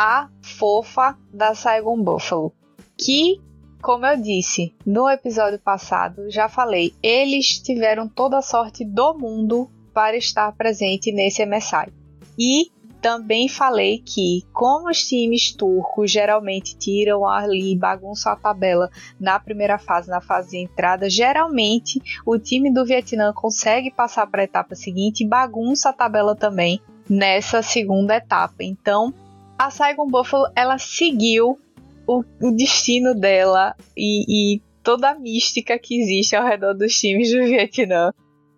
a 0.00 0.28
fofa 0.40 1.18
da 1.34 1.56
Saigon 1.56 2.00
Buffalo. 2.00 2.52
Que, 2.96 3.40
como 3.82 4.06
eu 4.06 4.16
disse 4.16 4.72
no 4.86 5.10
episódio 5.10 5.58
passado, 5.58 6.30
já 6.30 6.48
falei, 6.48 6.94
eles 7.02 7.58
tiveram 7.58 8.06
toda 8.06 8.38
a 8.38 8.42
sorte 8.42 8.84
do 8.84 9.18
mundo 9.18 9.68
para 9.92 10.16
estar 10.16 10.52
presente 10.52 11.10
nesse 11.10 11.44
MSI. 11.44 11.92
E 12.38 12.70
também 13.00 13.48
falei 13.48 13.98
que, 13.98 14.44
como 14.52 14.88
os 14.88 15.02
times 15.02 15.52
turcos 15.52 16.12
geralmente 16.12 16.78
tiram 16.78 17.26
ali 17.26 17.76
bagunça 17.76 18.30
a 18.30 18.36
tabela 18.36 18.88
na 19.18 19.40
primeira 19.40 19.78
fase, 19.78 20.08
na 20.08 20.20
fase 20.20 20.50
de 20.50 20.58
entrada, 20.58 21.10
geralmente 21.10 22.00
o 22.24 22.38
time 22.38 22.72
do 22.72 22.86
Vietnã 22.86 23.32
consegue 23.32 23.90
passar 23.90 24.28
para 24.28 24.42
a 24.42 24.44
etapa 24.44 24.76
seguinte 24.76 25.24
e 25.24 25.28
bagunça 25.28 25.88
a 25.88 25.92
tabela 25.92 26.36
também 26.36 26.80
nessa 27.10 27.62
segunda 27.62 28.14
etapa. 28.14 28.62
Então, 28.62 29.12
a 29.58 29.70
Saigon 29.70 30.06
Buffalo 30.06 30.50
ela 30.54 30.78
seguiu 30.78 31.58
o, 32.06 32.24
o 32.40 32.52
destino 32.52 33.14
dela 33.14 33.74
e, 33.96 34.54
e, 34.56 34.62
toda 34.82 35.10
a 35.10 35.18
mística 35.18 35.78
que 35.78 36.00
existe 36.00 36.36
ao 36.36 36.46
redor 36.46 36.72
dos 36.72 36.98
times 36.98 37.30
do 37.30 37.44
Vietnã. 37.44 38.12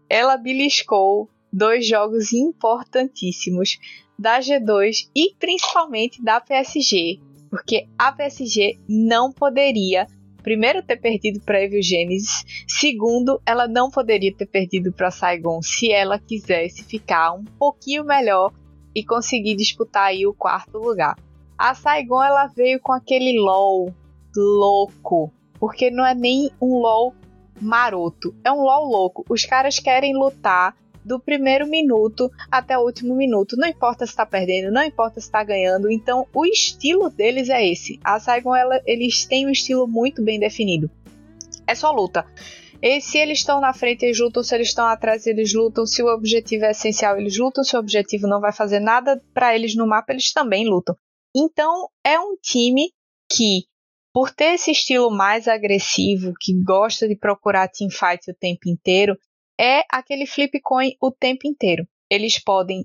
Ela 0.08 0.36
beliscou 0.36 1.28
dois 1.52 1.86
jogos 1.86 2.32
importantíssimos 2.32 3.78
da 4.18 4.38
G2 4.38 5.08
e 5.16 5.34
principalmente 5.38 6.22
da 6.22 6.40
PSG, 6.40 7.18
porque 7.48 7.88
a 7.98 8.12
PSG 8.12 8.78
não 8.88 9.32
poderia 9.32 10.06
primeiro 10.42 10.82
ter 10.82 10.96
perdido 10.96 11.40
para 11.40 11.62
Evil 11.62 11.82
Genesis, 11.82 12.44
segundo, 12.68 13.40
ela 13.44 13.68
não 13.68 13.90
poderia 13.90 14.34
ter 14.34 14.46
perdido 14.46 14.92
para 14.92 15.10
Saigon 15.10 15.60
se 15.62 15.90
ela 15.90 16.18
quisesse 16.18 16.82
ficar 16.84 17.32
um 17.32 17.44
pouquinho 17.44 18.04
melhor 18.04 18.52
e 18.94 19.04
conseguir 19.04 19.54
disputar 19.56 20.08
aí 20.08 20.26
o 20.26 20.34
quarto 20.34 20.78
lugar. 20.78 21.16
A 21.56 21.74
Saigon 21.74 22.22
ela 22.22 22.46
veio 22.46 22.80
com 22.80 22.92
aquele 22.92 23.38
LOL 23.38 23.94
louco, 24.34 25.32
porque 25.58 25.90
não 25.90 26.06
é 26.06 26.14
nem 26.14 26.50
um 26.60 26.78
LOL 26.78 27.14
maroto, 27.60 28.34
é 28.42 28.50
um 28.50 28.62
LOL 28.62 28.88
louco. 28.88 29.24
Os 29.28 29.44
caras 29.44 29.78
querem 29.78 30.16
lutar 30.16 30.74
do 31.04 31.18
primeiro 31.18 31.66
minuto 31.66 32.30
até 32.50 32.78
o 32.78 32.82
último 32.82 33.14
minuto. 33.14 33.56
Não 33.56 33.68
importa 33.68 34.06
se 34.06 34.12
está 34.12 34.24
perdendo, 34.26 34.72
não 34.72 34.82
importa 34.82 35.20
se 35.20 35.26
está 35.26 35.42
ganhando. 35.42 35.90
Então, 35.90 36.26
o 36.32 36.44
estilo 36.46 37.10
deles 37.10 37.48
é 37.48 37.66
esse. 37.66 37.98
A 38.04 38.18
Saigon, 38.20 38.54
ela, 38.54 38.80
eles 38.86 39.24
têm 39.24 39.46
um 39.46 39.50
estilo 39.50 39.86
muito 39.86 40.22
bem 40.22 40.38
definido. 40.38 40.90
É 41.66 41.74
só 41.74 41.90
luta. 41.90 42.24
E 42.82 43.00
se 43.00 43.18
eles 43.18 43.38
estão 43.38 43.60
na 43.60 43.74
frente, 43.74 44.04
eles 44.04 44.18
lutam. 44.18 44.42
Se 44.42 44.54
eles 44.54 44.68
estão 44.68 44.86
atrás, 44.86 45.26
eles 45.26 45.52
lutam. 45.52 45.84
Se 45.84 46.02
o 46.02 46.06
objetivo 46.06 46.64
é 46.64 46.70
essencial, 46.70 47.18
eles 47.18 47.36
lutam. 47.36 47.62
Se 47.62 47.76
o 47.76 47.78
objetivo 47.78 48.26
não 48.26 48.40
vai 48.40 48.52
fazer 48.52 48.80
nada 48.80 49.22
para 49.34 49.54
eles 49.54 49.74
no 49.76 49.86
mapa, 49.86 50.12
eles 50.12 50.32
também 50.32 50.66
lutam. 50.66 50.96
Então, 51.36 51.88
é 52.04 52.18
um 52.18 52.36
time 52.42 52.90
que, 53.30 53.64
por 54.12 54.30
ter 54.30 54.54
esse 54.54 54.70
estilo 54.70 55.10
mais 55.10 55.46
agressivo, 55.46 56.32
que 56.40 56.54
gosta 56.64 57.06
de 57.06 57.14
procurar 57.14 57.68
teamfight 57.68 58.30
o 58.30 58.34
tempo 58.34 58.68
inteiro, 58.68 59.16
é 59.60 59.82
aquele 59.90 60.26
flip 60.26 60.58
coin 60.60 60.92
o 61.00 61.10
tempo 61.10 61.46
inteiro. 61.46 61.86
Eles 62.10 62.42
podem 62.42 62.84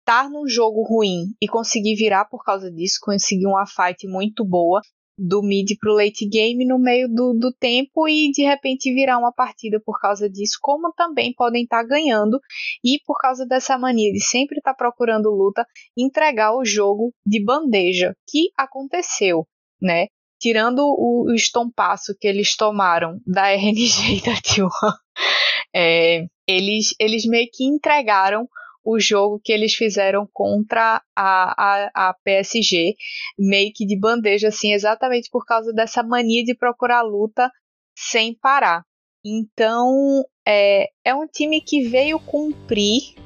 estar 0.00 0.28
num 0.28 0.46
jogo 0.48 0.82
ruim 0.82 1.34
e 1.40 1.46
conseguir 1.48 1.94
virar 1.94 2.24
por 2.26 2.44
causa 2.44 2.70
disso, 2.70 2.98
conseguir 3.00 3.46
uma 3.46 3.66
fight 3.66 4.06
muito 4.06 4.44
boa, 4.44 4.80
do 5.18 5.42
mid 5.42 5.76
pro 5.80 5.94
late 5.94 6.26
game 6.26 6.64
no 6.66 6.78
meio 6.78 7.08
do, 7.08 7.32
do 7.32 7.52
tempo 7.52 8.08
e 8.08 8.30
de 8.30 8.42
repente 8.42 8.92
virar 8.92 9.18
uma 9.18 9.32
partida 9.32 9.80
por 9.84 9.98
causa 10.00 10.28
disso, 10.28 10.58
como 10.60 10.92
também 10.92 11.32
podem 11.32 11.64
estar 11.64 11.82
tá 11.82 11.88
ganhando 11.88 12.38
e 12.84 13.00
por 13.06 13.18
causa 13.18 13.46
dessa 13.46 13.78
mania 13.78 14.12
de 14.12 14.20
sempre 14.20 14.58
estar 14.58 14.72
tá 14.72 14.76
procurando 14.76 15.30
luta, 15.30 15.66
entregar 15.96 16.54
o 16.54 16.64
jogo 16.64 17.14
de 17.24 17.42
bandeja, 17.42 18.14
que 18.28 18.50
aconteceu, 18.56 19.46
né? 19.80 20.06
Tirando 20.38 20.80
o, 20.80 21.32
o 21.32 22.18
que 22.18 22.28
eles 22.28 22.54
tomaram 22.56 23.18
da 23.26 23.50
RNG 23.52 24.18
e 24.18 24.22
da 24.22 24.34
T1, 24.34 24.68
é, 25.74 26.26
eles, 26.46 26.94
eles 27.00 27.24
meio 27.24 27.48
que 27.50 27.64
entregaram 27.64 28.46
o 28.86 29.00
jogo 29.00 29.40
que 29.42 29.52
eles 29.52 29.74
fizeram 29.74 30.28
contra 30.32 31.02
a, 31.14 31.90
a, 31.96 32.08
a 32.08 32.14
PSG, 32.22 32.94
meio 33.36 33.72
que 33.74 33.84
de 33.84 33.98
bandeja, 33.98 34.46
assim, 34.46 34.72
exatamente 34.72 35.28
por 35.28 35.44
causa 35.44 35.72
dessa 35.72 36.04
mania 36.04 36.44
de 36.44 36.54
procurar 36.54 37.02
luta 37.02 37.50
sem 37.98 38.32
parar. 38.32 38.84
Então, 39.24 40.24
é, 40.46 40.88
é 41.04 41.12
um 41.12 41.26
time 41.26 41.60
que 41.60 41.88
veio 41.88 42.20
cumprir 42.20 43.16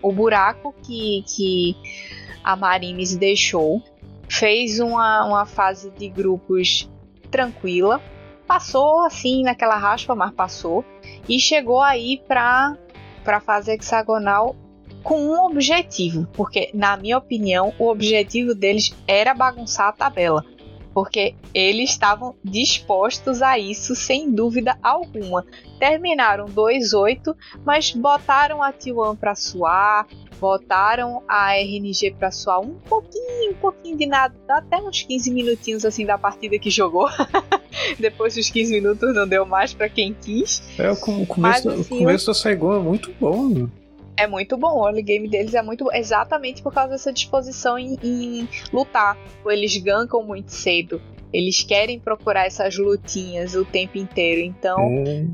o 0.00 0.12
buraco 0.12 0.72
que, 0.86 1.24
que 1.26 1.74
a 2.44 2.54
Marines 2.54 3.16
deixou. 3.16 3.82
Fez 4.30 4.78
uma, 4.78 5.24
uma 5.24 5.46
fase 5.46 5.90
de 5.90 6.08
grupos 6.08 6.88
tranquila, 7.28 8.00
passou 8.46 9.00
assim 9.00 9.42
naquela 9.42 9.76
raspa, 9.76 10.14
mas 10.14 10.32
passou 10.32 10.84
e 11.28 11.40
chegou 11.40 11.80
aí 11.80 12.22
para 12.28 12.78
para 13.24 13.40
fase 13.40 13.72
hexagonal 13.72 14.56
com 15.02 15.20
um 15.20 15.46
objetivo, 15.46 16.26
porque 16.32 16.70
na 16.74 16.96
minha 16.96 17.18
opinião 17.18 17.72
o 17.78 17.88
objetivo 17.88 18.54
deles 18.54 18.94
era 19.06 19.34
bagunçar 19.34 19.88
a 19.88 19.92
tabela, 19.92 20.44
porque 20.92 21.34
eles 21.54 21.90
estavam 21.90 22.34
dispostos 22.42 23.42
a 23.42 23.58
isso 23.58 23.94
sem 23.94 24.30
dúvida 24.30 24.78
alguma. 24.82 25.44
Terminaram 25.78 26.46
2-8, 26.46 27.34
mas 27.64 27.92
botaram 27.92 28.62
a 28.62 28.72
T1 28.72 29.16
para 29.16 29.34
suar, 29.34 30.06
botaram 30.40 31.22
a 31.28 31.54
RNG 31.54 32.14
para 32.18 32.30
suar 32.30 32.60
um 32.60 32.74
pouquinho, 32.74 33.52
um 33.52 33.54
pouquinho 33.54 33.96
de 33.96 34.06
nada, 34.06 34.34
até 34.48 34.76
uns 34.78 35.02
15 35.02 35.30
minutinhos 35.30 35.84
assim 35.84 36.04
da 36.04 36.18
partida 36.18 36.58
que 36.58 36.70
jogou. 36.70 37.08
Depois 37.98 38.34
dos 38.34 38.50
15 38.50 38.72
minutos 38.72 39.14
não 39.14 39.26
deu 39.26 39.46
mais 39.46 39.72
para 39.72 39.88
quem 39.88 40.14
quis. 40.14 40.62
É, 40.78 40.90
o, 40.90 40.96
começo, 40.96 41.38
Mas, 41.38 41.66
assim, 41.66 41.94
o 41.94 41.98
começo 41.98 42.26
da 42.26 42.34
Saigon 42.34 42.76
é 42.76 42.80
muito 42.80 43.12
bom. 43.20 43.48
Né? 43.48 43.68
É 44.18 44.26
muito 44.26 44.56
bom, 44.56 44.80
o 44.80 44.86
early 44.86 45.02
game 45.02 45.28
deles 45.28 45.54
é 45.54 45.62
muito 45.62 45.84
bom, 45.84 45.92
exatamente 45.92 46.62
por 46.62 46.72
causa 46.72 46.90
dessa 46.90 47.12
disposição 47.12 47.78
em, 47.78 47.96
em 48.02 48.48
lutar. 48.72 49.16
Eles 49.46 49.76
gankam 49.76 50.22
muito 50.22 50.50
cedo, 50.50 51.00
eles 51.32 51.62
querem 51.62 52.00
procurar 52.00 52.46
essas 52.46 52.76
lutinhas 52.76 53.54
o 53.54 53.64
tempo 53.64 53.96
inteiro, 53.96 54.40
então. 54.40 54.78
É, 54.80 55.26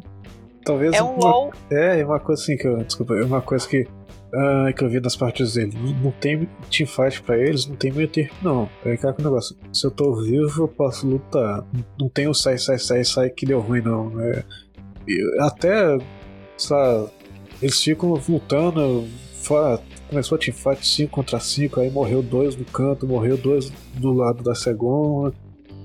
talvez. 0.65 0.93
É 0.95 1.03
um 1.03 1.15
uma, 1.15 1.51
É, 1.71 2.05
uma 2.05 2.21
coisa 2.21 2.43
assim 2.43 2.57
que 2.57 2.67
eu. 2.67 2.77
Desculpa, 2.79 3.15
é 3.15 3.25
uma 3.25 3.41
coisa 3.41 3.67
que 3.67 3.87
uh, 4.35 4.73
que 4.75 4.83
eu 4.83 4.89
vi 4.89 5.01
nas 5.01 5.17
partes 5.17 5.55
dele. 5.55 5.73
Não, 5.75 5.93
não 5.93 6.11
tem 6.11 6.49
teamfight 6.71 7.23
pra 7.23 7.39
eles, 7.39 7.67
não 7.67 7.77
tem 7.77 7.93
meio 7.93 8.09
termo, 8.09 8.33
não. 8.43 8.69
É 8.85 8.93
aquele 8.93 9.15
negócio. 9.19 9.57
Se 9.73 9.87
eu 9.87 9.91
tô 9.91 10.15
vivo, 10.17 10.65
eu 10.65 10.69
posso 10.69 11.07
lutar. 11.07 11.65
Não 11.99 12.09
tem 12.09 12.27
o 12.29 12.35
sai, 12.35 12.59
sai, 12.59 12.79
sai, 12.79 13.05
sai 13.05 13.31
que 13.31 13.47
deu 13.47 13.61
ruim, 13.61 13.81
não. 13.81 14.21
É, 14.21 14.45
até, 15.41 15.99
sabe, 16.57 17.11
eles 17.65 17.83
ficam 17.83 18.21
lutando. 18.29 19.09
Fora, 19.43 19.81
começou 20.09 20.37
a 20.37 20.39
teamfight 20.39 20.87
5 20.87 21.11
contra 21.11 21.41
5, 21.41 21.81
aí 21.81 21.91
morreu 21.91 22.23
dois 22.23 22.55
no 22.57 22.65
canto, 22.65 23.07
morreu 23.07 23.37
dois 23.37 23.71
do 23.95 24.13
lado 24.13 24.43
da 24.43 24.55
Segon, 24.55 25.33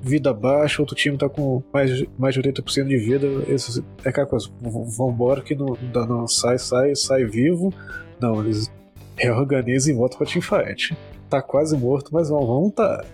vida 0.01 0.33
baixa, 0.33 0.81
outro 0.81 0.95
time 0.95 1.17
tá 1.17 1.27
com 1.27 1.61
mais, 1.73 2.03
mais 2.17 2.33
de 2.33 2.41
80% 2.41 2.85
de 2.85 2.97
vida. 2.97 3.27
Esse, 3.47 3.83
é 4.03 4.09
aquela 4.09 4.27
coisa, 4.27 4.49
vambora 4.61 5.41
que 5.41 5.55
não, 5.55 5.77
não, 5.93 6.05
não 6.05 6.27
sai, 6.27 6.57
sai, 6.57 6.95
sai 6.95 7.23
vivo. 7.25 7.73
Não, 8.19 8.41
eles 8.41 8.69
reorganizam 9.15 9.93
e 9.93 9.97
voltam 9.97 10.17
pra 10.17 10.27
teamfight. 10.27 10.97
Tá 11.29 11.41
quase 11.41 11.77
morto, 11.77 12.09
mas 12.13 12.29
vão, 12.29 12.45
vão 12.45 12.69
tá. 12.69 13.05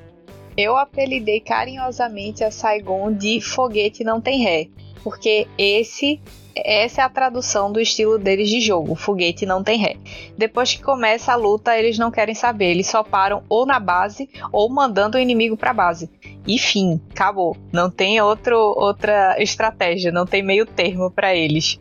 Eu 0.58 0.76
apelidei 0.76 1.40
carinhosamente 1.40 2.44
a 2.44 2.50
Saigon 2.50 3.14
de 3.14 3.42
foguete 3.42 4.04
não 4.04 4.22
tem 4.22 4.42
ré, 4.42 4.68
porque 5.04 5.48
esse 5.58 6.20
essa 6.56 7.02
é 7.02 7.04
a 7.04 7.10
tradução 7.10 7.72
do 7.72 7.80
estilo 7.80 8.18
deles 8.18 8.50
de 8.50 8.62
jogo, 8.62 8.96
foguete 8.96 9.46
não 9.46 9.64
tem 9.64 9.78
ré. 9.78 9.98
Depois 10.38 10.74
que 10.74 10.82
começa 10.84 11.34
a 11.34 11.36
luta, 11.36 11.78
eles 11.78 11.98
não 11.98 12.12
querem 12.12 12.36
saber, 12.36 12.72
eles 12.72 12.88
só 12.88 13.04
param 13.04 13.44
ou 13.50 13.66
na 13.66 13.80
base 13.80 14.30
ou 14.52 14.70
mandando 14.70 15.18
o 15.18 15.22
inimigo 15.22 15.58
para 15.58 15.74
base. 15.74 16.10
E 16.48 16.58
fim, 16.58 17.02
acabou. 17.12 17.58
Não 17.72 17.90
tem 17.90 18.22
outro, 18.22 18.58
outra 18.58 19.36
estratégia, 19.42 20.12
não 20.12 20.26
tem 20.26 20.42
meio 20.44 20.66
termo 20.66 21.12
para 21.12 21.36
eles. 21.36 21.80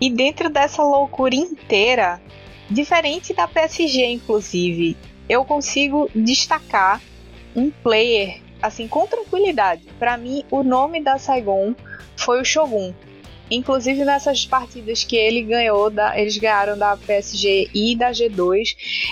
E 0.00 0.10
dentro 0.10 0.48
dessa 0.48 0.82
loucura 0.82 1.34
inteira, 1.34 2.20
Diferente 2.70 3.34
da 3.34 3.46
PSG, 3.46 4.06
inclusive, 4.06 4.96
eu 5.28 5.44
consigo 5.44 6.10
destacar 6.14 7.00
um 7.54 7.70
player 7.70 8.40
assim 8.62 8.88
com 8.88 9.06
tranquilidade. 9.06 9.84
Para 9.98 10.16
mim, 10.16 10.44
o 10.50 10.62
nome 10.62 11.02
da 11.02 11.18
Saigon 11.18 11.74
foi 12.16 12.40
o 12.40 12.44
Shogun. 12.44 12.94
Inclusive 13.50 14.04
nessas 14.04 14.46
partidas 14.46 15.04
que 15.04 15.16
ele 15.16 15.42
ganhou, 15.42 15.90
da, 15.90 16.18
eles 16.18 16.36
ganharam 16.38 16.76
da 16.76 16.96
PSG 16.96 17.68
e 17.74 17.96
da 17.96 18.10
G2, 18.10 18.68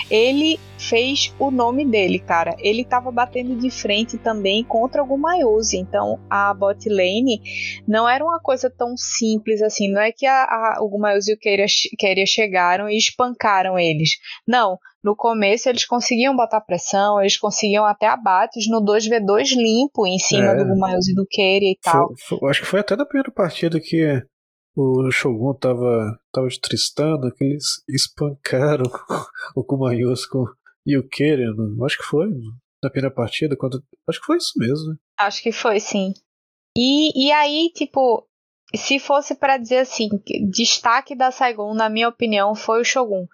ele 0.09 0.59
fez 0.77 1.33
o 1.39 1.51
nome 1.51 1.85
dele, 1.85 2.19
cara. 2.19 2.55
Ele 2.59 2.83
tava 2.83 3.11
batendo 3.11 3.55
de 3.55 3.69
frente 3.69 4.17
também 4.17 4.63
contra 4.63 5.03
o 5.03 5.05
Gumayuzi. 5.05 5.77
Então 5.77 6.19
a 6.29 6.53
bot 6.53 6.89
lane 6.89 7.41
não 7.87 8.07
era 8.07 8.23
uma 8.23 8.39
coisa 8.39 8.69
tão 8.69 8.97
simples 8.97 9.61
assim. 9.61 9.91
Não 9.91 10.01
é 10.01 10.11
que 10.11 10.25
a, 10.25 10.43
a, 10.43 10.77
o 10.81 10.89
Gumayuzi 10.89 11.31
e 11.31 11.35
o 11.35 11.37
Keira 11.37 12.25
chegaram 12.25 12.89
e 12.89 12.97
espancaram 12.97 13.77
eles. 13.77 14.11
Não. 14.47 14.77
No 15.03 15.15
começo 15.15 15.67
eles 15.67 15.85
conseguiam 15.85 16.35
botar 16.35 16.61
pressão, 16.61 17.19
eles 17.19 17.37
conseguiam 17.37 17.85
até 17.85 18.07
abates 18.07 18.69
no 18.69 18.81
2v2 18.81 19.55
limpo 19.55 20.07
em 20.07 20.17
cima 20.17 20.51
é. 20.51 20.55
do 20.55 20.65
Gumayuzi 20.65 21.11
e 21.11 21.15
do 21.15 21.27
Keira 21.29 21.65
e 21.65 21.77
tal. 21.81 22.07
Foi, 22.17 22.39
foi, 22.39 22.49
acho 22.49 22.61
que 22.61 22.67
foi 22.67 22.79
até 22.79 22.95
na 22.95 23.05
primeira 23.05 23.31
partida 23.31 23.81
que 23.81 24.23
o 24.75 25.11
Shogun 25.11 25.53
tava, 25.55 26.17
tava 26.31 26.47
de 26.47 26.59
Tristana, 26.59 27.31
que 27.35 27.43
eles 27.43 27.83
espancaram 27.87 28.85
o 29.55 29.63
com, 29.63 29.77
e 30.85 30.97
o 30.97 31.07
Keira. 31.07 31.43
Acho 31.85 31.97
que 31.97 32.03
foi 32.03 32.27
na 32.81 32.89
primeira 32.89 33.13
partida. 33.13 33.55
Quando, 33.55 33.83
acho 34.07 34.19
que 34.19 34.25
foi 34.25 34.37
isso 34.37 34.53
mesmo. 34.57 34.91
Né? 34.91 34.95
Acho 35.19 35.43
que 35.43 35.51
foi, 35.51 35.79
sim. 35.79 36.13
E, 36.75 37.27
e 37.27 37.31
aí, 37.31 37.71
tipo, 37.75 38.27
se 38.75 38.99
fosse 38.99 39.35
para 39.35 39.57
dizer 39.57 39.79
assim, 39.79 40.09
destaque 40.49 41.15
da 41.15 41.31
Saigon, 41.31 41.73
na 41.73 41.89
minha 41.89 42.09
opinião, 42.09 42.55
foi 42.55 42.81
o 42.81 42.85
Shogun. 42.85 43.27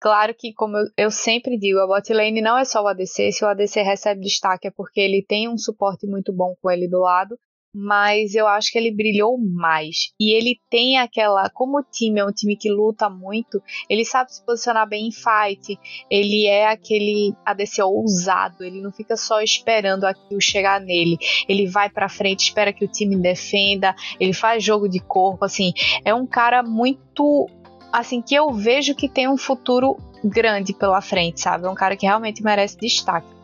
Claro 0.00 0.34
que, 0.34 0.52
como 0.52 0.76
eu, 0.96 1.10
sempre 1.10 1.58
digo, 1.58 1.80
a 1.80 1.86
bot 1.86 2.12
lane 2.12 2.40
não 2.40 2.56
é 2.56 2.64
só 2.64 2.82
o 2.82 2.86
ADC. 2.86 3.32
Se 3.32 3.44
o 3.44 3.48
ADC 3.48 3.82
recebe 3.82 4.20
destaque 4.20 4.68
é 4.68 4.70
porque 4.70 5.00
ele 5.00 5.24
tem 5.26 5.48
um 5.48 5.58
suporte 5.58 6.06
muito 6.06 6.32
bom 6.32 6.54
com 6.60 6.70
ele 6.70 6.88
do 6.88 7.00
lado 7.00 7.38
mas 7.78 8.34
eu 8.34 8.48
acho 8.48 8.72
que 8.72 8.78
ele 8.78 8.90
brilhou 8.90 9.36
mais. 9.36 10.14
E 10.18 10.34
ele 10.34 10.58
tem 10.70 10.98
aquela. 10.98 11.50
Como 11.50 11.78
o 11.78 11.82
time 11.82 12.20
é 12.20 12.24
um 12.24 12.32
time 12.32 12.56
que 12.56 12.70
luta 12.70 13.10
muito, 13.10 13.62
ele 13.86 14.02
sabe 14.02 14.32
se 14.32 14.42
posicionar 14.44 14.88
bem 14.88 15.08
em 15.08 15.12
fight. 15.12 15.78
Ele 16.10 16.46
é 16.46 16.68
aquele 16.68 17.34
ADC 17.44 17.82
ousado. 17.82 18.64
Ele 18.64 18.80
não 18.80 18.90
fica 18.90 19.14
só 19.14 19.42
esperando 19.42 20.04
aquilo 20.04 20.40
chegar 20.40 20.80
nele. 20.80 21.18
Ele 21.46 21.66
vai 21.68 21.90
para 21.90 22.08
frente, 22.08 22.44
espera 22.44 22.72
que 22.72 22.84
o 22.84 22.88
time 22.88 23.14
defenda. 23.14 23.94
Ele 24.18 24.32
faz 24.32 24.64
jogo 24.64 24.88
de 24.88 24.98
corpo. 24.98 25.44
Assim, 25.44 25.72
é 26.02 26.14
um 26.14 26.26
cara 26.26 26.62
muito. 26.62 27.46
Assim, 27.92 28.22
que 28.22 28.34
eu 28.34 28.52
vejo 28.52 28.94
que 28.94 29.08
tem 29.08 29.28
um 29.28 29.36
futuro 29.36 29.98
grande 30.24 30.72
pela 30.72 31.02
frente, 31.02 31.42
sabe? 31.42 31.66
É 31.66 31.70
um 31.70 31.74
cara 31.74 31.94
que 31.94 32.06
realmente 32.06 32.42
merece 32.42 32.78
destaque. 32.78 33.35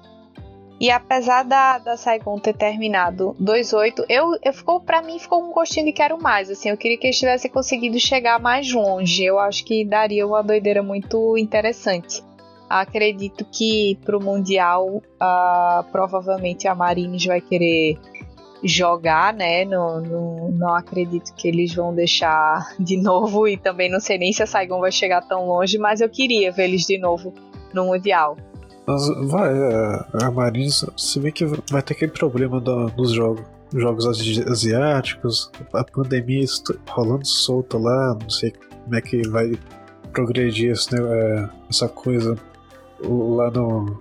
E 0.82 0.90
apesar 0.90 1.44
da, 1.44 1.78
da 1.78 1.96
Saigon 1.96 2.40
ter 2.40 2.54
terminado 2.54 3.36
2-8, 3.40 4.04
eu, 4.08 4.36
eu 4.42 4.52
ficou 4.52 4.80
para 4.80 5.00
mim 5.00 5.16
ficou 5.16 5.40
um 5.40 5.52
gostinho 5.52 5.86
de 5.86 5.92
quero 5.92 6.20
mais. 6.20 6.50
Assim, 6.50 6.70
eu 6.70 6.76
queria 6.76 6.98
que 6.98 7.06
eles 7.06 7.20
tivessem 7.20 7.48
conseguido 7.48 8.00
chegar 8.00 8.40
mais 8.40 8.72
longe. 8.72 9.22
Eu 9.22 9.38
acho 9.38 9.64
que 9.64 9.84
daria 9.84 10.26
uma 10.26 10.42
doideira 10.42 10.82
muito 10.82 11.38
interessante. 11.38 12.20
Acredito 12.68 13.44
que 13.44 13.96
pro 14.04 14.20
Mundial, 14.20 14.96
uh, 14.96 15.84
provavelmente 15.92 16.66
a 16.66 16.74
Marines 16.74 17.26
vai 17.26 17.40
querer 17.40 17.96
jogar, 18.64 19.32
né? 19.32 19.64
Não, 19.64 20.74
acredito 20.74 21.32
que 21.36 21.46
eles 21.46 21.72
vão 21.72 21.94
deixar 21.94 22.74
de 22.80 22.96
novo. 23.00 23.46
E 23.46 23.56
também 23.56 23.88
não 23.88 24.00
sei 24.00 24.18
nem 24.18 24.32
se 24.32 24.42
a 24.42 24.46
Saigon 24.48 24.80
vai 24.80 24.90
chegar 24.90 25.22
tão 25.28 25.46
longe, 25.46 25.78
mas 25.78 26.00
eu 26.00 26.08
queria 26.08 26.52
eles 26.58 26.82
de 26.82 26.98
novo 26.98 27.32
no 27.72 27.84
Mundial. 27.84 28.36
Mas 28.86 29.06
vai, 29.28 29.52
é, 29.52 30.04
a 30.24 30.30
Marines, 30.30 30.84
se 30.96 31.20
bem 31.20 31.32
que 31.32 31.44
vai 31.44 31.82
ter 31.82 31.94
aquele 31.94 32.10
problema 32.10 32.60
do, 32.60 32.86
dos 32.90 33.12
jogos, 33.12 33.44
jogos 33.72 34.06
asiáticos, 34.06 35.50
a 35.72 35.84
pandemia 35.84 36.44
rolando 36.88 37.26
solta 37.26 37.78
lá, 37.78 38.16
não 38.20 38.28
sei 38.28 38.52
como 38.84 38.96
é 38.96 39.00
que 39.00 39.26
vai 39.28 39.52
progredir 40.12 40.72
esse, 40.72 40.94
né, 40.94 41.00
é, 41.00 41.48
essa 41.70 41.88
coisa 41.88 42.36
lá 43.00 43.50
no, 43.50 44.00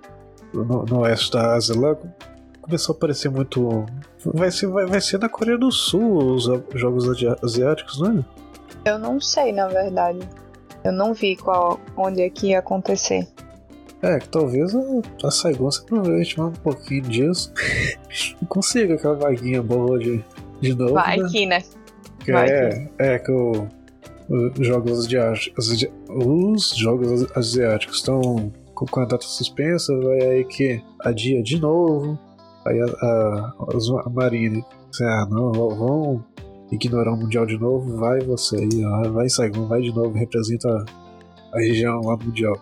no, 0.52 0.84
no, 0.84 1.00
oeste 1.00 1.32
da 1.32 1.54
Ásia. 1.54 1.78
Lá 1.78 1.96
começou 2.60 2.94
a 2.94 2.96
aparecer 2.96 3.30
muito. 3.30 3.86
Vai 4.24 4.50
ser, 4.50 4.66
vai, 4.66 4.86
vai 4.86 5.00
ser 5.00 5.18
na 5.18 5.28
Coreia 5.28 5.58
do 5.58 5.70
Sul 5.70 6.34
os 6.34 6.44
jogos 6.74 7.08
asiáticos, 7.42 8.00
não 8.00 8.18
é? 8.18 8.42
Eu 8.84 8.98
não 8.98 9.20
sei, 9.20 9.52
na 9.52 9.68
verdade. 9.68 10.20
Eu 10.84 10.92
não 10.92 11.14
vi 11.14 11.36
qual, 11.36 11.78
onde 11.96 12.22
é 12.22 12.28
que 12.28 12.48
ia 12.48 12.58
acontecer. 12.58 13.28
É, 14.02 14.18
que 14.18 14.28
talvez 14.28 14.74
a, 14.74 14.80
a 15.24 15.30
Saigon 15.30 15.70
se 15.70 15.80
aproveite 15.80 16.38
mais 16.38 16.50
um 16.50 16.60
pouquinho 16.60 17.02
disso 17.02 17.52
e 18.40 18.46
consiga 18.46 18.94
aquela 18.94 19.14
vaguinha 19.14 19.62
boa 19.62 19.98
de, 19.98 20.24
de 20.60 20.74
novo. 20.74 20.94
Vai 20.94 21.18
né? 21.18 21.28
que, 21.30 21.46
né? 21.46 21.62
Que 22.24 22.32
Vai 22.32 22.48
é, 22.48 22.70
que. 22.70 22.90
é 22.98 23.18
que 23.20 23.30
o, 23.30 23.68
os 24.58 24.66
jogos 24.66 25.06
asiáticos, 25.06 25.86
os 26.08 26.76
jogos 26.76 27.30
asiáticos 27.36 27.98
estão 27.98 28.52
com 28.74 29.00
a 29.00 29.04
data 29.04 29.24
suspensa, 29.24 29.96
vai 30.00 30.20
aí 30.20 30.44
que 30.44 30.82
adia 31.00 31.42
de 31.42 31.60
novo. 31.60 32.18
Aí 32.66 32.80
a, 32.80 32.84
a, 32.86 33.54
a 34.06 34.10
Marine, 34.10 34.64
assim, 34.90 35.04
ah, 35.04 35.26
não, 35.30 35.52
vão 35.52 36.24
ignorar 36.70 37.12
o 37.12 37.16
Mundial 37.16 37.44
de 37.44 37.58
novo, 37.58 37.96
vai 37.98 38.20
você 38.20 38.56
aí, 38.56 38.84
ó, 38.84 39.10
vai 39.10 39.28
Saigon, 39.28 39.66
vai 39.66 39.82
de 39.82 39.94
novo, 39.94 40.16
representa 40.16 40.84
a 41.52 41.58
região 41.58 42.00
lá 42.00 42.16
Mundial. 42.16 42.56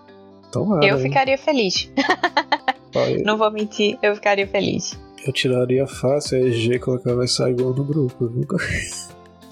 Tomara, 0.53 0.85
eu 0.87 0.99
ficaria 0.99 1.39
feliz. 1.39 1.91
Não 3.25 3.37
vou 3.39 3.51
mentir, 3.51 3.99
eu 4.03 4.15
ficaria 4.15 4.47
feliz. 4.49 4.99
Eu 5.25 5.33
tiraria 5.33 5.87
fácil 5.87 6.39
a 6.39 6.41
EG 6.49 6.75
e 6.75 6.79
colocava 6.79 7.23
essa 7.25 7.49
igual 7.51 7.73
no 7.75 7.85
grupo, 7.85 8.27
viu? 8.29 8.47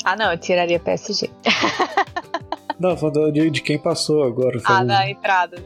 Ah, 0.05 0.16
não, 0.16 0.32
eu 0.32 0.38
tiraria 0.38 0.80
PSG. 0.80 1.30
Não, 2.80 2.96
falando 2.96 3.30
de, 3.32 3.51
de 3.51 3.61
quem 3.61 3.76
passou 3.78 4.22
agora. 4.22 4.59
Ah, 4.64 4.82
na 4.84 5.11
entrada. 5.11 5.57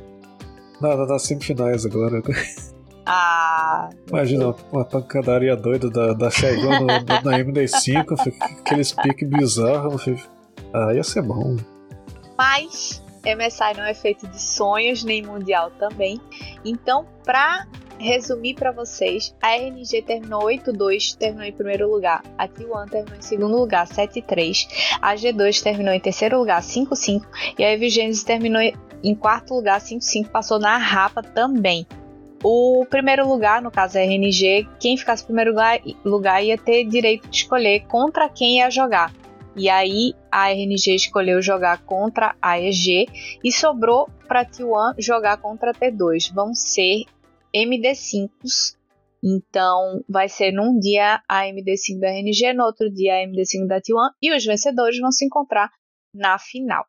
Não, 0.81 0.91
tá 0.97 1.07
nas 1.07 1.23
semifinais 1.23 1.85
agora. 1.87 2.23
Ah. 3.07 3.91
Imagina 4.09 4.47
uma, 4.47 4.57
uma 4.73 4.85
pancadaria 4.85 5.55
doida 5.55 5.91
da, 5.91 6.13
da 6.15 6.31
Chegou 6.31 6.71
no, 6.73 6.81
no- 6.87 6.87
na 6.87 7.39
MD5, 7.39 8.23
fi- 8.23 8.35
aqueles 8.61 8.93
piques 8.93 9.29
bizarros. 9.29 10.05
Ah, 10.73 10.93
ia 10.95 11.03
ser 11.05 11.23
bom. 11.23 11.57
Mas 12.39 13.03
MSI 13.25 13.77
não 13.77 13.85
é 13.85 13.95
feito 13.95 14.27
de 14.27 14.41
sonhos, 14.41 15.05
nem 15.05 15.23
mundial 15.23 15.71
também. 15.79 16.21
Então, 16.65 17.07
pra 17.25 17.67
resumir 17.99 18.55
pra 18.55 18.73
vocês, 18.73 19.35
a 19.41 19.57
RNG 19.57 20.03
terminou 20.03 20.43
8-2, 20.43 21.17
terminou 21.17 21.47
em 21.47 21.53
primeiro 21.53 21.91
lugar. 21.91 22.23
A 22.37 22.49
T1 22.49 22.91
terminou 22.91 23.19
em 23.19 23.23
segundo 23.23 23.57
lugar, 23.57 23.87
7-3. 23.87 24.67
A 25.01 25.15
G2 25.15 25.63
terminou 25.63 25.95
em 25.95 26.01
terceiro 26.01 26.39
lugar, 26.39 26.61
5-5. 26.61 27.23
E 27.59 27.65
a 27.65 27.73
Evigenesis 27.73 28.25
terminou 28.25 28.61
em 28.61 29.15
quarto 29.15 29.55
lugar, 29.55 29.81
5-5. 29.81 30.29
Passou 30.29 30.59
na 30.59 30.77
rapa 30.77 31.23
também. 31.23 31.87
O 32.45 32.85
primeiro 32.91 33.27
lugar, 33.29 33.63
no 33.63 33.71
caso 33.71 33.99
a 33.99 34.01
RNG, 34.01 34.69
quem 34.81 34.97
ficasse 34.97 35.23
em 35.23 35.27
primeiro 35.27 35.51
lugar, 35.51 35.79
lugar 36.05 36.43
ia 36.43 36.59
ter 36.59 36.85
direito 36.85 37.29
de 37.29 37.37
escolher 37.37 37.87
contra 37.87 38.29
quem 38.29 38.59
ia 38.59 38.69
jogar. 38.69 39.13
E 39.55 39.69
aí 39.69 40.15
a 40.31 40.51
RNG 40.51 40.95
escolheu 40.95 41.43
jogar 41.43 41.85
contra 41.85 42.35
a 42.41 42.59
EG 42.59 43.07
e 43.45 43.53
sobrou 43.53 44.09
para 44.27 44.47
T1 44.47 44.95
jogar 44.99 45.37
contra 45.39 45.73
a 45.73 45.75
T2. 45.75 46.33
Vão 46.33 46.55
ser 46.55 47.05
MD5s. 47.55 48.77
Então 49.23 50.03
vai 50.09 50.29
ser 50.29 50.53
num 50.53 50.79
dia 50.79 51.23
a 51.29 51.43
MD5 51.45 52.01
da 52.01 52.09
RNG, 52.09 52.55
no 52.55 52.65
outro 52.65 52.91
dia 52.91 53.15
a 53.15 53.27
MD5 53.27 53.67
da 53.67 53.81
T1 53.81 54.11
e 54.21 54.35
os 54.35 54.45
vencedores 54.45 54.99
vão 54.99 55.13
se 55.13 55.27
encontrar 55.27 55.71
na 56.15 56.39
final. 56.39 56.85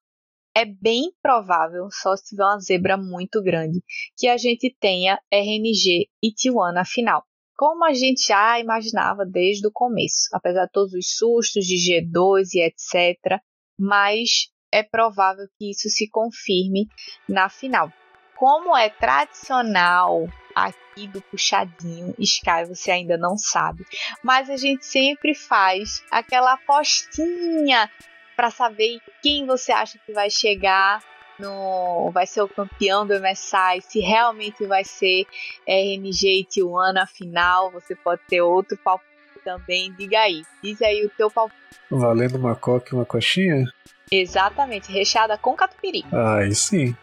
É 0.55 0.65
bem 0.65 1.11
provável, 1.21 1.87
só 1.91 2.15
se 2.15 2.29
tiver 2.29 2.43
uma 2.43 2.59
zebra 2.59 2.95
muito 2.95 3.41
grande, 3.41 3.81
que 4.17 4.27
a 4.27 4.37
gente 4.37 4.75
tenha 4.79 5.19
RNG 5.31 6.07
e 6.23 6.31
T1 6.31 6.73
na 6.73 6.85
final 6.85 7.23
como 7.63 7.85
a 7.85 7.93
gente 7.93 8.27
já 8.27 8.59
imaginava 8.59 9.25
desde 9.25 9.65
o 9.65 9.71
começo, 9.71 10.27
apesar 10.33 10.65
de 10.65 10.71
todos 10.73 10.91
os 10.91 11.15
sustos 11.15 11.63
de 11.63 11.75
G2 11.75 12.49
e 12.55 12.61
etc. 12.61 13.41
Mas 13.79 14.49
é 14.69 14.83
provável 14.83 15.45
que 15.57 15.71
isso 15.71 15.87
se 15.87 16.09
confirme 16.09 16.89
na 17.25 17.47
final. 17.47 17.89
Como 18.35 18.75
é 18.75 18.89
tradicional 18.89 20.27
aqui 20.53 21.07
do 21.07 21.21
puxadinho, 21.21 22.13
Sky 22.19 22.65
você 22.67 22.91
ainda 22.91 23.17
não 23.17 23.37
sabe, 23.37 23.85
mas 24.21 24.49
a 24.49 24.57
gente 24.57 24.85
sempre 24.85 25.33
faz 25.33 26.03
aquela 26.11 26.55
apostinha 26.55 27.89
para 28.35 28.51
saber 28.51 28.99
quem 29.21 29.45
você 29.45 29.71
acha 29.71 29.97
que 30.05 30.11
vai 30.11 30.29
chegar 30.29 31.01
no, 31.39 32.11
vai 32.11 32.25
ser 32.25 32.41
o 32.41 32.47
campeão 32.47 33.05
do 33.05 33.13
MSI, 33.19 33.81
se 33.81 33.99
realmente 33.99 34.65
vai 34.65 34.83
ser 34.83 35.25
RNG 35.67 36.41
e 36.41 36.45
T1 36.45 36.93
na 36.93 37.05
final, 37.05 37.71
você 37.71 37.95
pode 37.95 38.21
ter 38.27 38.41
outro 38.41 38.77
palpite 38.77 39.09
também, 39.43 39.93
diga 39.93 40.19
aí. 40.19 40.43
Diz 40.63 40.81
aí 40.81 41.05
o 41.05 41.09
teu 41.09 41.29
palpite. 41.29 41.61
Valendo 41.89 42.37
uma 42.37 42.55
coca 42.55 42.89
e 42.91 42.95
uma 42.95 43.05
coxinha? 43.05 43.65
Exatamente, 44.11 44.91
recheada 44.91 45.37
com 45.37 45.55
catupiry. 45.55 46.05
Aí 46.11 46.53
sim. 46.55 46.95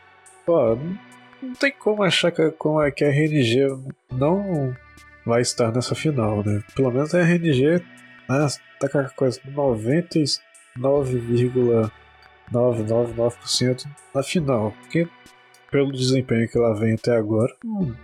Pô, 0.47 0.76
não 1.43 1.55
tem 1.55 1.72
como 1.72 2.03
achar 2.03 2.31
que, 2.31 2.51
como 2.53 2.83
é 2.83 2.91
que 2.91 3.05
a 3.05 3.09
RNG 3.09 3.78
não 4.12 4.74
vai 5.24 5.43
estar 5.43 5.72
nessa 5.72 5.95
final, 5.95 6.43
né? 6.45 6.62
Pelo 6.74 6.91
menos 6.91 7.14
a 7.14 7.20
RNG 7.20 7.83
né, 8.28 8.47
tá 8.78 8.89
com 8.89 8.99
a 8.99 9.09
coisa 9.11 9.41
99,999% 12.53 13.86
na 14.14 14.22
final. 14.22 14.72
Porque 14.80 15.09
pelo 15.70 15.92
desempenho 15.92 16.48
que 16.48 16.59
ela 16.59 16.74
vem 16.74 16.94
até 16.94 17.16
agora, 17.16 17.55
hum, 17.64 17.94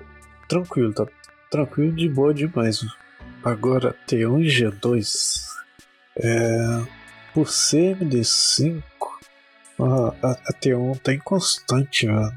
tranquilo, 0.49 0.93
tá 0.93 1.07
tranquilo 1.51 1.93
de 1.93 2.09
boa 2.09 2.33
demais. 2.33 2.81
Agora 3.45 3.95
T1 4.07 4.43
e 4.43 4.49
G2. 4.49 5.47
É, 6.19 6.87
por 7.35 7.49
ser 7.49 7.99
MD5, 7.99 8.83
a, 9.79 10.27
a, 10.27 10.31
a 10.33 10.53
T1 10.55 10.99
tá 11.01 11.13
inconstante, 11.13 12.07
velho. 12.07 12.33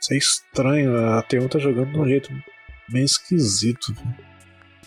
Isso 0.00 0.14
é 0.14 0.16
estranho, 0.16 0.96
a 0.96 1.22
T1 1.22 1.48
tá 1.48 1.58
jogando 1.58 1.92
de 1.92 1.98
um 1.98 2.06
jeito 2.06 2.32
meio 2.88 3.04
esquisito. 3.04 3.92
velho. 3.92 4.30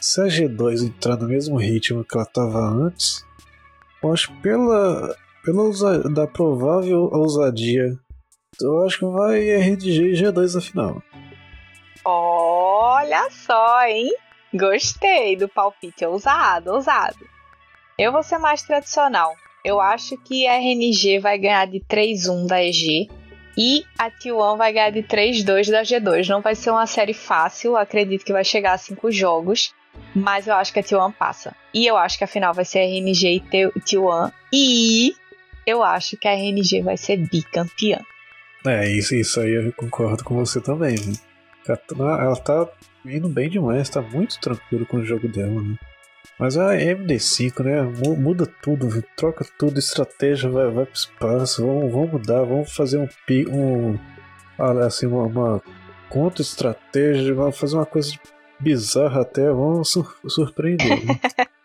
Se 0.02 0.20
a 0.20 0.26
G2 0.26 0.88
entrar 0.88 1.18
no 1.18 1.28
mesmo 1.28 1.56
ritmo 1.56 2.04
que 2.04 2.18
ela 2.18 2.26
tava 2.26 2.60
antes, 2.60 3.26
eu 4.04 4.12
acho 4.12 4.34
que 4.34 4.42
pela, 4.42 5.16
pela 5.44 5.64
da 6.10 6.26
provável 6.26 7.10
ousadia, 7.12 7.94
eu 8.62 8.86
acho 8.86 9.00
que 9.00 9.06
vai 9.06 9.40
RNG 9.40 10.12
e 10.12 10.14
G2 10.14 10.56
na 10.56 10.62
final. 10.62 11.04
Olha 12.06 13.30
só, 13.30 13.86
hein? 13.86 14.10
Gostei 14.54 15.36
do 15.36 15.48
palpite, 15.48 16.06
ousado, 16.06 16.72
ousado. 16.72 17.26
Eu 17.98 18.12
vou 18.12 18.24
ser 18.24 18.38
mais 18.38 18.62
tradicional. 18.64 19.34
Eu 19.64 19.80
acho 19.80 20.18
que 20.18 20.46
a 20.48 20.56
RNG 20.56 21.20
vai 21.20 21.38
ganhar 21.38 21.66
de 21.66 21.80
3-1 21.80 22.48
da 22.48 22.62
EG 22.64 23.10
e 23.58 23.84
a 23.98 24.12
T1 24.12 24.58
vai 24.58 24.74
ganhar 24.74 24.90
de 24.90 25.04
3-2 25.04 25.72
da 25.72 25.84
G2. 25.84 26.28
Não 26.28 26.42
vai 26.42 26.56
ser 26.56 26.72
uma 26.72 26.86
série 26.86 27.14
fácil, 27.14 27.78
acredito 27.78 28.26
que 28.26 28.34
vai 28.34 28.44
chegar 28.44 28.74
a 28.74 28.78
5 28.78 29.12
jogos, 29.12 29.74
mas 30.14 30.48
eu 30.48 30.56
acho 30.56 30.74
que 30.74 30.80
a 30.80 30.84
T1 30.84 31.14
passa. 31.14 31.56
E 31.74 31.86
eu 31.86 31.96
acho 31.96 32.18
que 32.18 32.24
a 32.24 32.28
final 32.28 32.54
vai 32.54 32.66
ser 32.66 32.80
RNG 32.80 33.36
e 33.36 33.40
T- 33.40 33.72
T1 33.80 34.32
e 34.52 35.16
eu 35.66 35.84
acho 35.84 36.18
que 36.18 36.28
a 36.28 36.32
RNG 36.34 36.82
vai 36.82 36.98
ser 36.98 37.18
bicampeã. 37.18 38.00
É, 38.66 38.90
isso, 38.90 39.14
isso 39.16 39.40
aí 39.42 39.52
eu 39.54 39.74
concordo 39.74 40.24
com 40.24 40.36
você 40.36 40.62
também, 40.62 40.96
né? 40.96 41.14
Ela 41.68 41.78
tá- 41.78 42.24
Ela 42.24 42.36
tá 42.36 42.70
indo 43.06 43.28
bem 43.30 43.50
demais, 43.50 43.90
tá 43.90 44.02
muito 44.02 44.40
tranquilo 44.40 44.86
com 44.86 44.98
o 44.98 45.06
jogo 45.06 45.28
dela, 45.28 45.62
né? 45.62 45.76
Mas 46.40 46.58
a 46.58 46.74
MD5, 46.76 47.64
né? 47.64 47.82
mu- 47.84 48.16
Muda 48.16 48.46
tudo, 48.62 48.90
viu? 48.90 49.04
troca 49.16 49.46
tudo, 49.60 49.78
estratégia 49.80 50.50
vai, 50.50 50.70
vai 50.72 50.86
pro 50.86 50.96
espaço, 50.96 51.66
vamos, 51.66 51.92
vamos 51.92 52.12
mudar, 52.12 52.44
vamos 52.44 52.74
fazer 52.74 52.98
um 52.98 53.08
pi, 53.28 53.46
um 53.50 53.98
olha, 54.58 54.86
assim, 54.86 55.06
uma, 55.06 55.24
uma 55.26 55.62
contra-estratégia, 56.10 57.34
vamos 57.34 57.58
fazer 57.58 57.76
uma 57.76 57.86
coisa 57.86 58.14
bizarra 58.60 59.22
até, 59.22 59.46
vamos 59.48 59.90
sur- 59.92 60.16
surpreender. 60.28 61.04
né? 61.06 61.20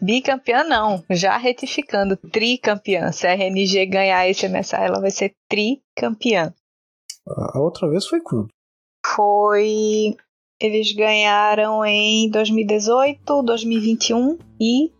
Bicampeã 0.00 0.64
não, 0.64 1.02
já 1.10 1.36
retificando, 1.36 2.16
tricampeã. 2.16 3.10
Se 3.12 3.26
a 3.26 3.34
RNG 3.34 3.86
ganhar 3.86 4.28
esse 4.28 4.48
MSI, 4.48 4.76
ela 4.76 5.00
vai 5.00 5.10
ser 5.10 5.34
tricampeã. 5.48 6.52
a, 7.26 7.58
outra 7.58 7.88
vez 7.88 8.06
foi 8.06 8.20
quando? 8.20 8.48
Foi. 9.04 10.16
Eles 10.60 10.92
ganharam 10.94 11.84
em 11.84 12.30
2018, 12.30 13.42
2021 13.42 14.38
e 14.60 14.92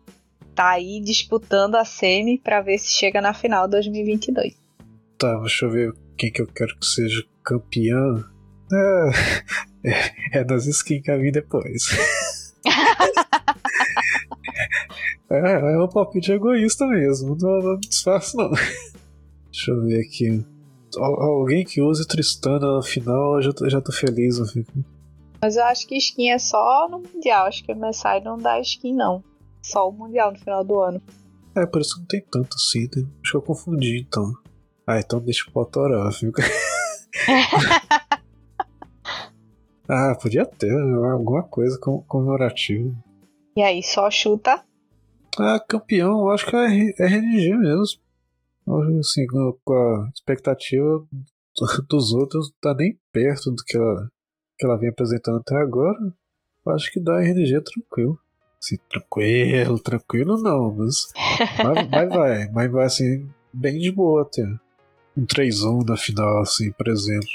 tá 0.54 0.70
aí 0.70 1.00
disputando 1.00 1.76
a 1.76 1.84
semi 1.84 2.38
pra 2.38 2.60
ver 2.60 2.78
se 2.78 2.90
chega 2.90 3.20
na 3.20 3.32
final 3.32 3.68
2022. 3.68 4.60
Tá, 5.18 5.38
deixa 5.38 5.66
eu 5.66 5.70
ver 5.70 5.94
quem 6.18 6.32
que 6.32 6.42
eu 6.42 6.46
quero 6.48 6.76
que 6.78 6.86
seja 6.86 7.24
campeã. 7.44 8.24
É, 9.84 9.90
é, 9.90 10.38
é 10.40 10.44
das 10.44 10.66
skins 10.66 11.02
que 11.02 11.10
eu 11.10 11.20
vi 11.20 11.30
depois. 11.30 11.88
é, 15.30 15.74
é 15.74 15.78
um 15.82 15.88
palpite 15.88 16.32
egoísta 16.32 16.86
mesmo, 16.86 17.36
não, 17.40 17.58
não 17.60 17.78
disfarço 17.78 18.36
não. 18.36 18.50
Deixa 18.50 19.70
eu 19.70 19.82
ver 19.82 20.00
aqui. 20.00 20.44
Al- 20.96 21.22
Alguém 21.22 21.64
que 21.64 21.80
use 21.80 22.06
Tristana 22.06 22.76
na 22.76 22.82
final, 22.82 23.36
eu 23.36 23.42
já 23.42 23.52
tô, 23.52 23.68
já 23.68 23.80
tô 23.80 23.92
feliz. 23.92 24.38
eu 24.38 24.46
fico. 24.46 24.72
Mas 25.40 25.56
eu 25.56 25.64
acho 25.64 25.86
que 25.86 25.96
skin 25.96 26.30
é 26.30 26.38
só 26.38 26.88
no 26.90 27.00
Mundial. 27.00 27.46
Acho 27.46 27.64
que 27.64 27.72
o 27.72 27.76
MSI 27.76 28.20
não 28.24 28.38
dá 28.38 28.60
skin, 28.60 28.94
não. 28.94 29.22
Só 29.62 29.88
o 29.88 29.92
Mundial 29.92 30.32
no 30.32 30.38
final 30.38 30.64
do 30.64 30.80
ano. 30.80 31.02
É, 31.56 31.66
por 31.66 31.80
isso 31.80 31.94
que 31.94 32.00
não 32.00 32.06
tem 32.06 32.24
tanto 32.30 32.54
assim, 32.54 32.82
né? 32.96 33.08
Acho 33.22 33.32
que 33.32 33.36
eu 33.36 33.42
confundi 33.42 34.00
então. 34.08 34.32
Ah, 34.86 34.98
então 34.98 35.20
deixa 35.20 35.44
eu 35.48 35.60
autorar, 35.60 36.12
fica. 36.12 36.42
ah, 39.88 40.14
podia 40.20 40.44
ter 40.46 40.72
alguma 41.10 41.42
coisa 41.42 41.78
com- 41.78 42.02
comemorativa. 42.02 42.90
E 43.56 43.62
aí, 43.62 43.82
só 43.82 44.10
chuta. 44.10 44.64
Ah, 45.38 45.60
campeão, 45.60 46.20
eu 46.20 46.30
acho 46.30 46.46
que 46.46 46.56
é 46.56 46.66
RNG 46.98 47.54
mesmo. 47.56 48.00
Acho 48.68 48.86
que, 48.86 48.98
Assim, 49.00 49.26
com 49.64 49.72
a 49.74 50.08
expectativa 50.14 50.98
do- 50.98 51.06
dos 51.88 52.12
outros, 52.12 52.52
tá 52.60 52.74
nem 52.74 52.98
perto 53.12 53.50
do 53.50 53.62
que 53.64 53.76
ela, 53.76 54.08
que 54.58 54.66
ela 54.66 54.76
vem 54.78 54.88
apresentando 54.90 55.38
até 55.38 55.56
agora. 55.56 55.98
Eu 56.64 56.72
acho 56.72 56.92
que 56.92 57.00
dá 57.00 57.20
RNG 57.20 57.60
tranquilo. 57.62 58.18
Assim, 58.62 58.76
tranquilo, 58.88 59.78
tranquilo 59.80 60.40
não, 60.40 60.72
mas, 60.72 61.12
mas, 61.64 61.88
mas 61.90 62.08
vai, 62.08 62.48
mas 62.50 62.70
vai 62.70 62.84
assim, 62.84 63.28
bem 63.52 63.78
de 63.78 63.90
boa 63.90 64.22
até. 64.22 64.42
Um 65.16 65.26
3-1 65.26 65.84
na 65.88 65.96
final, 65.96 66.40
assim, 66.40 66.70
por 66.72 66.88
exemplo. 66.88 67.28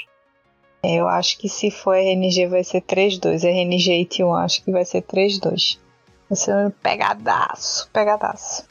Eu 0.82 1.06
acho 1.08 1.38
que 1.38 1.48
se 1.48 1.70
for 1.70 1.94
RNG 1.94 2.46
vai 2.46 2.64
ser 2.64 2.80
3-2. 2.82 3.44
RNG 3.44 4.00
e 4.00 4.06
T1 4.06 4.44
acho 4.44 4.64
que 4.64 4.70
vai 4.72 4.84
ser 4.84 5.02
3-2. 5.02 5.78
Vai 6.28 6.36
ser 6.36 6.54
um 6.54 6.70
pegadaço, 6.70 7.88
pegadaço. 7.92 8.64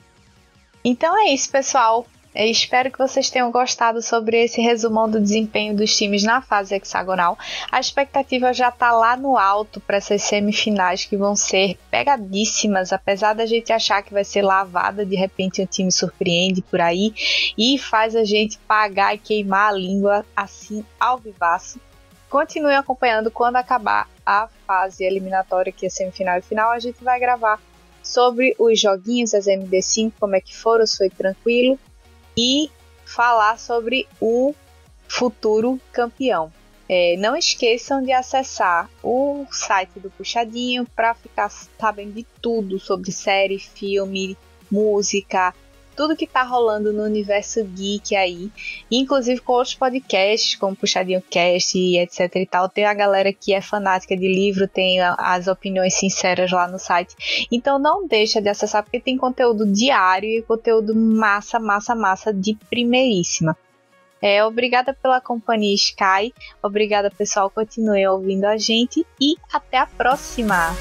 Então 0.83 1.17
é 1.17 1.29
isso, 1.29 1.49
pessoal. 1.51 2.05
Eu 2.35 2.45
espero 2.45 2.91
que 2.91 2.99
vocês 2.99 3.31
tenham 3.31 3.51
gostado 3.51 3.99
sobre 3.99 4.43
esse 4.43 4.61
resumão 4.61 5.09
do 5.09 5.19
desempenho 5.19 5.75
dos 5.75 5.97
times 5.97 6.21
na 6.21 6.39
fase 6.39 6.75
hexagonal. 6.75 7.35
A 7.71 7.79
expectativa 7.79 8.53
já 8.53 8.69
está 8.69 8.91
lá 8.91 9.17
no 9.17 9.35
alto 9.35 9.79
para 9.79 9.97
essas 9.97 10.21
semifinais 10.21 11.03
que 11.03 11.17
vão 11.17 11.35
ser 11.35 11.79
pegadíssimas, 11.89 12.93
apesar 12.93 13.33
da 13.33 13.47
gente 13.47 13.73
achar 13.73 14.03
que 14.03 14.13
vai 14.13 14.23
ser 14.23 14.43
lavada, 14.43 15.03
de 15.03 15.15
repente 15.15 15.63
o 15.63 15.65
time 15.65 15.91
surpreende 15.91 16.61
por 16.61 16.79
aí 16.79 17.11
e 17.57 17.79
faz 17.79 18.15
a 18.15 18.23
gente 18.23 18.59
pagar 18.59 19.15
e 19.15 19.17
queimar 19.17 19.69
a 19.69 19.75
língua 19.75 20.23
assim 20.35 20.85
ao 20.99 21.17
vivaço. 21.17 21.81
Continue 22.29 22.75
acompanhando 22.75 23.31
quando 23.31 23.55
acabar 23.55 24.07
a 24.27 24.49
fase 24.67 25.05
eliminatória, 25.05 25.71
que 25.71 25.85
é 25.85 25.89
semifinal 25.89 26.37
e 26.37 26.41
final, 26.41 26.71
a 26.71 26.79
gente 26.79 27.01
vai 27.01 27.17
gravar 27.17 27.61
sobre 28.03 28.53
os 28.59 28.77
joguinhos, 28.77 29.33
as 29.33 29.45
MD5, 29.45 30.11
como 30.19 30.35
é 30.35 30.41
que 30.41 30.55
foram, 30.55 30.85
se 30.85 30.97
foi 30.97 31.09
tranquilo 31.09 31.79
e 32.35 32.69
falar 33.05 33.57
sobre 33.57 34.05
o 34.19 34.53
futuro 35.07 35.79
campeão. 35.93 36.51
É, 36.89 37.15
não 37.17 37.37
esqueçam 37.37 38.01
de 38.01 38.11
acessar 38.11 38.89
o 39.01 39.45
site 39.49 39.97
do 39.99 40.09
Puxadinho 40.09 40.85
para 40.93 41.13
ficar 41.13 41.49
sabendo 41.49 42.13
de 42.13 42.23
tudo 42.41 42.79
sobre 42.79 43.13
série, 43.13 43.57
filme, 43.59 44.37
música, 44.69 45.53
tudo 45.97 46.15
que 46.15 46.27
tá 46.27 46.43
rolando 46.43 46.93
no 46.93 47.03
universo 47.03 47.63
geek 47.63 48.15
aí, 48.15 48.51
inclusive 48.89 49.41
com 49.41 49.53
outros 49.53 49.73
podcasts, 49.73 50.55
como 50.55 50.75
Puxadinho 50.75 51.23
Cast 51.27 51.75
e 51.75 51.97
etc 51.97 52.35
e 52.35 52.45
tal. 52.45 52.69
Tem 52.69 52.85
a 52.85 52.93
galera 52.93 53.33
que 53.33 53.51
é 53.51 53.59
fanática 53.59 54.15
de 54.15 54.27
livro, 54.27 54.67
tem 54.67 54.99
as 55.01 55.47
opiniões 55.47 55.95
sinceras 55.95 56.51
lá 56.51 56.67
no 56.67 56.77
site. 56.77 57.47
Então 57.51 57.79
não 57.79 58.07
deixa 58.07 58.39
de 58.39 58.47
acessar 58.47 58.83
porque 58.83 58.99
tem 58.99 59.17
conteúdo 59.17 59.65
diário 59.65 60.29
e 60.29 60.43
conteúdo 60.43 60.95
massa, 60.95 61.59
massa, 61.59 61.95
massa 61.95 62.31
de 62.31 62.55
primeiríssima. 62.69 63.57
É, 64.21 64.43
obrigada 64.43 64.93
pela 64.93 65.19
companhia 65.19 65.73
Sky, 65.75 66.33
obrigada 66.61 67.09
pessoal, 67.09 67.49
continue 67.49 68.07
ouvindo 68.07 68.45
a 68.45 68.57
gente 68.57 69.05
e 69.19 69.35
até 69.51 69.77
a 69.77 69.85
próxima! 69.85 70.75